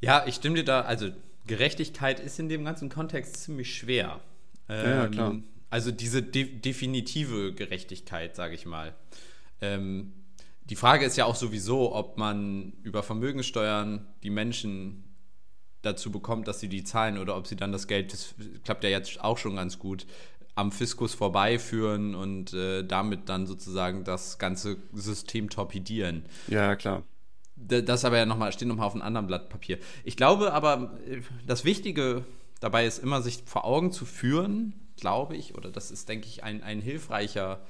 [0.00, 1.10] Ja, ich stimme dir da, also
[1.46, 4.20] Gerechtigkeit ist in dem ganzen Kontext ziemlich schwer.
[4.70, 5.36] Ähm, ja, klar.
[5.68, 8.94] Also diese de definitive Gerechtigkeit, sage ich mal.
[9.60, 10.14] Ähm,
[10.64, 15.04] die Frage ist ja auch sowieso, ob man über Vermögenssteuern die Menschen
[15.82, 18.34] dazu bekommt, dass sie die zahlen oder ob sie dann das Geld, das
[18.64, 20.06] klappt ja jetzt auch schon ganz gut,
[20.54, 26.24] am Fiskus vorbeiführen und äh, damit dann sozusagen das ganze System torpedieren.
[26.48, 27.02] Ja, klar.
[27.56, 29.78] Das aber ja nochmal, steht nochmal auf einem anderen Blatt Papier.
[30.04, 32.24] Ich glaube aber, äh, das Wichtige
[32.60, 36.44] dabei ist immer, sich vor Augen zu führen, glaube ich, oder das ist, denke ich,
[36.44, 37.60] ein, ein hilfreicher,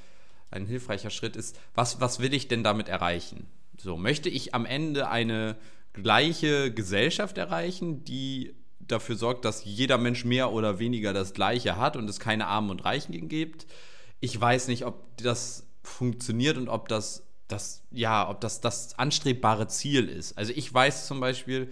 [0.50, 3.46] ein hilfreicher Schritt ist, was, was will ich denn damit erreichen?
[3.78, 5.56] So, möchte ich am Ende eine
[5.92, 11.96] gleiche Gesellschaft erreichen, die dafür sorgt, dass jeder Mensch mehr oder weniger das Gleiche hat
[11.96, 13.66] und es keine Armen und Reichen gibt.
[14.20, 19.68] Ich weiß nicht, ob das funktioniert und ob das, das ja, ob das das anstrebbare
[19.68, 20.36] Ziel ist.
[20.38, 21.70] Also ich weiß zum Beispiel,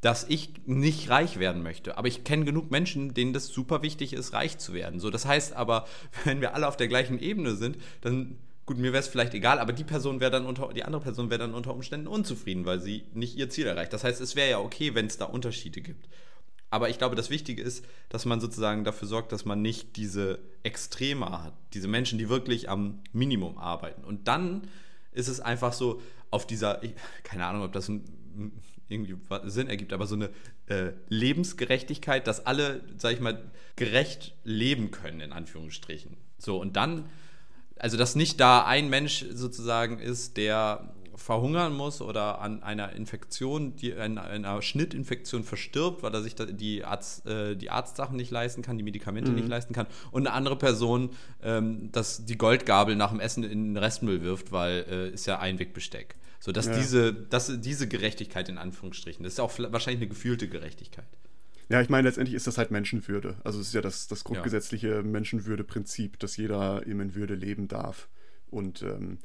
[0.00, 1.98] dass ich nicht reich werden möchte.
[1.98, 4.98] Aber ich kenne genug Menschen, denen das super wichtig ist, reich zu werden.
[4.98, 5.86] So, das heißt aber,
[6.24, 8.38] wenn wir alle auf der gleichen Ebene sind, dann
[8.70, 11.28] gut, mir wäre es vielleicht egal, aber die Person wäre dann unter, die andere Person
[11.28, 13.92] wäre dann unter Umständen unzufrieden, weil sie nicht ihr Ziel erreicht.
[13.92, 16.08] Das heißt, es wäre ja okay, wenn es da Unterschiede gibt.
[16.70, 20.38] Aber ich glaube, das Wichtige ist, dass man sozusagen dafür sorgt, dass man nicht diese
[20.62, 24.04] Extreme hat, diese Menschen, die wirklich am Minimum arbeiten.
[24.04, 24.68] Und dann
[25.10, 26.80] ist es einfach so, auf dieser,
[27.24, 27.90] keine Ahnung, ob das
[28.88, 29.16] irgendwie
[29.46, 30.30] Sinn ergibt, aber so eine
[30.66, 36.16] äh, Lebensgerechtigkeit, dass alle, sag ich mal, gerecht leben können, in Anführungsstrichen.
[36.38, 37.10] So, und dann
[37.80, 43.76] also dass nicht da ein Mensch sozusagen ist, der verhungern muss oder an einer Infektion,
[43.76, 48.62] die, einer, einer Schnittinfektion verstirbt, weil er sich die, Arzt, äh, die Arztsachen nicht leisten
[48.62, 49.36] kann, die Medikamente mhm.
[49.36, 51.10] nicht leisten kann, und eine andere Person,
[51.42, 55.38] ähm, dass die Goldgabel nach dem Essen in den Restmüll wirft, weil äh, ist ja
[55.38, 56.16] Einwegbesteck.
[56.38, 56.76] So dass ja.
[56.76, 61.06] diese, dass diese Gerechtigkeit in Anführungsstrichen, das ist auch wahrscheinlich eine gefühlte Gerechtigkeit.
[61.70, 63.36] Ja, ich meine, letztendlich ist das halt Menschenwürde.
[63.44, 65.02] Also es ist ja das, das grundgesetzliche ja.
[65.02, 68.08] Menschenwürde-Prinzip, dass jeder eben in Würde leben darf.
[68.50, 69.18] Und ähm,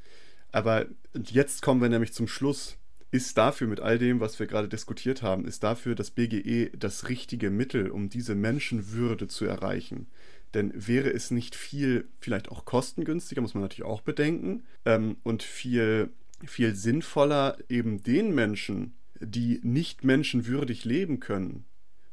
[0.52, 0.86] aber
[1.16, 2.78] jetzt kommen wir nämlich zum Schluss.
[3.10, 7.10] Ist dafür mit all dem, was wir gerade diskutiert haben, ist dafür das BGE das
[7.10, 10.08] richtige Mittel, um diese Menschenwürde zu erreichen?
[10.54, 15.44] Denn wäre es nicht viel, vielleicht auch kostengünstiger, muss man natürlich auch bedenken, ähm, und
[15.44, 16.10] viel,
[16.46, 21.66] viel sinnvoller, eben den Menschen, die nicht menschenwürdig leben können,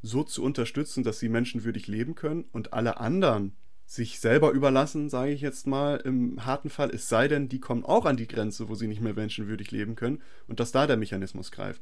[0.03, 3.55] so zu unterstützen, dass sie menschenwürdig leben können und alle anderen
[3.85, 7.83] sich selber überlassen, sage ich jetzt mal, im harten Fall, es sei denn, die kommen
[7.85, 10.97] auch an die Grenze, wo sie nicht mehr menschenwürdig leben können und dass da der
[10.97, 11.81] Mechanismus greift.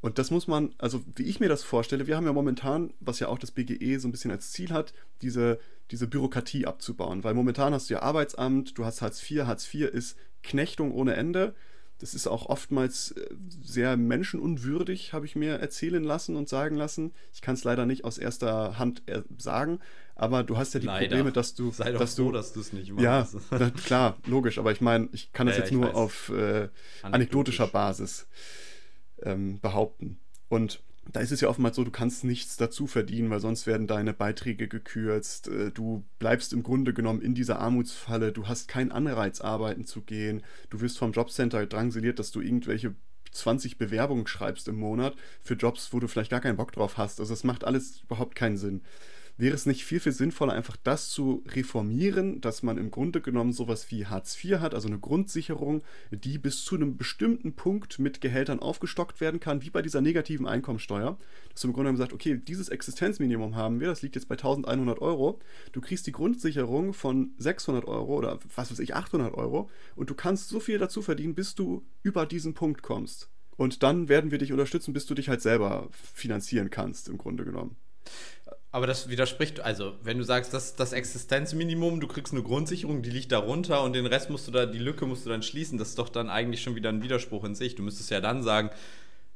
[0.00, 3.18] Und das muss man, also wie ich mir das vorstelle, wir haben ja momentan, was
[3.18, 5.58] ja auch das BGE so ein bisschen als Ziel hat, diese,
[5.90, 7.24] diese Bürokratie abzubauen.
[7.24, 11.14] Weil momentan hast du ja Arbeitsamt, du hast Hartz IV, Hartz IV ist Knechtung ohne
[11.14, 11.54] Ende.
[11.98, 17.12] Das ist auch oftmals äh, sehr menschenunwürdig, habe ich mir erzählen lassen und sagen lassen.
[17.32, 19.80] Ich kann es leider nicht aus erster Hand äh, sagen,
[20.14, 21.06] aber du hast ja die leider.
[21.08, 21.72] Probleme, dass du.
[21.72, 23.04] Sei doch dass froh, du, dass du es nicht machst.
[23.04, 25.94] Ja, na, klar, logisch, aber ich meine, ich kann das ja, jetzt nur weiß.
[25.94, 26.68] auf äh,
[27.02, 28.28] anekdotischer Basis
[29.22, 30.20] ähm, behaupten.
[30.48, 30.82] Und
[31.12, 34.12] da ist es ja oftmals so, du kannst nichts dazu verdienen, weil sonst werden deine
[34.12, 35.48] Beiträge gekürzt.
[35.48, 38.32] Äh, du bleibst im Grunde genommen in dieser Armutsfalle.
[38.32, 40.42] Du hast keinen Anreiz, arbeiten zu gehen.
[40.70, 42.94] Du wirst vom Jobcenter drangsaliert, dass du irgendwelche
[43.32, 47.20] 20 Bewerbungen schreibst im Monat für Jobs, wo du vielleicht gar keinen Bock drauf hast.
[47.20, 48.82] Also es macht alles überhaupt keinen Sinn.
[49.40, 53.52] Wäre es nicht viel, viel sinnvoller, einfach das zu reformieren, dass man im Grunde genommen
[53.52, 58.20] sowas wie Hartz IV hat, also eine Grundsicherung, die bis zu einem bestimmten Punkt mit
[58.20, 61.16] Gehältern aufgestockt werden kann, wie bei dieser negativen Einkommensteuer.
[61.52, 64.34] Dass du im Grunde genommen sagst, okay, dieses Existenzminimum haben wir, das liegt jetzt bei
[64.34, 65.38] 1100 Euro.
[65.70, 70.16] Du kriegst die Grundsicherung von 600 Euro oder was weiß ich, 800 Euro und du
[70.16, 73.30] kannst so viel dazu verdienen, bis du über diesen Punkt kommst.
[73.56, 77.44] Und dann werden wir dich unterstützen, bis du dich halt selber finanzieren kannst, im Grunde
[77.44, 77.76] genommen.
[78.70, 83.02] Aber das widerspricht, also wenn du sagst, das ist das Existenzminimum, du kriegst eine Grundsicherung,
[83.02, 85.78] die liegt darunter und den Rest musst du da, die Lücke musst du dann schließen,
[85.78, 87.76] das ist doch dann eigentlich schon wieder ein Widerspruch in sich.
[87.76, 88.70] Du müsstest ja dann sagen,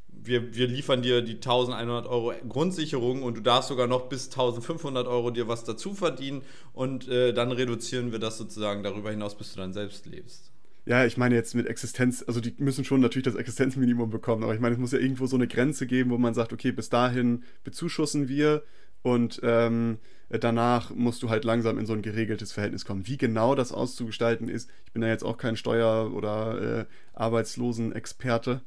[0.08, 5.06] wir, wir liefern dir die 1100 Euro Grundsicherung und du darfst sogar noch bis 1500
[5.06, 6.42] Euro dir was dazu verdienen
[6.74, 10.50] und äh, dann reduzieren wir das sozusagen darüber hinaus, bis du dann selbst lebst.
[10.84, 14.54] Ja, ich meine jetzt mit Existenz, also die müssen schon natürlich das Existenzminimum bekommen, aber
[14.54, 16.88] ich meine, es muss ja irgendwo so eine Grenze geben, wo man sagt, okay, bis
[16.88, 18.64] dahin bezuschussen wir
[19.02, 19.98] und ähm,
[20.28, 23.06] danach musst du halt langsam in so ein geregeltes Verhältnis kommen.
[23.06, 26.84] Wie genau das auszugestalten ist, ich bin da jetzt auch kein Steuer- oder äh,
[27.14, 28.62] Arbeitslosenexperte,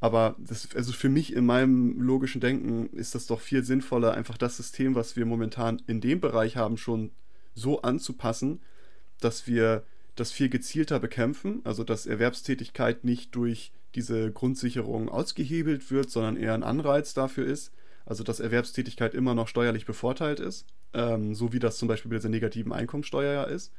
[0.00, 4.38] aber das, also für mich in meinem logischen Denken ist das doch viel sinnvoller, einfach
[4.38, 7.10] das System, was wir momentan in dem Bereich haben, schon
[7.54, 8.60] so anzupassen,
[9.20, 9.82] dass wir
[10.14, 16.54] das viel gezielter bekämpfen, also dass Erwerbstätigkeit nicht durch diese Grundsicherung ausgehebelt wird, sondern eher
[16.54, 17.72] ein Anreiz dafür ist,
[18.08, 22.16] also dass Erwerbstätigkeit immer noch steuerlich bevorteilt ist, ähm, so wie das zum Beispiel bei
[22.16, 23.70] dieser negativen Einkommensteuer ja ist,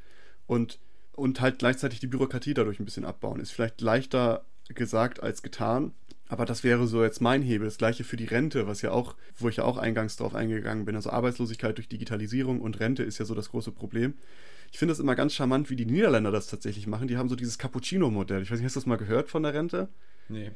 [0.45, 0.80] und,
[1.14, 3.39] und halt gleichzeitig die Bürokratie dadurch ein bisschen abbauen.
[3.39, 5.93] Ist vielleicht leichter gesagt als getan,
[6.27, 7.68] aber das wäre so jetzt mein Hebel.
[7.68, 10.85] Das gleiche für die Rente, was ja auch, wo ich ja auch eingangs drauf eingegangen
[10.85, 10.95] bin.
[10.95, 14.14] Also Arbeitslosigkeit durch Digitalisierung und Rente ist ja so das große Problem.
[14.72, 17.07] Ich finde es immer ganz charmant, wie die Niederländer das tatsächlich machen.
[17.07, 18.43] Die haben so dieses Cappuccino-Modell.
[18.43, 19.89] Ich weiß nicht, hast du das mal gehört von der Rente?
[20.27, 20.51] Nee.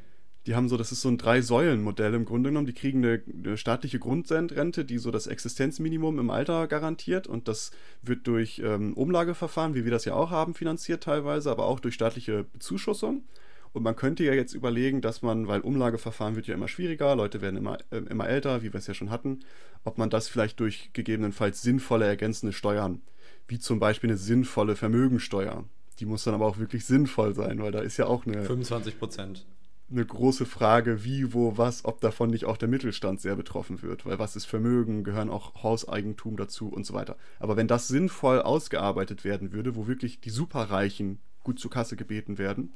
[0.45, 2.67] Die haben so, das ist so ein Drei-Säulen-Modell im Grunde genommen.
[2.67, 7.27] Die kriegen eine, eine staatliche Grundrente, die so das Existenzminimum im Alter garantiert.
[7.27, 7.71] Und das
[8.01, 11.95] wird durch ähm, Umlageverfahren, wie wir das ja auch haben, finanziert teilweise, aber auch durch
[11.95, 13.23] staatliche Bezuschussung.
[13.71, 17.41] Und man könnte ja jetzt überlegen, dass man, weil Umlageverfahren wird ja immer schwieriger, Leute
[17.41, 19.39] werden immer, äh, immer älter, wie wir es ja schon hatten,
[19.83, 23.01] ob man das vielleicht durch gegebenenfalls sinnvolle ergänzende Steuern
[23.47, 25.63] wie zum Beispiel eine sinnvolle Vermögensteuer.
[25.99, 28.97] Die muss dann aber auch wirklich sinnvoll sein, weil da ist ja auch eine 25
[28.97, 29.45] Prozent.
[29.93, 34.07] Eine große Frage, wie, wo, was, ob davon nicht auch der Mittelstand sehr betroffen wird.
[34.07, 37.15] Weil was ist Vermögen, gehören auch Hauseigentum dazu und so weiter.
[37.37, 42.39] Aber wenn das sinnvoll ausgearbeitet werden würde, wo wirklich die Superreichen gut zur Kasse gebeten
[42.39, 42.73] werden,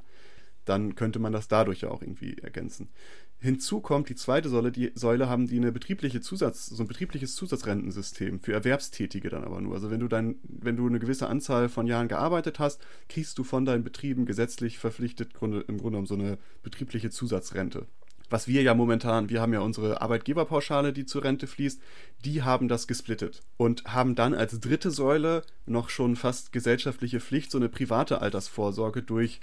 [0.68, 2.90] dann könnte man das dadurch ja auch irgendwie ergänzen.
[3.40, 7.36] Hinzu kommt die zweite Säule, die Säule haben die eine betriebliche Zusatz, so ein betriebliches
[7.36, 9.76] Zusatzrentensystem für Erwerbstätige dann aber nur.
[9.76, 13.44] Also wenn du dann, wenn du eine gewisse Anzahl von Jahren gearbeitet hast, kriegst du
[13.44, 17.86] von deinen Betrieben gesetzlich verpflichtet im Grunde genommen so eine betriebliche Zusatzrente.
[18.30, 21.82] Was wir ja momentan, wir haben ja unsere Arbeitgeberpauschale, die zur Rente fließt,
[22.26, 27.52] die haben das gesplittet und haben dann als dritte Säule noch schon fast gesellschaftliche Pflicht,
[27.52, 29.40] so eine private Altersvorsorge durch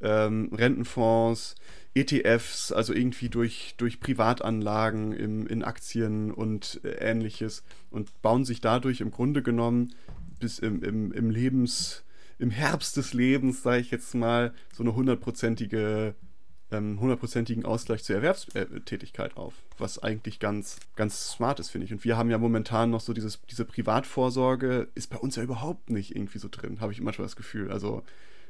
[0.00, 1.54] ähm, Rentenfonds,
[1.94, 8.60] ETFs, also irgendwie durch, durch Privatanlagen im, in Aktien und äh, ähnliches und bauen sich
[8.60, 9.94] dadurch im Grunde genommen
[10.38, 12.04] bis im, im, im Lebens,
[12.38, 16.14] im Herbst des Lebens, sage ich jetzt mal, so eine hundertprozentige
[16.72, 21.92] ähm, hundertprozentigen Ausgleich zur Erwerbstätigkeit auf, was eigentlich ganz, ganz smart ist, finde ich.
[21.92, 25.90] Und wir haben ja momentan noch so dieses, diese Privatvorsorge, ist bei uns ja überhaupt
[25.90, 27.70] nicht irgendwie so drin, habe ich manchmal das Gefühl.
[27.70, 28.02] Also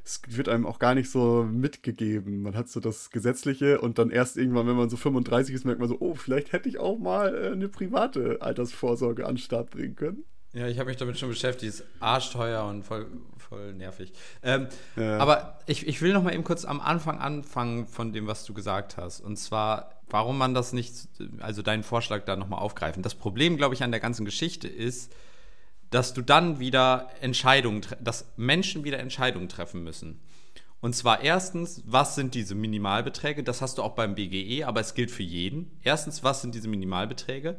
[0.07, 2.43] es wird einem auch gar nicht so mitgegeben.
[2.43, 5.81] Man hat so das Gesetzliche und dann erst irgendwann, wenn man so 35 ist, merkt
[5.81, 9.71] man so, oh, vielleicht hätte ich auch mal äh, eine private Altersvorsorge an den Start
[9.71, 10.25] bringen können.
[10.53, 11.75] Ja, ich habe mich damit schon beschäftigt.
[11.75, 14.13] Ist arschteuer und voll, voll nervig.
[14.45, 15.19] Ähm, ja.
[15.19, 18.55] Aber ich, ich will noch mal eben kurz am Anfang anfangen von dem, was du
[18.55, 19.21] gesagt hast.
[19.21, 20.95] Und zwar, warum man das nicht,
[21.41, 23.03] also deinen Vorschlag da noch mal aufgreifen.
[23.03, 25.13] Das Problem, glaube ich, an der ganzen Geschichte ist,
[25.91, 30.21] dass du dann wieder Entscheidungen, dass Menschen wieder Entscheidungen treffen müssen.
[30.81, 33.43] Und zwar erstens, was sind diese Minimalbeträge?
[33.43, 35.71] Das hast du auch beim BGE, aber es gilt für jeden.
[35.83, 37.59] Erstens, was sind diese Minimalbeträge?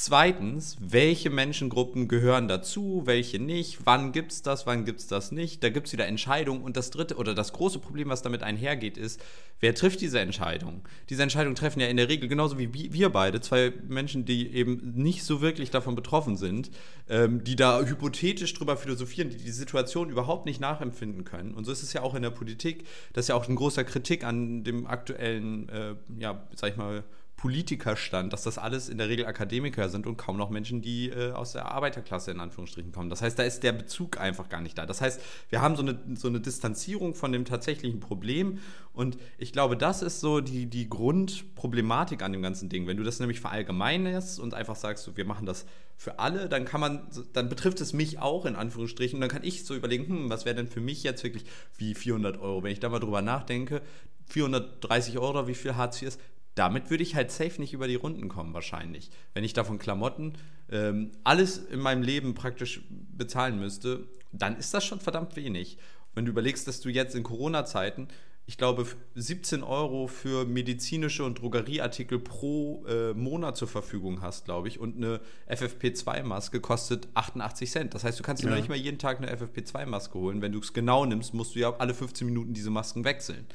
[0.00, 5.32] Zweitens, welche Menschengruppen gehören dazu, welche nicht, wann gibt es das, wann gibt es das
[5.32, 5.60] nicht.
[5.64, 6.62] Da gibt es wieder Entscheidungen.
[6.62, 9.20] Und das dritte oder das große Problem, was damit einhergeht, ist,
[9.58, 10.82] wer trifft diese Entscheidung?
[11.10, 14.92] Diese Entscheidungen treffen ja in der Regel genauso wie wir beide, zwei Menschen, die eben
[14.94, 16.70] nicht so wirklich davon betroffen sind,
[17.08, 21.54] ähm, die da hypothetisch drüber philosophieren, die die Situation überhaupt nicht nachempfinden können.
[21.54, 22.86] Und so ist es ja auch in der Politik.
[23.14, 27.02] Das ist ja auch ein großer Kritik an dem aktuellen, äh, ja, sag ich mal,
[27.38, 31.30] Politikerstand, dass das alles in der Regel Akademiker sind und kaum noch Menschen, die äh,
[31.30, 33.10] aus der Arbeiterklasse in Anführungsstrichen kommen.
[33.10, 34.86] Das heißt, da ist der Bezug einfach gar nicht da.
[34.86, 38.58] Das heißt, wir haben so eine, so eine Distanzierung von dem tatsächlichen Problem
[38.92, 42.88] und ich glaube, das ist so die, die Grundproblematik an dem ganzen Ding.
[42.88, 45.64] Wenn du das nämlich verallgemeinerst und einfach sagst, so, wir machen das
[45.96, 49.44] für alle, dann kann man, dann betrifft es mich auch in Anführungsstrichen und dann kann
[49.44, 51.44] ich so überlegen, hm, was wäre denn für mich jetzt wirklich
[51.76, 52.64] wie 400 Euro?
[52.64, 53.80] Wenn ich da mal drüber nachdenke,
[54.26, 56.20] 430 Euro, wie viel Hartz IV ist,
[56.58, 59.10] damit würde ich halt safe nicht über die Runden kommen, wahrscheinlich.
[59.34, 60.34] Wenn ich davon Klamotten
[60.70, 65.78] ähm, alles in meinem Leben praktisch bezahlen müsste, dann ist das schon verdammt wenig.
[66.14, 68.08] Wenn du überlegst, dass du jetzt in Corona-Zeiten,
[68.46, 74.68] ich glaube, 17 Euro für medizinische und Drogerieartikel pro äh, Monat zur Verfügung hast, glaube
[74.68, 77.94] ich, und eine FFP2-Maske kostet 88 Cent.
[77.94, 78.56] Das heißt, du kannst dir ja.
[78.56, 80.40] nicht mal jeden Tag eine FFP2-Maske holen.
[80.40, 83.46] Wenn du es genau nimmst, musst du ja alle 15 Minuten diese Masken wechseln.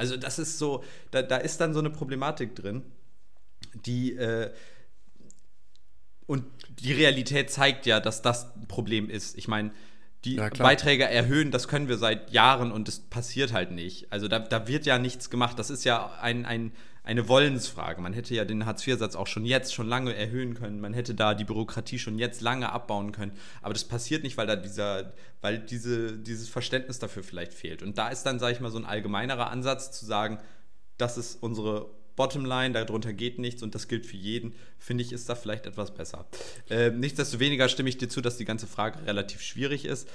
[0.00, 2.82] Also das ist so, da, da ist dann so eine Problematik drin.
[3.84, 4.50] die äh,
[6.26, 6.46] und
[6.78, 9.36] die Realität zeigt ja, dass das ein Problem ist.
[9.36, 9.72] Ich meine,
[10.24, 14.10] die ja, Beiträge erhöhen, das können wir seit Jahren und das passiert halt nicht.
[14.10, 15.58] Also da, da wird ja nichts gemacht.
[15.58, 16.72] Das ist ja ein, ein,
[17.02, 18.00] eine Wollensfrage.
[18.00, 20.80] Man hätte ja den Hartz-IV-Satz auch schon jetzt, schon lange erhöhen können.
[20.80, 23.32] Man hätte da die Bürokratie schon jetzt lange abbauen können.
[23.62, 27.82] Aber das passiert nicht, weil da dieser, weil diese, dieses Verständnis dafür vielleicht fehlt.
[27.82, 30.38] Und da ist dann, sage ich mal, so ein allgemeinerer Ansatz zu sagen,
[30.98, 35.28] das ist unsere Bottomline, darunter geht nichts und das gilt für jeden, finde ich, ist
[35.30, 36.26] da vielleicht etwas besser.
[36.68, 40.06] Äh, nichtsdestoweniger stimme ich dir zu, dass die ganze Frage relativ schwierig ist.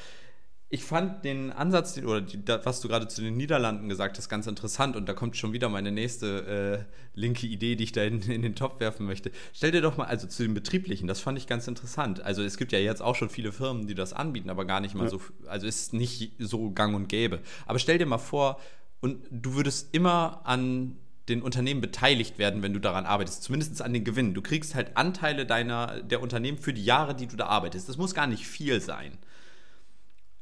[0.69, 4.47] Ich fand den Ansatz, oder die, was du gerade zu den Niederlanden gesagt hast, ganz
[4.47, 8.21] interessant und da kommt schon wieder meine nächste äh, linke Idee, die ich da in,
[8.23, 9.31] in, den Topf werfen möchte.
[9.53, 12.21] Stell dir doch mal, also zu den Betrieblichen, das fand ich ganz interessant.
[12.21, 14.95] Also es gibt ja jetzt auch schon viele Firmen, die das anbieten, aber gar nicht
[14.95, 15.09] mal ja.
[15.11, 17.41] so, also ist nicht so gang und gäbe.
[17.67, 18.59] Aber stell dir mal vor,
[19.01, 20.97] und du würdest immer an
[21.29, 24.33] den Unternehmen beteiligt werden, wenn du daran arbeitest, zumindest an den Gewinnen.
[24.33, 27.87] Du kriegst halt Anteile deiner, der Unternehmen für die Jahre, die du da arbeitest.
[27.87, 29.17] Das muss gar nicht viel sein.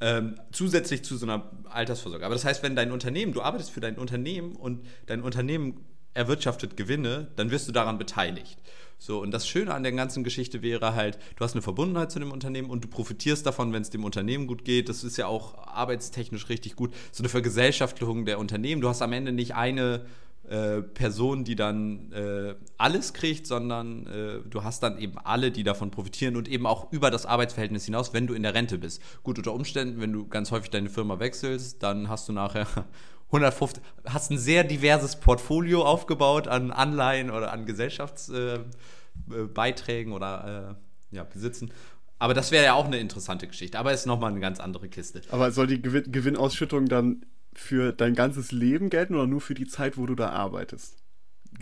[0.06, 2.26] Ähm, zusätzlich zu so einer Altersvorsorge.
[2.26, 5.80] Aber das heißt, wenn dein Unternehmen, du arbeitest für dein Unternehmen und dein Unternehmen
[6.14, 8.58] erwirtschaftet Gewinne, dann wirst du daran beteiligt.
[8.98, 12.20] So, und das Schöne an der ganzen Geschichte wäre halt, du hast eine Verbundenheit zu
[12.20, 14.90] dem Unternehmen und du profitierst davon, wenn es dem Unternehmen gut geht.
[14.90, 16.94] Das ist ja auch arbeitstechnisch richtig gut.
[17.14, 18.82] So eine Vergesellschaftung der Unternehmen.
[18.82, 20.06] Du hast am Ende nicht eine
[20.54, 25.64] äh, Person, die dann äh, alles kriegt, sondern äh, du hast dann eben alle, die
[25.64, 29.02] davon profitieren und eben auch über das Arbeitsverhältnis hinaus, wenn du in der Rente bist.
[29.24, 32.68] Gut, unter Umständen, wenn du ganz häufig deine Firma wechselst, dann hast du nachher
[33.32, 40.78] 150, hast ein sehr diverses Portfolio aufgebaut an Anleihen oder an Gesellschaftsbeiträgen äh, oder
[41.12, 41.72] äh, ja, Besitzen.
[42.20, 43.80] Aber das wäre ja auch eine interessante Geschichte.
[43.80, 45.24] Aber ist nochmal eine ganz andere Kiste.
[45.32, 47.26] Aber soll die Gewin Gewinnausschüttung dann
[47.56, 50.98] für dein ganzes Leben gelten oder nur für die Zeit, wo du da arbeitest?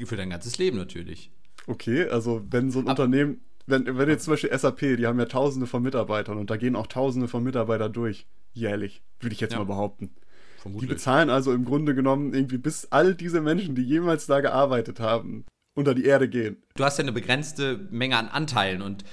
[0.05, 1.31] Für dein ganzes Leben natürlich.
[1.68, 5.19] Okay, also wenn so ein Ab Unternehmen, wenn, wenn jetzt zum Beispiel SAP, die haben
[5.19, 9.39] ja tausende von Mitarbeitern und da gehen auch tausende von Mitarbeitern durch, jährlich, würde ich
[9.39, 9.59] jetzt ja.
[9.59, 10.11] mal behaupten.
[10.57, 10.89] Vermutlich.
[10.89, 14.99] Die bezahlen also im Grunde genommen irgendwie bis all diese Menschen, die jemals da gearbeitet
[14.99, 16.57] haben, unter die Erde gehen.
[16.76, 19.03] Du hast ja eine begrenzte Menge an Anteilen und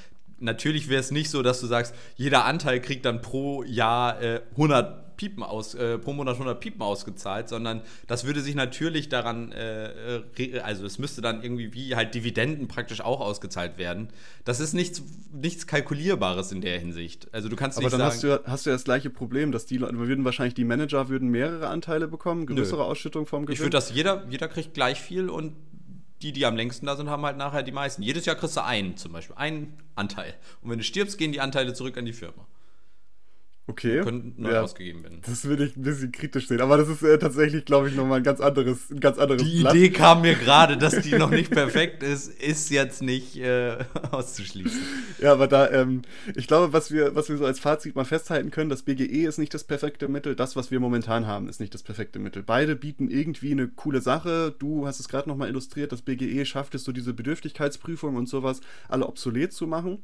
[0.41, 4.43] natürlich wäre es nicht so, dass du sagst, jeder Anteil kriegt dann pro Jahr äh,
[4.53, 9.53] 100 Piepen aus, äh, pro Monat 100 Piepen ausgezahlt, sondern das würde sich natürlich daran,
[9.53, 10.23] äh,
[10.63, 14.09] also es müsste dann irgendwie wie halt Dividenden praktisch auch ausgezahlt werden.
[14.45, 17.29] Das ist nichts, nichts Kalkulierbares in der Hinsicht.
[17.33, 19.67] Also du kannst Aber dann sagen, hast, du, hast du ja das gleiche Problem, dass
[19.67, 22.85] die Leute, würden wahrscheinlich die Manager würden mehrere Anteile bekommen, größere Nö.
[22.85, 23.55] Ausschüttung vom Gewinn.
[23.55, 25.53] Ich würde das, jeder, jeder kriegt gleich viel und
[26.23, 28.03] die, die am längsten da sind, haben halt nachher die meisten.
[28.03, 30.35] Jedes Jahr kriegst du einen zum Beispiel, einen Anteil.
[30.63, 32.47] Und wenn du stirbst, gehen die Anteile zurück an die Firma.
[33.69, 34.01] Okay.
[34.01, 34.63] Können neu ja.
[34.63, 35.21] ausgegeben werden.
[35.27, 36.63] Das würde ich ein bisschen kritisch sehen.
[36.63, 39.61] Aber das ist äh, tatsächlich, glaube ich, nochmal ein ganz anderes, ein ganz anderes Die
[39.61, 39.75] Blatt.
[39.75, 43.77] Idee kam mir gerade, dass die noch nicht perfekt ist, ist jetzt nicht äh,
[44.11, 44.81] auszuschließen.
[45.21, 46.01] Ja, aber da, ähm,
[46.35, 49.37] ich glaube, was wir, was wir so als Fazit mal festhalten können, das BGE ist
[49.37, 50.35] nicht das perfekte Mittel.
[50.35, 52.43] Das, was wir momentan haben, ist nicht das perfekte Mittel.
[52.43, 54.55] Beide bieten irgendwie eine coole Sache.
[54.59, 58.63] Du hast es gerade nochmal illustriert, das BGE schafft es so diese Bedürftigkeitsprüfung und sowas
[58.89, 59.99] alle obsolet zu machen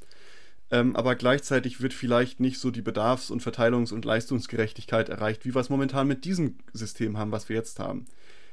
[0.71, 5.55] ähm, aber gleichzeitig wird vielleicht nicht so die Bedarfs- und Verteilungs- und Leistungsgerechtigkeit erreicht, wie
[5.55, 8.07] wir es momentan mit diesem System haben, was wir jetzt haben.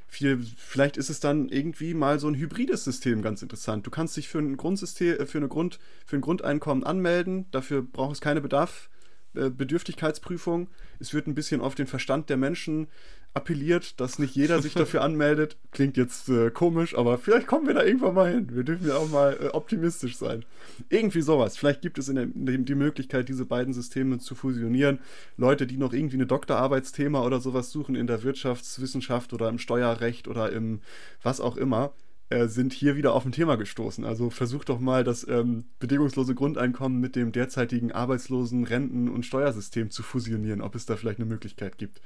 [0.08, 3.88] Viel, vielleicht ist es dann irgendwie mal so ein hybrides System ganz interessant.
[3.88, 7.82] Du kannst dich für ein Grundsystem, äh, für, eine Grund, für ein Grundeinkommen anmelden, dafür
[7.82, 8.90] braucht es keine Bedarf,
[9.34, 10.68] äh, Bedürftigkeitsprüfung.
[11.00, 12.88] Es wird ein bisschen auf den Verstand der Menschen
[13.34, 15.58] appelliert, dass nicht jeder sich dafür anmeldet.
[15.72, 18.49] Klingt jetzt äh, komisch, aber vielleicht kommen wir da irgendwann mal hin.
[18.52, 20.44] Wir dürfen ja auch mal äh, optimistisch sein.
[20.90, 21.58] Irgendwie sowas.
[21.58, 24.99] Vielleicht gibt es in, der, in die Möglichkeit, diese beiden Systeme zu fusionieren.
[25.38, 30.28] Leute, die noch irgendwie eine Doktorarbeitsthema oder sowas suchen in der Wirtschaftswissenschaft oder im Steuerrecht
[30.28, 30.82] oder im
[31.24, 31.94] was auch immer,
[32.32, 34.06] äh, sind hier wieder auf ein Thema gestoßen.
[34.06, 39.90] Also versucht doch mal das ähm, bedingungslose Grundeinkommen mit dem derzeitigen Arbeitslosen-, Renten- und Steuersystem
[39.90, 42.02] zu fusionieren, ob es da vielleicht eine Möglichkeit gibt.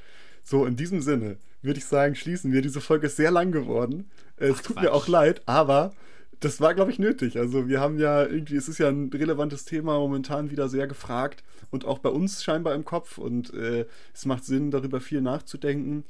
[0.46, 2.62] So, in diesem Sinne würde ich sagen, schließen wir.
[2.62, 4.10] Diese Folge ist sehr lang geworden.
[4.38, 4.86] Äh, es Ach, tut Quatsch.
[4.86, 5.92] mir auch leid, aber
[6.40, 7.38] das war, glaube ich, nötig.
[7.40, 11.44] Also wir haben ja irgendwie, es ist ja ein relevantes Thema, momentan wieder sehr gefragt
[11.72, 16.04] und auch bei uns scheinbar im Kopf und äh, es macht Sinn, darüber viel nachzudenken.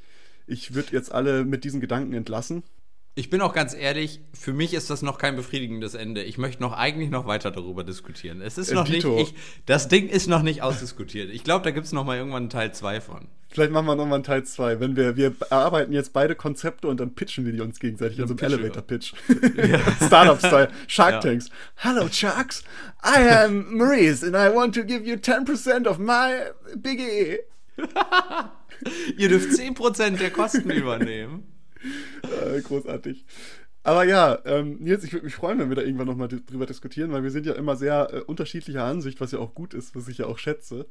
[0.47, 2.63] Ich würde jetzt alle mit diesen Gedanken entlassen.
[3.17, 6.21] Ich bin auch ganz ehrlich, für mich ist das noch kein befriedigendes Ende.
[6.21, 8.41] Ich möchte noch eigentlich noch weiter darüber diskutieren.
[8.41, 9.33] Es ist noch nicht, ich,
[9.65, 11.29] das Ding ist noch nicht ausdiskutiert.
[11.29, 13.29] Ich glaube, da gibt es noch mal irgendwann einen Teil 2 von.
[13.47, 14.81] Vielleicht machen wir noch mal einen Teil 2.
[14.81, 18.27] Wenn wir, wir erarbeiten jetzt beide Konzepte und dann pitchen wir die uns gegenseitig in
[18.27, 19.13] so einem Elevator-Pitch.
[19.55, 19.79] Ja.
[20.05, 20.67] Startup-Style.
[20.87, 21.19] Shark ja.
[21.21, 21.49] Tanks.
[21.75, 22.65] Hello, Sharks.
[23.01, 27.39] I am Maurice and I want to give you 10% of my BGE.
[29.17, 31.54] Ihr dürft 10% der Kosten übernehmen.
[32.23, 33.25] Äh, großartig.
[33.83, 37.11] Aber ja, ähm, Nils, ich würde mich freuen, wenn wir da irgendwann nochmal drüber diskutieren,
[37.11, 40.07] weil wir sind ja immer sehr äh, unterschiedlicher Ansicht, was ja auch gut ist, was
[40.07, 40.87] ich ja auch schätze.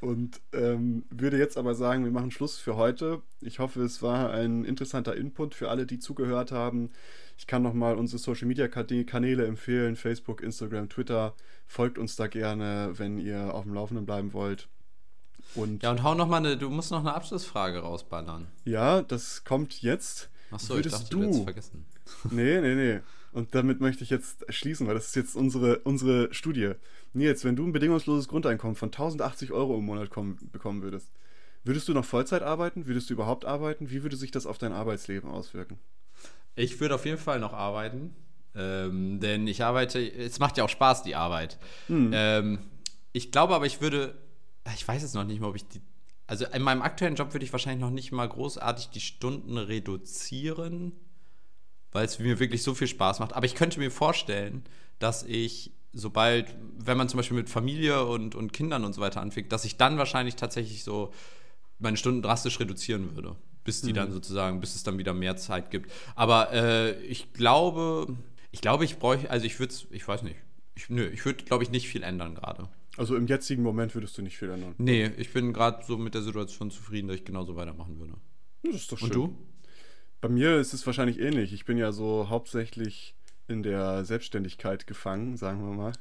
[0.00, 3.22] Und ähm, würde jetzt aber sagen, wir machen Schluss für heute.
[3.40, 6.90] Ich hoffe, es war ein interessanter Input für alle, die zugehört haben.
[7.38, 11.34] Ich kann nochmal unsere Social Media Kanäle empfehlen: Facebook, Instagram, Twitter.
[11.66, 14.68] Folgt uns da gerne, wenn ihr auf dem Laufenden bleiben wollt.
[15.54, 18.48] Und ja, und hau noch mal eine, du musst noch eine Abschlussfrage rausballern.
[18.64, 20.28] Ja, das kommt jetzt.
[20.54, 21.84] Achso, ich dachte, du, du hättest vergessen.
[22.30, 23.00] Nee, nee, nee.
[23.32, 26.72] Und damit möchte ich jetzt schließen, weil das ist jetzt unsere, unsere Studie.
[27.12, 31.10] Nils, wenn du ein bedingungsloses Grundeinkommen von 1080 Euro im Monat kommen, bekommen würdest,
[31.64, 32.86] würdest du noch Vollzeit arbeiten?
[32.86, 33.90] Würdest du überhaupt arbeiten?
[33.90, 35.78] Wie würde sich das auf dein Arbeitsleben auswirken?
[36.54, 38.14] Ich würde auf jeden Fall noch arbeiten.
[38.54, 41.58] Ähm, denn ich arbeite, es macht ja auch Spaß, die Arbeit.
[41.88, 42.10] Hm.
[42.12, 42.58] Ähm,
[43.12, 44.14] ich glaube aber, ich würde,
[44.74, 45.80] ich weiß jetzt noch nicht mal, ob ich die,
[46.26, 50.92] also in meinem aktuellen Job würde ich wahrscheinlich noch nicht mal großartig die Stunden reduzieren
[51.94, 53.32] weil es mir wirklich so viel Spaß macht.
[53.32, 54.64] Aber ich könnte mir vorstellen,
[54.98, 59.22] dass ich, sobald, wenn man zum Beispiel mit Familie und, und Kindern und so weiter
[59.22, 61.12] anfängt, dass ich dann wahrscheinlich tatsächlich so
[61.78, 63.36] meine Stunden drastisch reduzieren würde.
[63.62, 63.94] Bis die mhm.
[63.94, 65.90] dann sozusagen, bis es dann wieder mehr Zeit gibt.
[66.16, 68.08] Aber äh, ich glaube,
[68.50, 70.36] ich glaube, ich bräuchte, also ich würde es, ich weiß nicht.
[70.74, 72.68] Ich, nö, ich würde, glaube ich, nicht viel ändern gerade.
[72.96, 74.74] Also im jetzigen Moment würdest du nicht viel ändern?
[74.78, 78.14] Nee, ich bin gerade so mit der Situation zufrieden, dass ich genauso weitermachen würde.
[78.62, 79.08] Das ist doch schön.
[79.08, 79.38] Und du?
[80.20, 81.52] Bei mir ist es wahrscheinlich ähnlich.
[81.52, 83.14] Ich bin ja so hauptsächlich
[83.46, 85.92] in der Selbstständigkeit gefangen, sagen wir mal.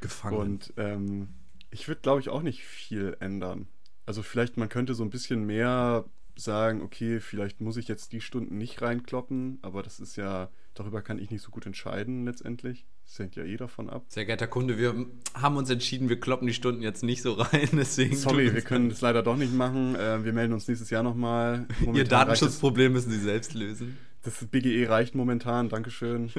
[0.00, 0.36] Gefangen.
[0.36, 1.28] Und ähm,
[1.70, 3.68] ich würde, glaube ich, auch nicht viel ändern.
[4.06, 8.20] Also vielleicht, man könnte so ein bisschen mehr sagen, okay, vielleicht muss ich jetzt die
[8.20, 12.86] Stunden nicht reinkloppen, aber das ist ja, darüber kann ich nicht so gut entscheiden letztendlich.
[13.04, 14.04] Das hängt ja eh davon ab.
[14.08, 17.68] Sehr geehrter Kunde, wir haben uns entschieden, wir kloppen die Stunden jetzt nicht so rein.
[17.72, 19.96] Deswegen Sorry, wir können das leider doch nicht machen.
[19.96, 21.66] Äh, wir melden uns nächstes Jahr nochmal.
[21.94, 23.98] Ihr Datenschutzproblem müssen Sie selbst lösen.
[24.22, 26.30] Das BGE reicht momentan, Dankeschön.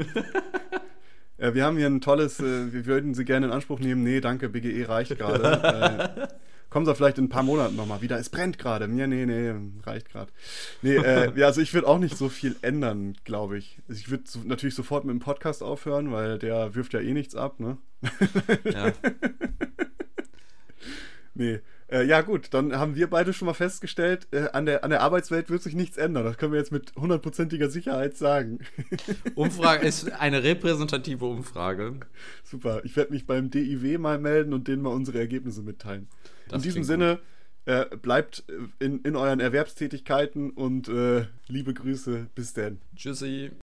[1.38, 4.04] äh, wir haben hier ein tolles, äh, wir würden Sie gerne in Anspruch nehmen.
[4.04, 6.30] Nee, danke, BGE reicht gerade.
[6.70, 8.20] Kommen sie vielleicht in ein paar Monaten nochmal wieder.
[8.20, 8.86] Es brennt gerade.
[8.86, 10.32] Ja, nee, nee, reicht gerade.
[10.82, 13.80] Nee, äh, ja, also ich würde auch nicht so viel ändern, glaube ich.
[13.88, 17.14] Also ich würde so, natürlich sofort mit dem Podcast aufhören, weil der wirft ja eh
[17.14, 17.78] nichts ab, ne?
[18.66, 18.94] Ja.
[21.34, 21.60] nee.
[21.92, 25.02] Äh, ja, gut, dann haben wir beide schon mal festgestellt, äh, an, der, an der
[25.02, 26.24] Arbeitswelt wird sich nichts ändern.
[26.24, 28.60] Das können wir jetzt mit hundertprozentiger Sicherheit sagen.
[29.36, 32.00] Umfrage ist eine repräsentative Umfrage.
[32.44, 32.86] Super.
[32.86, 36.08] Ich werde mich beim DIW mal melden und denen mal unsere Ergebnisse mitteilen.
[36.52, 37.20] In diesem Sinne,
[37.66, 38.44] äh, bleibt
[38.80, 42.28] in, in euren Erwerbstätigkeiten und äh, liebe Grüße.
[42.34, 42.80] Bis dann.
[42.96, 43.52] Tschüssi.